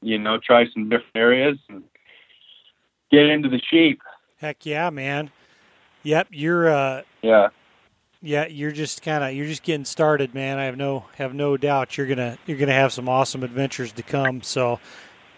[0.02, 1.82] you know try some different areas and
[3.10, 4.02] get into the sheep.
[4.36, 5.32] Heck yeah, man.
[6.04, 7.48] Yep, you're uh Yeah.
[8.22, 10.58] Yeah, you're just kind of you're just getting started, man.
[10.58, 14.04] I have no have no doubt you're gonna you're gonna have some awesome adventures to
[14.04, 14.42] come.
[14.42, 14.80] So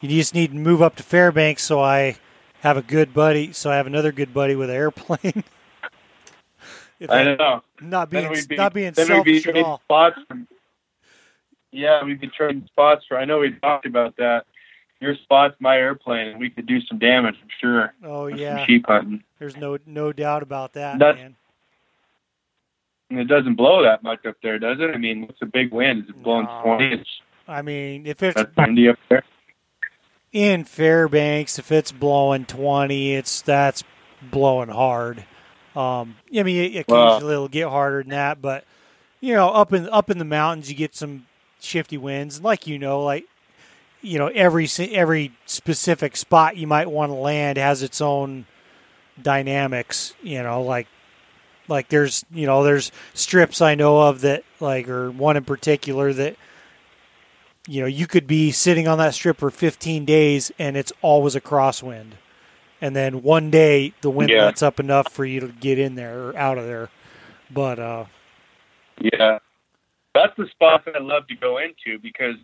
[0.01, 2.17] you just need to move up to Fairbanks, so I
[2.61, 3.53] have a good buddy.
[3.53, 5.43] So I have another good buddy with an airplane.
[7.09, 7.63] I know.
[7.81, 9.79] not being be, not being we'd be selfish at all.
[9.83, 10.19] spots.
[11.71, 13.17] Yeah, we'd be trading spots for.
[13.17, 14.45] I know we talked about that.
[14.99, 17.35] Your spot's my airplane, and we could do some damage.
[17.41, 17.93] I'm sure.
[18.03, 19.23] Oh yeah, sheep hunting.
[19.39, 21.35] there's no no doubt about that, That's- man.
[23.17, 24.91] It doesn't blow that much up there, does it?
[24.93, 26.03] I mean, what's a big wind?
[26.03, 26.61] Is it blowing No.
[26.63, 26.85] 20?
[26.95, 27.09] It's
[27.47, 29.23] I mean, if it's that's windy up there.
[30.31, 33.83] in Fairbanks, if it's blowing twenty, it's that's
[34.21, 35.25] blowing hard.
[35.75, 36.87] Um, I mean, occasionally
[37.23, 37.31] Wow.
[37.31, 38.63] it'll get harder than that, but
[39.19, 41.25] you know, up in up in the mountains, you get some
[41.59, 43.25] shifty winds, and like you know, like
[44.01, 48.45] you know, every every specific spot you might want to land has its own
[49.21, 50.13] dynamics.
[50.23, 50.87] You know, like
[51.67, 56.13] like there's you know there's strips I know of that like or one in particular
[56.13, 56.35] that
[57.67, 61.35] you know you could be sitting on that strip for 15 days and it's always
[61.35, 62.13] a crosswind.
[62.81, 64.45] And then one day the wind Yeah.
[64.45, 66.89] lets up enough for you to get in there or out of there.
[67.51, 68.05] But uh
[69.01, 69.39] Yeah,
[70.13, 72.35] that's the spot that I love to go into because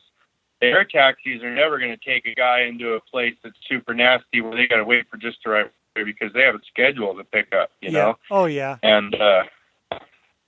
[0.62, 3.94] the air taxis are never going to take a guy into a place that's super
[3.94, 5.72] nasty where they got to wait for just the right
[6.06, 7.72] because they have a schedule to pick up.
[7.82, 8.18] You yeah know.
[8.32, 9.44] oh yeah and uh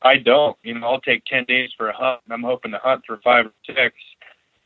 [0.01, 0.57] I don't.
[0.63, 2.21] You know, I'll take ten days for a hunt.
[2.25, 3.95] and I'm hoping to hunt for five or six,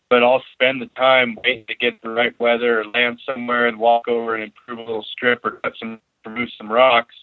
[0.10, 3.80] but I'll spend the time waiting to get the right weather or land somewhere and
[3.80, 7.16] walk over and improve a little strip or cut some remove some rocks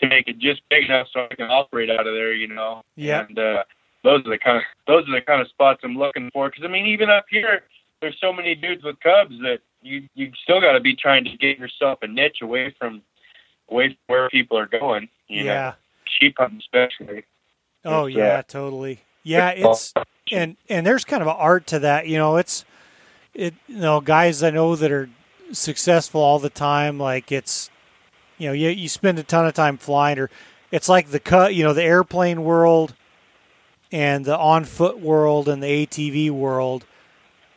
[0.00, 2.32] to make it just big enough so I can operate out of there.
[2.32, 2.82] You know.
[2.96, 3.26] Yeah.
[3.28, 3.62] And uh,
[4.02, 6.48] those are the kind of those are the kind of spots I'm looking for.
[6.48, 7.62] Because I mean, even up here,
[8.00, 11.36] there's so many dudes with cubs that you you still got to be trying to
[11.36, 13.02] get yourself a niche away from
[13.70, 15.08] away from where people are going.
[15.28, 15.74] You know yeah
[16.06, 17.24] sheep hunting especially.
[17.84, 19.92] oh It's, yeah uh, totally yeah it's
[20.32, 22.64] and and there's kind of an art to that you know it's
[23.34, 25.10] it you know guys i know that are
[25.52, 27.70] successful all the time like it's
[28.38, 30.30] you know you, you spend a ton of time flying or
[30.70, 32.94] it's like the cut you know the airplane world
[33.92, 36.84] and the on foot world and the atv world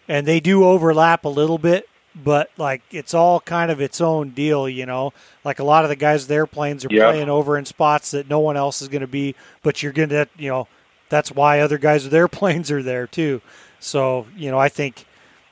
[0.08, 1.88] and they do overlap a little bit
[2.24, 5.14] but like it's all kind of its own deal you know?
[5.44, 7.10] Like a lot of the guys with planes are Yeah.
[7.12, 10.10] playing over in spots that no one else is going to be but you're going
[10.10, 10.68] to you know
[11.10, 13.42] that's why other guys with airplanes are there too.
[13.80, 15.06] So you know i think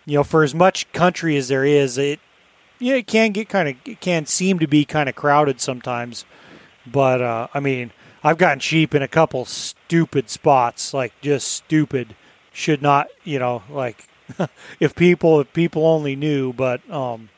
[0.06, 2.19] you know for as much country as there is it
[2.80, 6.26] yeah it can get kind of it can seem to be kind of crowded sometimes.
[6.85, 7.91] But uh i mean
[8.23, 12.15] i've gotten sheep in a couple stupid spots like just stupid.
[12.53, 14.07] Should not you know like
[14.80, 17.30] if people if people only knew but um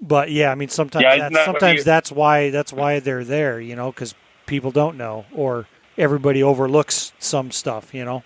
[0.00, 3.60] but yeah i mean sometimes Yeah, that's, sometimes you- that's why that's why they're there
[3.60, 4.14] you know because
[4.46, 8.22] people don't know or everybody overlooks some stuff you know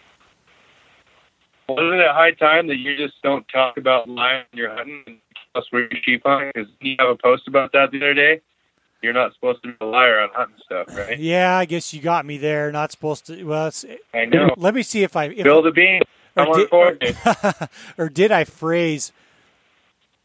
[1.70, 5.18] Isn't it high time that you just don't talk about lying when you're hunting and
[5.52, 6.22] tell us where you're sheep?
[6.24, 8.40] Because you have a post about that the other day.
[9.02, 11.18] You're not supposed to be a liar on hunting stuff, right?
[11.18, 13.70] yeah i guess you got me there not supposed to well
[14.14, 14.54] I know.
[14.56, 16.00] let me see if i if, Bill the bean.
[16.38, 19.12] Or did, or, or did I phrase?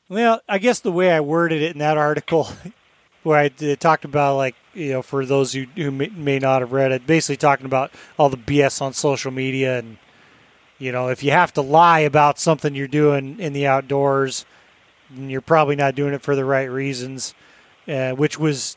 [0.09, 2.49] Well, I guess the way I worded it in that article,
[3.23, 6.61] where I did, talked about like you know, for those who who may, may not
[6.61, 9.97] have read it, basically talking about all the BS on social media and
[10.79, 14.45] you know, if you have to lie about something you're doing in the outdoors,
[15.09, 17.33] then you're probably not doing it for the right reasons,
[17.87, 18.75] uh, which was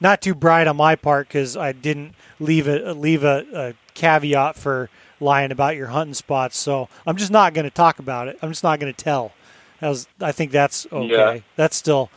[0.00, 4.56] not too bright on my part because I didn't leave a leave a, a caveat
[4.56, 4.90] for
[5.22, 6.58] lying about your hunting spots.
[6.58, 8.38] So I'm just not going to talk about it.
[8.42, 9.32] I'm just not going to tell.
[9.80, 11.06] That was, I think that's okay.
[11.36, 11.38] Yeah.
[11.56, 12.10] That's still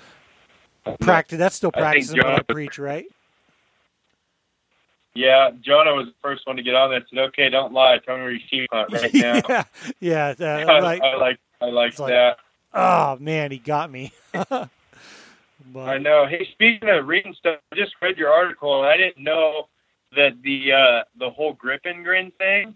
[0.99, 1.37] practice.
[1.39, 3.05] That's still practicing what I preach, right?
[5.13, 7.03] Yeah, Jonah was the first one to get on that.
[7.09, 7.99] Said, "Okay, don't lie.
[8.05, 9.63] Tell me where you sheep hunt right now." yeah,
[10.01, 10.33] yeah.
[10.67, 12.37] uh, I, like, I like, I like It's like- that.
[12.73, 14.11] oh man, he got me.
[14.33, 14.69] but,
[15.77, 16.25] I know.
[16.27, 19.69] Hey, speaking of reading stuff, I just read your article, and I didn't know
[20.17, 22.75] that the uh, the whole grip and grin thing,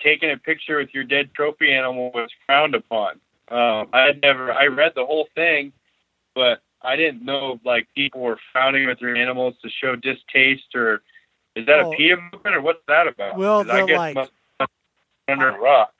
[0.00, 3.20] taking a picture with your dead trophy animal, was frowned upon.
[3.48, 4.52] Um, I had never.
[4.52, 5.72] I read the whole thing,
[6.34, 11.02] but I didn't know like people were frowning with their animals to show distaste, or
[11.54, 11.92] is that Oh.
[11.92, 13.36] a PETA movement, or what's that about?
[13.36, 14.30] Well, I they're guess like-
[15.28, 15.92] under a rock.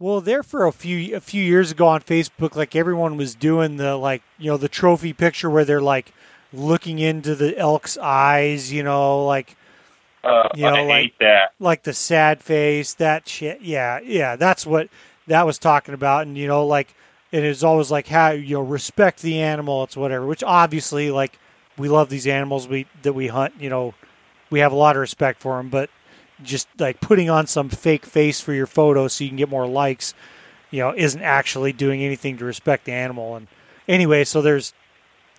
[0.00, 3.76] Well, there for a few a few years ago on Facebook, like everyone was doing
[3.78, 6.12] the like you know the trophy picture where they're like
[6.52, 9.56] looking into the elk's eyes, you know, like
[10.24, 11.52] Uh, You know, I like- hate that.
[11.60, 13.60] like the sad face, that shit.
[13.62, 14.88] Yeah, yeah, that's what
[15.26, 16.94] that was talking about, and you know, like
[17.30, 20.26] it is always like how you know respect the animal, it's whatever.
[20.26, 21.38] Which obviously, like
[21.76, 23.54] we love these animals we that we hunt.
[23.60, 23.94] You know,
[24.50, 25.90] we have a lot of respect for them, but
[26.42, 29.66] just like putting on some fake face for your photo so you can get more
[29.66, 30.14] likes,
[30.70, 33.36] you know, isn't actually doing anything to respect the animal.
[33.36, 33.46] And
[33.86, 34.72] anyway, so there's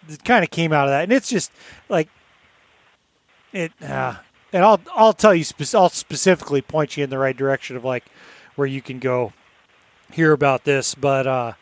[0.08, 1.52] it kind of came out of that, and it's just
[1.90, 2.08] like
[3.52, 3.72] it.
[3.82, 4.16] Uh,
[4.54, 7.84] and I'll I'll tell you spe- I'll specifically point you in the right direction of
[7.84, 8.06] like
[8.56, 9.34] where you can go
[10.12, 11.54] hear about this, but uh,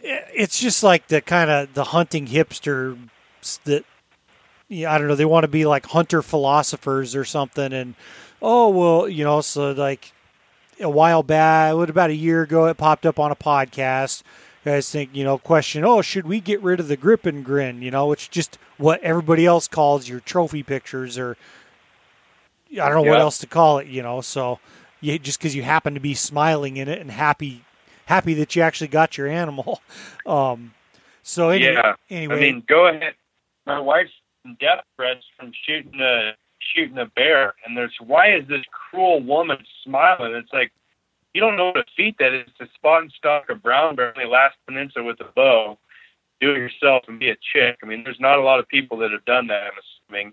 [0.00, 2.98] it's just like the kind of the hunting hipster
[3.64, 3.84] that
[4.68, 5.14] yeah, I don't know.
[5.14, 7.94] They want to be like hunter philosophers or something, and
[8.42, 10.12] oh well, you know, so like
[10.80, 14.22] a while back, what about a year ago, it popped up on a podcast.
[14.66, 17.82] Guys think, you know, question, oh, should we get rid of the grip and grin?
[17.82, 21.36] You know, it's just what everybody else calls your trophy pictures, or
[22.72, 23.86] I don't know what else to call it.
[23.86, 24.58] You know, so
[25.00, 27.64] you, just because you happen to be smiling in it and happy,
[28.06, 29.80] happy that you actually got your animal.
[30.26, 30.74] Um,
[31.22, 31.94] so any, Yeah.
[32.10, 33.14] anyway, I mean, go ahead.
[33.64, 34.10] My wife's
[34.58, 36.32] death threats from shooting a
[36.74, 40.34] shooting a bear, and there's why is this cruel woman smiling?
[40.34, 40.72] It's like
[41.36, 44.08] you don't know what a feat that is to spot and stalk a brown bear
[44.08, 45.76] on the Alaska Peninsula with a bow,
[46.40, 47.76] do it yourself, and be a chick.
[47.82, 49.64] I mean, there's not a lot of people that have done that.
[49.64, 49.72] I'm
[50.08, 50.32] assuming.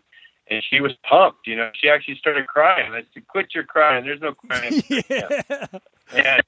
[0.49, 1.71] And she was pumped, you know.
[1.73, 2.93] She actually started crying.
[2.93, 4.05] I said, "Quit your crying.
[4.05, 5.67] There's no crying." yeah.
[6.13, 6.41] and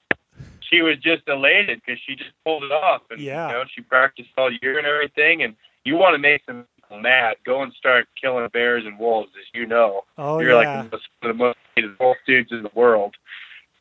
[0.69, 3.01] she was just elated because she just pulled it off.
[3.09, 3.47] And Yeah.
[3.47, 5.43] you know, she practiced all year and everything.
[5.43, 9.31] And you want to make some people mad, go and start killing bears and wolves,
[9.39, 10.03] as you know.
[10.17, 10.81] Oh You're yeah.
[10.81, 13.15] like the most, the most hated wolf dudes in the world,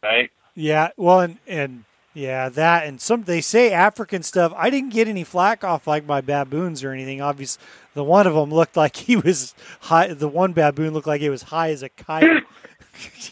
[0.02, 0.30] right?
[0.55, 4.52] Yeah, well, and, and yeah, that and some they say African stuff.
[4.56, 7.20] I didn't get any flack off like my baboons or anything.
[7.20, 7.62] Obviously,
[7.94, 10.14] the one of them looked like he was high.
[10.14, 12.44] The one baboon looked like he was high as a kite.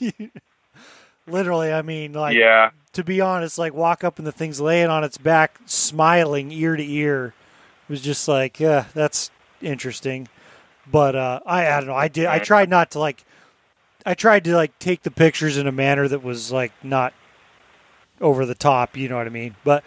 [1.28, 4.88] Literally, I mean, like yeah, to be honest, like walk up and the thing's laying
[4.88, 7.34] on its back, smiling ear to ear.
[7.88, 9.30] It was just like, yeah, that's
[9.60, 10.28] interesting.
[10.90, 11.94] But uh, I, I don't know.
[11.94, 12.26] I did.
[12.26, 13.24] I tried not to like.
[14.04, 17.12] I tried to like take the pictures in a manner that was like not
[18.20, 18.96] over the top.
[18.96, 19.56] You know what I mean?
[19.64, 19.84] But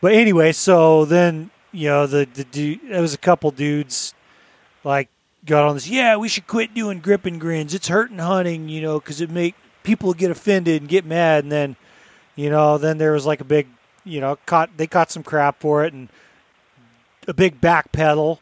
[0.00, 2.80] but anyway, so then you know the the dude.
[2.88, 4.14] There was a couple dudes
[4.84, 5.08] like
[5.44, 5.88] got on this.
[5.88, 7.74] Yeah, we should quit doing grip and grins.
[7.74, 8.68] It's hurting hunting.
[8.68, 11.76] You know, because it make people get offended and get mad, and then
[12.38, 13.66] you know, then there was like a big,
[14.04, 16.08] you know, caught they caught some crap for it and
[17.26, 18.38] a big backpedal.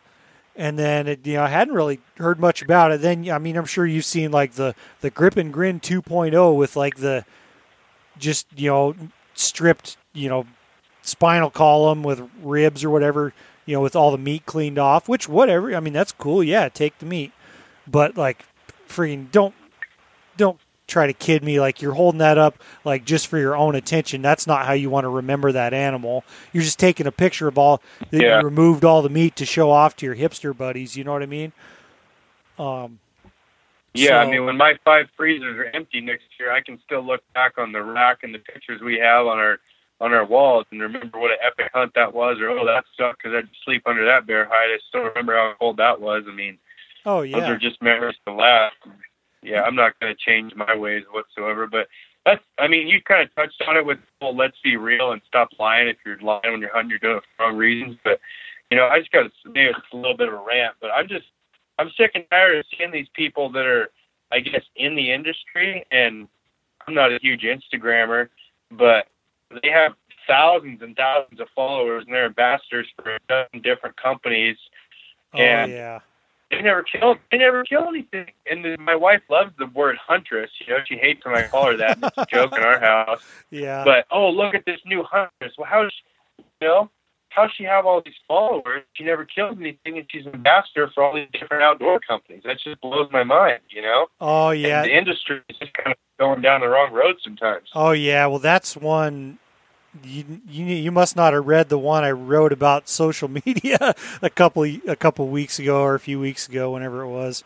[0.57, 3.03] And then it, you know, I hadn't really heard much about it.
[3.03, 6.77] Then I mean, I'm sure you've seen like the the grip and grin 2.0 with
[6.77, 7.25] like the
[8.19, 8.95] just you know
[9.35, 10.47] stripped you know
[11.03, 13.35] spinal column with ribs or whatever
[13.67, 15.09] you know with all the meat cleaned off.
[15.09, 15.75] Which whatever.
[15.75, 16.43] I mean, that's cool.
[16.43, 17.33] Yeah, take the meat,
[17.87, 18.45] but like,
[18.89, 19.55] freaking don't
[20.37, 23.75] don't try to kid me like you're holding that up like just for your own
[23.75, 24.23] attention.
[24.23, 26.25] That's not how you want to remember that animal.
[26.53, 28.39] You're just taking a picture of all that Yeah.
[28.39, 30.97] you removed all the meat to show off to your hipster buddies.
[30.97, 31.53] You know what I mean?
[32.59, 32.99] Um,
[33.95, 34.19] yeah.
[34.19, 37.59] I mean, when my five freezers are empty next year, I can still look back
[37.59, 39.59] on the rack and the pictures we have on our
[39.99, 43.23] on our walls and remember what an epic hunt that was, or oh, that sucked
[43.23, 44.71] because I to sleep under that bear hide.
[44.71, 46.25] I still remember how cold that was.
[46.29, 46.59] I mean.
[47.07, 48.77] oh yeah, Those are just memories to last.
[49.47, 51.67] Yeah, I'm not going to change my ways whatsoever.
[51.67, 51.87] But
[52.25, 55.23] that's, I mean, you kind of touched on it with, well, let's be real and
[55.27, 55.89] stop lying.
[55.89, 57.97] If you're lying when you're hunting, you're doing it for wrong reasons.
[58.03, 58.21] But,
[58.71, 60.91] you know, I just got to, maybe it's a little bit of a rant, but
[60.91, 61.27] I'm just,
[61.79, 63.91] I'm sick and tired of seeing these people that are,
[64.33, 65.87] I guess, in the industry.
[65.93, 66.27] And
[66.87, 68.29] I'm not a huge Instagrammer,
[68.73, 69.07] but
[69.63, 69.93] they have
[70.27, 74.57] thousands and thousands of followers and they're ambassadors for a dozen different companies
[75.35, 76.01] oh and- yeah,
[76.51, 78.31] they never kill they never kill anything.
[78.51, 80.51] And then my wife loves the word huntress.
[80.61, 81.99] You know, she hates when I call her that.
[82.03, 83.23] It's a joke in our house.
[83.51, 83.85] yeah.
[83.85, 85.55] But oh, look at this new huntress.
[85.59, 86.91] Well, how does she, you know?
[87.31, 88.85] How she have all these followers?
[88.95, 92.43] She never kills anything, and she's an ambassador for all these different outdoor companies.
[92.47, 93.61] That just blows my mind.
[93.69, 94.07] You know?
[94.21, 97.69] oh And yeah, the industry is just kind of going down the wrong road sometimes.
[97.75, 99.39] Oh yeah, well that's one.
[100.05, 104.31] You, you you must not have read the one I wrote about social media a
[104.31, 107.45] couple a couple weeks ago or a few weeks ago, whenever it was.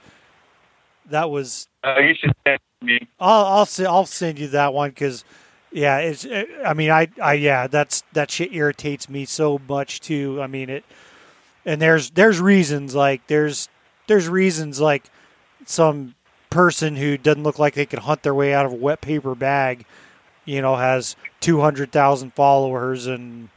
[1.09, 3.09] That was Uh, you should send me.
[3.19, 5.25] I'll I'll I'll send you that one because
[5.73, 10.01] yeah, it's uh, I mean I I yeah that's that shit irritates me so much
[10.01, 10.41] too.
[10.41, 10.85] I mean it,
[11.65, 13.69] and there's there's reasons like there's
[14.07, 15.11] there's reasons like
[15.67, 16.15] some
[16.51, 19.35] person who doesn't look like they could hunt their way out of a wet paper
[19.35, 19.85] bag,
[20.51, 23.49] you know, has two hundred thousand followers, and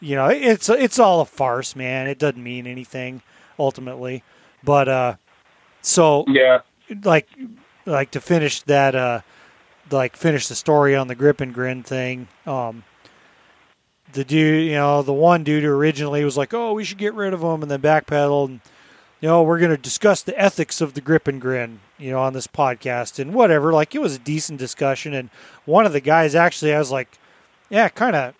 [0.00, 2.06] you know, it's it's all a farce, man.
[2.08, 3.22] It doesn't mean anything
[3.58, 4.22] ultimately,
[4.62, 5.14] but uh,
[5.80, 6.60] so Yeah.
[7.04, 7.28] like
[7.86, 9.20] like to finish that uh
[9.90, 12.82] like finish the story on the grip and grin thing um
[14.14, 17.12] the dude you know the one dude who originally was like oh we should get
[17.12, 18.60] rid of him and then backpedaled and
[19.24, 22.18] you know we're going to discuss the ethics of the grip and grin you know
[22.18, 25.30] on this podcast and whatever like it was a decent discussion and
[25.64, 27.08] one of the guys actually I was like
[27.70, 28.34] yeah kind of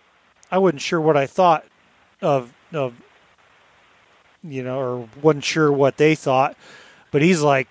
[0.50, 1.64] I wasn't sure what I thought
[2.20, 2.92] of of
[4.42, 6.54] you know or wasn't sure what they thought
[7.10, 7.68] but he's like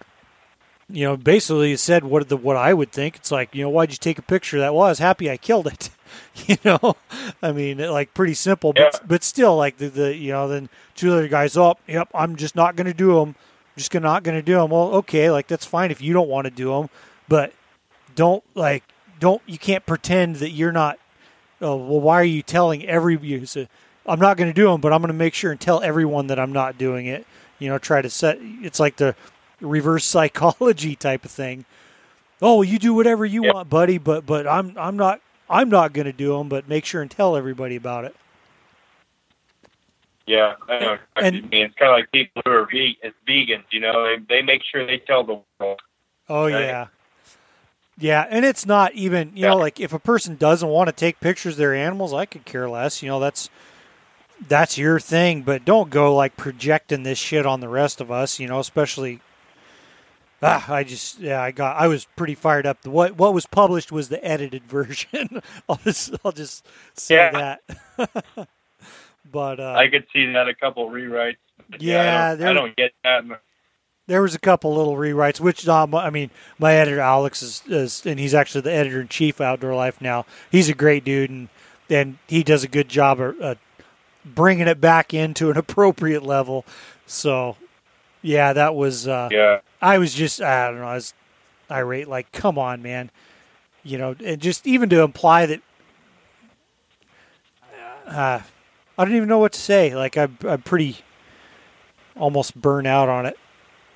[0.89, 3.15] you know, basically said what the what I would think.
[3.15, 4.73] It's like, you know, why'd you take a picture that?
[4.73, 5.89] Was happy I killed it.
[6.47, 6.95] you know,
[7.41, 8.99] I mean, like pretty simple, but Yeah.
[9.07, 12.55] but still, like the, the you know, then two other guys, oh, yep, I'm just
[12.55, 13.35] not going to do them.
[13.77, 14.71] just gonna, not going to do them.
[14.71, 16.89] Well, okay, like that's fine if you don't want to do them,
[17.27, 17.53] but
[18.15, 18.83] don't like
[19.19, 20.99] don't you can't pretend that you're not.
[21.61, 23.45] Oh, well, why are you telling every you?
[23.45, 23.67] So,
[24.05, 26.27] I'm not going to do them, but I'm going to make sure and tell everyone
[26.27, 27.25] that I'm not doing it.
[27.59, 28.37] You know, try to set.
[28.41, 29.15] It's like the
[29.61, 31.63] reverse psychology type of thing.
[32.41, 33.53] Oh, you do whatever you Yep.
[33.53, 35.21] want, buddy, but but I'm I'm not
[35.53, 38.15] I'm not going to do them, but make sure and tell everybody about it.
[40.25, 41.65] Yeah, I know And- you mean.
[41.65, 43.65] It's kind of like people who are ve- as vegans.
[43.71, 45.81] You know, they they make sure they tell the world.
[46.29, 46.61] Oh Right.
[46.61, 46.87] yeah.
[47.99, 51.19] Yeah, and it's not even, you know, like if a person doesn't want to take
[51.19, 53.03] pictures of their animals, I could care less.
[53.03, 53.49] You know, that's
[54.47, 58.39] that's your thing, but don't go like projecting this shit on the rest of us,
[58.39, 59.19] you know, especially
[60.45, 62.85] Ah, I just yeah, I got I was pretty fired up.
[62.85, 65.41] What what was published was the edited version.
[65.69, 66.65] I'll just I'll just
[66.95, 67.57] say Yeah.
[67.97, 68.25] that.
[69.31, 71.37] but uh I could see that a couple rewrites.
[71.69, 73.23] But Yeah, I don't, there- I don't get that.
[74.07, 76.29] there was a couple little rewrites, which um, I mean,
[76.59, 80.01] my editor Alex is, is, and he's actually the editor in chief of Outdoor Life
[80.01, 80.25] now.
[80.51, 81.49] He's a great dude, and
[81.89, 83.55] and he does a good job of uh,
[84.25, 86.65] bringing it back into an appropriate level.
[87.05, 87.55] So,
[88.23, 89.07] yeah, that was.
[89.07, 91.13] Uh, Yeah, I was just, I don't know, I was
[91.69, 92.07] irate.
[92.07, 93.11] Like, come on, man,
[93.83, 95.61] you know, and just even to imply that.
[98.07, 98.41] Uh,
[98.97, 99.95] I don't even know what to say.
[99.95, 100.97] Like, I'm, I'm pretty
[102.15, 103.37] almost burn out on it,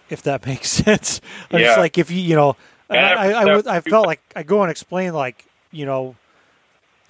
[0.09, 1.21] if that makes sense.
[1.51, 2.55] I'm just like, if you, you know,
[2.89, 6.15] Yeah, I, I, I, would- I felt like I go and explain, like, you know,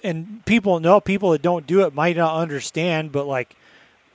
[0.02, 3.56] and people know people that don't do it might not understand, but like,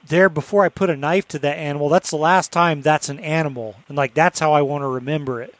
[0.07, 3.19] there before I put a knife to that animal, that's the last time that's an
[3.19, 5.55] animal, and like that's how I want to remember it.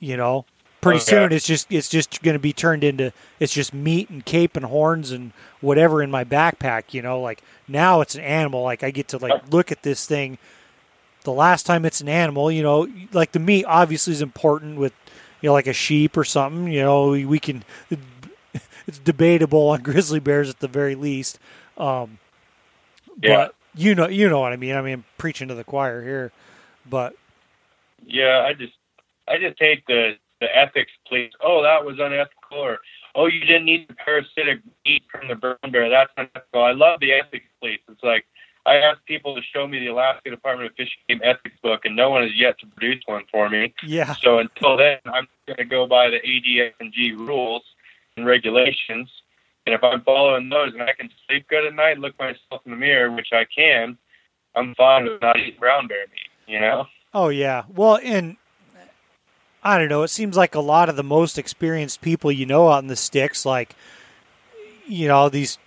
[0.00, 0.46] You know,
[0.80, 1.04] pretty Okay.
[1.10, 4.56] soon it's just it's just going to be turned into it's just meat and cape
[4.56, 6.94] and horns and whatever in my backpack.
[6.94, 8.62] You know, like now it's an animal.
[8.62, 10.38] Like I get to like look at this thing.
[11.24, 14.94] The last time it's an animal, you know, like the meat obviously is important with
[15.42, 16.72] you know like a sheep or something.
[16.72, 17.64] You know, we, we can
[18.86, 21.38] it's debatable on grizzly bears at the very least.
[21.76, 22.19] Um,
[23.22, 23.36] Yeah.
[23.36, 24.74] but you know, you know what I mean.
[24.74, 26.32] I mean, I'm preaching to the choir here,
[26.88, 27.14] but
[28.04, 28.44] yeah.
[28.46, 28.72] I just,
[29.28, 31.32] I just hate the the ethics police.
[31.42, 32.78] Oh, that was unethical, or
[33.14, 35.88] oh, you didn't eat the parasitic meat from the brown bear.
[35.88, 36.62] That's unethical.
[36.62, 37.80] I love the ethics police.
[37.88, 38.24] It's like
[38.66, 41.84] I asked people to show me the Alaska Department of Fish and Game ethics book,
[41.84, 43.74] and no one has yet to produce one for me.
[43.82, 47.62] yeah, So until then, I'm going to go by the ADF&G rules
[48.16, 49.10] and regulations.
[49.66, 52.70] And if I'm following those and I can sleep good at night, look myself in
[52.72, 53.98] the mirror, which I can,
[54.54, 56.52] I'm fine with not eating brown bear meat.
[56.52, 56.86] You know?
[57.14, 57.64] oh yeah.
[57.68, 58.36] Well, and
[59.62, 60.02] I don't know.
[60.02, 62.96] It seems like a lot of the most experienced people you know out in the
[62.96, 63.74] sticks, like
[64.86, 65.58] you know these,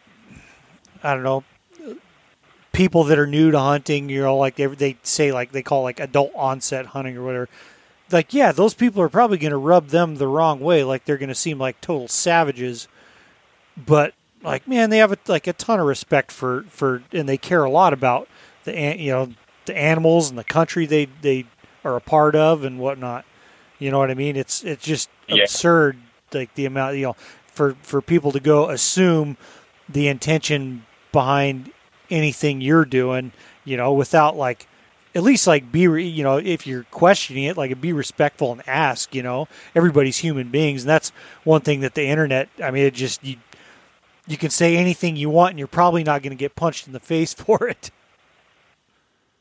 [1.02, 1.44] I don't know,
[2.72, 4.10] people that are new to hunting.
[4.10, 7.50] You know, like they they say like they call like adult onset hunting or whatever.
[8.12, 10.84] Like yeah, those people are probably going to rub them the wrong way.
[10.84, 12.88] Like they're going to seem like total savages.
[13.78, 14.14] But
[14.44, 17.64] like man they have a, like a ton of respect for for and they care
[17.64, 18.28] a lot about
[18.66, 19.30] the you know
[19.66, 21.46] the animals and the country they they
[21.84, 23.26] are a part of and whatnot.
[23.80, 24.36] You know what i mean?
[24.38, 25.44] It's it's just Yeah.
[25.44, 25.98] absurd
[26.34, 27.16] like the amount you know
[27.48, 29.38] for for people to go assume
[29.90, 31.72] the intention behind
[32.10, 33.32] anything you're doing
[33.66, 34.68] you know without like
[35.16, 38.68] at least like be re- you know if you're questioning it like be respectful and
[38.68, 39.48] ask you know?
[39.76, 41.12] Everybody's human beings and that's
[41.44, 43.38] one thing that the internet i mean it just you
[44.28, 46.94] you can say anything you want and you're probably not going to get punched in
[46.94, 47.92] the face for it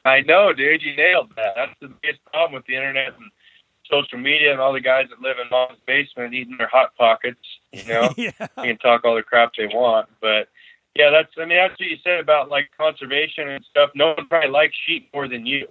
[0.05, 0.83] I know, dude.
[0.83, 1.53] You nailed that.
[1.55, 3.31] That's the biggest problem with the internet and
[3.89, 7.39] social media and all the guys that live in mom's basement eating their hot pockets.
[7.73, 8.13] You know?
[8.17, 10.09] yeah they can talk all the crap they want.
[10.21, 10.49] But
[10.97, 13.91] yeah, that's I mean that's what you said about like conservation and stuff.
[13.95, 15.69] No one probably likes sheep more than you.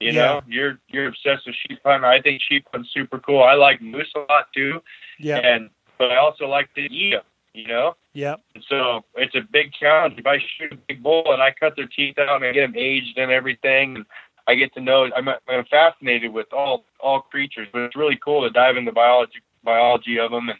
[0.00, 0.20] You Yeah.
[0.22, 2.04] know, you're you're obsessed with sheep hunting.
[2.04, 3.42] I think sheep hunting's super cool.
[3.42, 4.82] I like moose a lot too.
[5.18, 7.22] yeah And but I also like to eat them.
[7.54, 7.96] You know.
[8.14, 8.36] Yeah.
[8.68, 10.14] So it's a big challenge.
[10.18, 12.62] If I shoot a big bull and I cut their teeth out and I get
[12.62, 14.06] them aged and everything, and
[14.46, 15.08] I get to know.
[15.14, 19.40] I'm, I'm fascinated with all all creatures, but it's really cool to dive into biology
[19.64, 20.58] biology of them and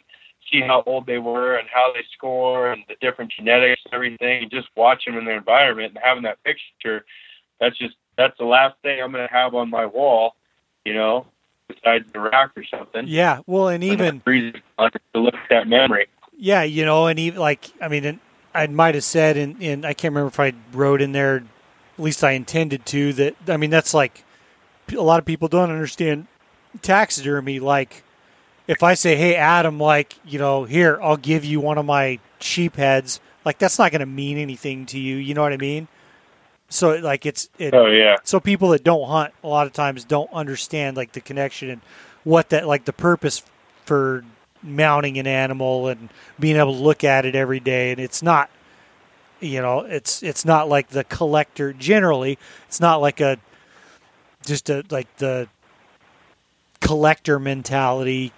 [0.51, 4.43] see how old they were and how they score and the different genetics and everything,
[4.43, 7.05] and just watch them in their environment and having that picture.
[7.59, 10.35] That's just that's the last thing I'm going to have on my wall,
[10.85, 11.25] you know,
[11.67, 13.05] besides the rack or something.
[13.07, 13.39] Yeah.
[13.47, 14.21] Well, and even
[15.13, 16.07] to look at that memory.
[16.43, 18.19] Yeah, you know, and even like I mean,
[18.53, 22.03] I might have said in, in I can't remember if I wrote in there, at
[22.03, 23.35] least I intended to that.
[23.47, 24.25] I mean, that's like
[24.91, 26.27] a lot of people don't understand
[26.81, 27.61] taxidermy.
[27.61, 28.03] Like,
[28.67, 32.19] if I say, "Hey, Adam, like you know, here I'll give you one of my
[32.41, 35.15] sheep heads," like that's not going to mean anything to you.
[35.15, 35.87] You know what I mean?
[36.67, 38.17] So like it's it, oh yeah.
[38.25, 41.81] So people that don't hunt a lot of times don't understand like the connection and
[42.25, 43.43] what that like the purpose
[43.85, 44.25] for
[44.63, 46.09] mounting an animal and
[46.39, 47.91] being able to look at it every day.
[47.91, 48.49] And it's not
[49.39, 52.37] you know it's it's not like the collector generally.
[52.67, 53.37] It's not like a
[54.45, 55.47] just a like the
[56.79, 58.31] collector mentality.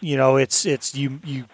[0.00, 1.46] You know it's it's you you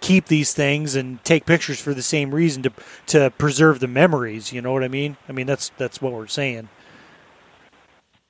[0.00, 2.72] keep these things and take pictures for the same reason to
[3.06, 4.52] to preserve the memories.
[4.52, 5.16] You know what i mean?
[5.28, 6.68] I mean that's that's what we're saying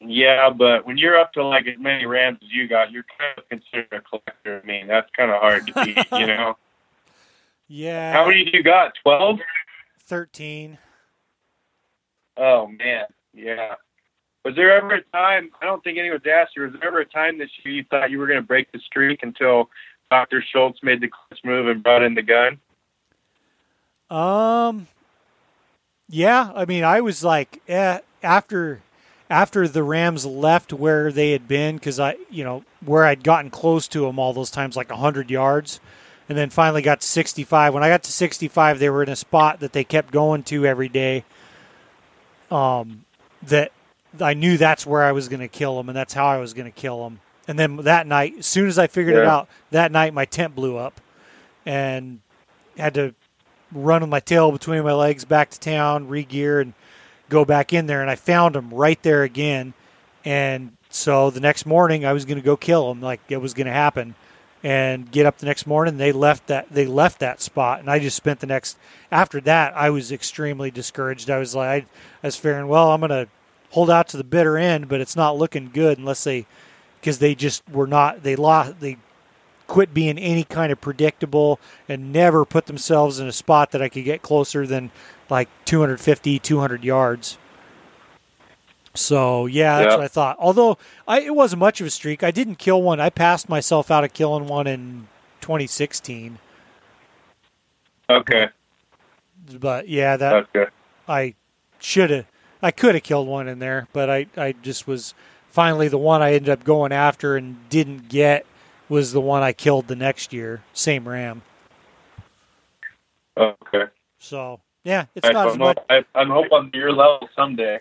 [0.01, 3.39] yeah, but when you're up to like as many rams as you got, you're kind
[3.39, 4.61] of considered a collector.
[4.63, 6.57] I mean, that's kind of hard to beat, you know.
[7.69, 8.13] Yeah.
[8.13, 8.93] How many do you got?
[9.03, 9.39] Twelve.
[10.01, 10.79] Thirteen.
[12.37, 13.05] Oh man,
[13.35, 13.75] yeah.
[14.45, 15.51] Was there ever a time?
[15.61, 16.63] I don't think anyone's asked you.
[16.63, 18.79] Was there ever a time this year you thought you were going to break the
[18.79, 19.69] streak until
[20.11, 22.59] Doctor Schultz made the clutch move and brought in the gun?
[24.11, 24.89] Um.
[26.09, 28.81] Yeah, I mean, I was like, eh, after
[29.31, 33.51] after the Rams left where they had been, because I, you know, where I'd gotten
[33.51, 35.79] close to them all those times, like 100 yards,
[36.29, 37.73] and then finally got to 65.
[37.73, 40.67] When I got to 65, they were in a spot that they kept going to
[40.67, 41.25] every day.
[42.51, 43.05] Um,
[43.45, 43.71] that
[44.21, 46.53] I knew that's where I was going to kill them, and that's how I was
[46.53, 47.21] going to kill them.
[47.47, 49.23] And then that night, as soon as I figured yeah.
[49.23, 51.01] it out, that night my tent blew up,
[51.65, 52.21] and
[52.77, 53.15] had to
[53.73, 56.75] run with my tail between my legs back to town, re-gear, and
[57.31, 59.73] go back in there, and I found him right there again.
[60.25, 63.55] And so the next morning, I was going to go kill him, like it was
[63.55, 64.15] going to happen.
[64.63, 67.99] And get up the next morning, they left that they left that spot, and I
[67.99, 68.77] just spent the next.
[69.11, 71.31] After that, I was extremely discouraged.
[71.31, 71.87] I was like, I,
[72.23, 73.27] I was fearing, well, I'm going to
[73.71, 76.45] hold out to the bitter end, but it's not looking good unless they,
[77.01, 78.23] because they just were not.
[78.23, 78.81] They lost.
[78.81, 78.99] They
[79.67, 81.59] quit being any kind of predictable
[81.89, 84.91] and never put themselves in a spot that I could get closer than
[85.31, 87.39] like 250, 200 yards.
[88.95, 90.37] So yeah, that's what I thought.
[90.39, 92.25] Although I, it wasn't much of a streak.
[92.25, 93.01] I didn't kill one.
[93.01, 95.07] I passed myself out of killing one in
[95.41, 96.39] 2016.
[98.09, 98.49] Okay.
[99.59, 100.67] But yeah, that okay.
[101.09, 101.35] I
[101.79, 102.27] should have.
[102.63, 105.15] I could have killed one in there, but I I just was
[105.49, 108.45] finally the one I ended up going after and didn't get
[108.89, 110.63] was the one I killed the next year.
[110.73, 111.43] Same ram.
[113.37, 113.85] Okay.
[114.19, 115.79] So yeah, it's I, not as much.
[115.89, 117.81] I, I'm hoping your level someday.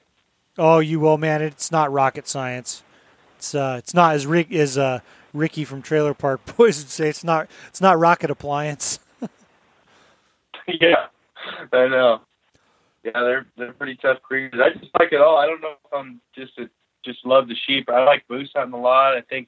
[0.57, 1.41] Oh, you will, man.
[1.41, 2.83] It's not rocket science.
[3.37, 4.99] It's uh, it's not as Rick as uh,
[5.33, 7.07] Ricky from Trailer Park Boys would say.
[7.07, 7.49] It's not.
[7.67, 8.99] It's not rocket appliance.
[10.67, 11.07] yeah,
[11.71, 12.21] I know.
[13.03, 14.59] Yeah, they're they're pretty tough creatures.
[14.61, 15.37] I just like it all.
[15.37, 16.69] I don't know if I'm just a,
[17.05, 17.89] just love the sheep.
[17.89, 19.15] I like moose hunting a lot.
[19.15, 19.47] I think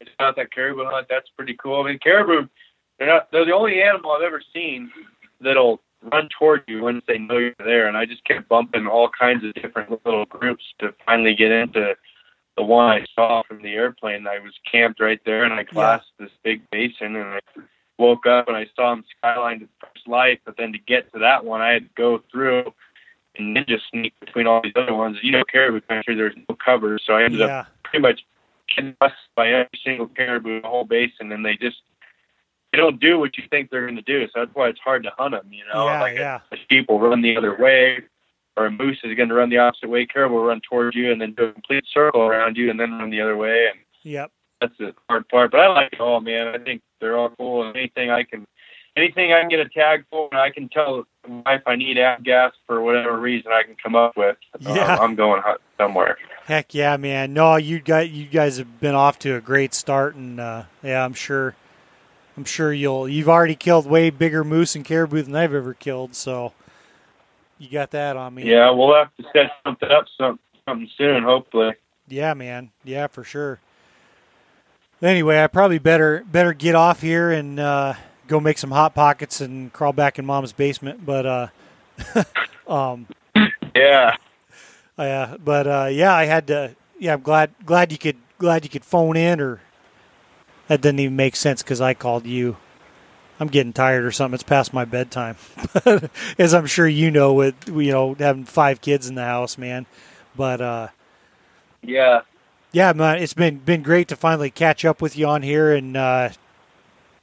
[0.00, 1.08] it's not that caribou hunt.
[1.10, 1.82] That's pretty cool.
[1.82, 2.46] I mean, caribou,
[2.98, 3.28] they're not.
[3.32, 4.90] They're the only animal I've ever seen
[5.40, 5.80] that'll
[6.10, 7.86] run toward you once they know you're there.
[7.86, 11.94] And I just kept bumping all kinds of different little groups to finally get into
[12.56, 14.26] the one I saw from the airplane.
[14.26, 16.26] I was camped right there, and I glassed yeah.
[16.26, 17.40] this big basin, and I
[17.98, 20.40] woke up and I saw him skyline to first light.
[20.44, 22.72] But then to get to that one, I had to go through
[23.36, 25.18] and ninja sneak between all these other ones.
[25.22, 27.60] You know, caribou country, there's no cover, so I ended yeah.
[27.60, 28.20] up pretty much
[28.74, 31.78] getting busted by every single caribou in the whole basin, and they just
[32.72, 34.26] they don't do what you think they're going to do.
[34.26, 35.52] So that's why it's hard to hunt them.
[35.52, 36.40] You know, yeah, like yeah.
[36.50, 37.98] A, a sheep will run the other way,
[38.56, 40.06] or a moose is going to run the opposite way.
[40.06, 42.92] Caribou will run towards you and then do a complete circle around you and then
[42.92, 43.68] run the other way.
[43.70, 45.50] And yep, that's the hard part.
[45.50, 46.48] But I like it all, man.
[46.48, 47.66] I think they're all cool.
[47.66, 48.46] And anything I can,
[48.96, 51.98] anything I can get a tag for, and I can tell my wife I need
[52.24, 54.38] gas for whatever reason I can come up with.
[54.60, 54.96] Yeah.
[54.98, 56.16] I'm going hunt somewhere.
[56.46, 57.34] Heck yeah, man!
[57.34, 61.04] No, you guys, you guys have been off to a great start, and uh, yeah,
[61.04, 61.54] I'm sure
[62.36, 66.14] I'm sure you'll you've already killed way bigger moose and caribou than I've ever killed,
[66.14, 66.52] so
[67.58, 68.50] you got that on me.
[68.50, 71.74] Yeah, we'll have to set something up some, something soon, hopefully.
[72.08, 72.70] Yeah, man.
[72.84, 73.60] Yeah, for sure.
[75.02, 77.94] Anyway, I probably better better get off here and uh,
[78.28, 81.04] go make some hot pockets and crawl back in mom's basement.
[81.04, 81.46] But uh,
[82.68, 83.06] um,
[83.74, 84.16] Yeah.
[84.96, 86.74] uh, but uh, yeah, I had to.
[86.98, 89.60] Yeah, I'm glad glad you could glad you could phone in, or
[90.68, 92.56] that didn't even make sense because I called you.
[93.40, 94.34] I'm getting tired or something.
[94.34, 95.36] It's past my bedtime,
[96.38, 99.86] as I'm sure you know with you know having five kids in the house, man.
[100.36, 100.88] But uh,
[101.82, 102.20] Yeah.
[102.70, 105.96] yeah, man, it's been been great to finally catch up with you on here and
[105.96, 106.28] uh,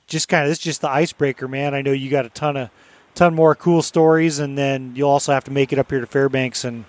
[0.07, 1.73] just kind of it's just the icebreaker, man.
[1.73, 2.69] I know you got a ton of
[3.15, 6.07] ton more cool stories, and then you'll also have to make it up here to
[6.07, 6.83] Fairbanks and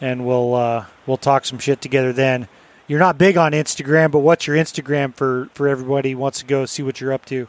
[0.00, 2.48] and we'll uh, we'll talk some shit together then.
[2.92, 6.44] You're not big on Instagram, but what's your Instagram for for everybody who wants to
[6.44, 7.48] go see what you're up to?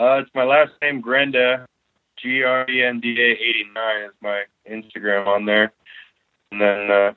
[0.00, 1.64] Uh, it's my last name, Grenda.
[2.20, 5.72] G R E N D A eighty nine is my Instagram on there,
[6.50, 7.12] and then uh,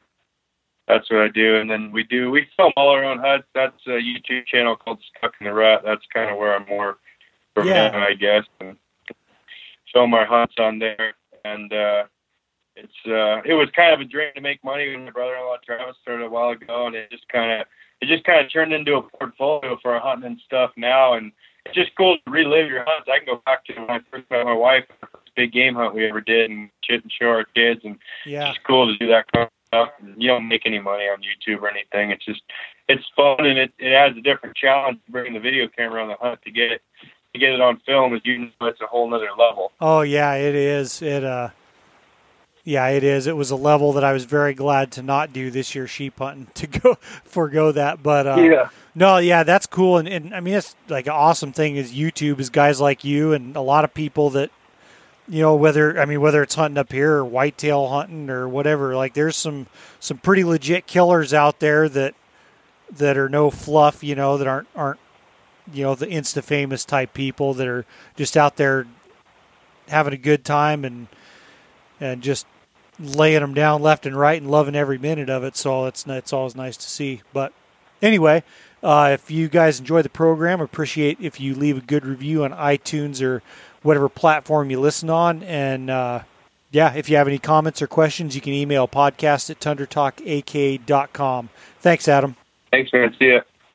[0.88, 1.56] that's what I do.
[1.56, 3.46] And then we do we film all our own huts.
[3.56, 5.82] That's a YouTube channel called Stuck in the Rut.
[5.84, 6.98] That's kind of where I'm more
[7.56, 7.90] from Yeah.
[8.08, 8.78] I guess, and
[9.92, 11.16] film our huts on there.
[11.44, 12.04] And uh,
[12.76, 15.96] it's uh, it was kind of a dream to make money when my brother-in-law Travis
[16.02, 17.68] started a while ago, and it just kind of
[18.02, 21.14] it just kind of turned into a portfolio for our hunting and stuff now.
[21.14, 21.32] And
[21.66, 23.10] it's just cool to relive your hunts.
[23.12, 25.76] I can go back to when I first met my wife, the first big game
[25.76, 28.98] hunt we ever did, and shit and show our kids, and Yeah, it's cool to
[28.98, 29.90] do that kind of stuff.
[30.18, 32.12] You don't make any money on YouTube or anything.
[32.12, 32.42] It's just
[32.88, 36.10] it's fun and it, it adds a different challenge to bring the video camera on
[36.10, 36.82] the hunt to get it
[37.34, 38.14] to get it on film.
[38.14, 39.72] As you know, it's a whole nother level.
[39.82, 41.02] Oh yeah, it is.
[41.02, 41.50] It uh
[42.66, 43.28] yeah, it is.
[43.28, 46.18] It was a level that I was very glad to not do this year sheep
[46.18, 48.04] hunting to go forego that.
[48.04, 48.36] But uh
[48.96, 52.40] no, yeah, that's cool and, and I mean it's like an awesome thing is YouTube
[52.40, 54.50] is guys like you and a lot of people that
[55.28, 58.96] you know, whether I mean whether it's hunting up here or whitetail hunting or whatever,
[58.96, 59.68] like there's some
[60.00, 62.16] some pretty legit killers out there that
[62.92, 65.00] that are no fluff, you know, that aren't aren't
[65.72, 67.86] you know, the insta famous type people that are
[68.16, 68.88] just out there
[69.88, 71.08] having a good time and
[72.00, 72.46] and just
[73.00, 75.56] laying them down left and right and loving every minute of it.
[75.56, 77.22] So it's it's always nice to see.
[77.34, 77.54] But
[78.02, 78.44] anyway,
[78.84, 82.52] uh, if you guys enjoy the program, appreciate if you leave a good review on
[82.52, 83.42] iTunes or
[83.82, 85.44] whatever platform you listen on.
[85.44, 86.22] And uh,
[86.72, 91.50] yeah, if you have any comments or questions, you can email podcast at tundratalkak.com.
[91.80, 92.36] Thanks, Adam.
[92.72, 93.16] Thanks, man.
[93.18, 93.42] See ya.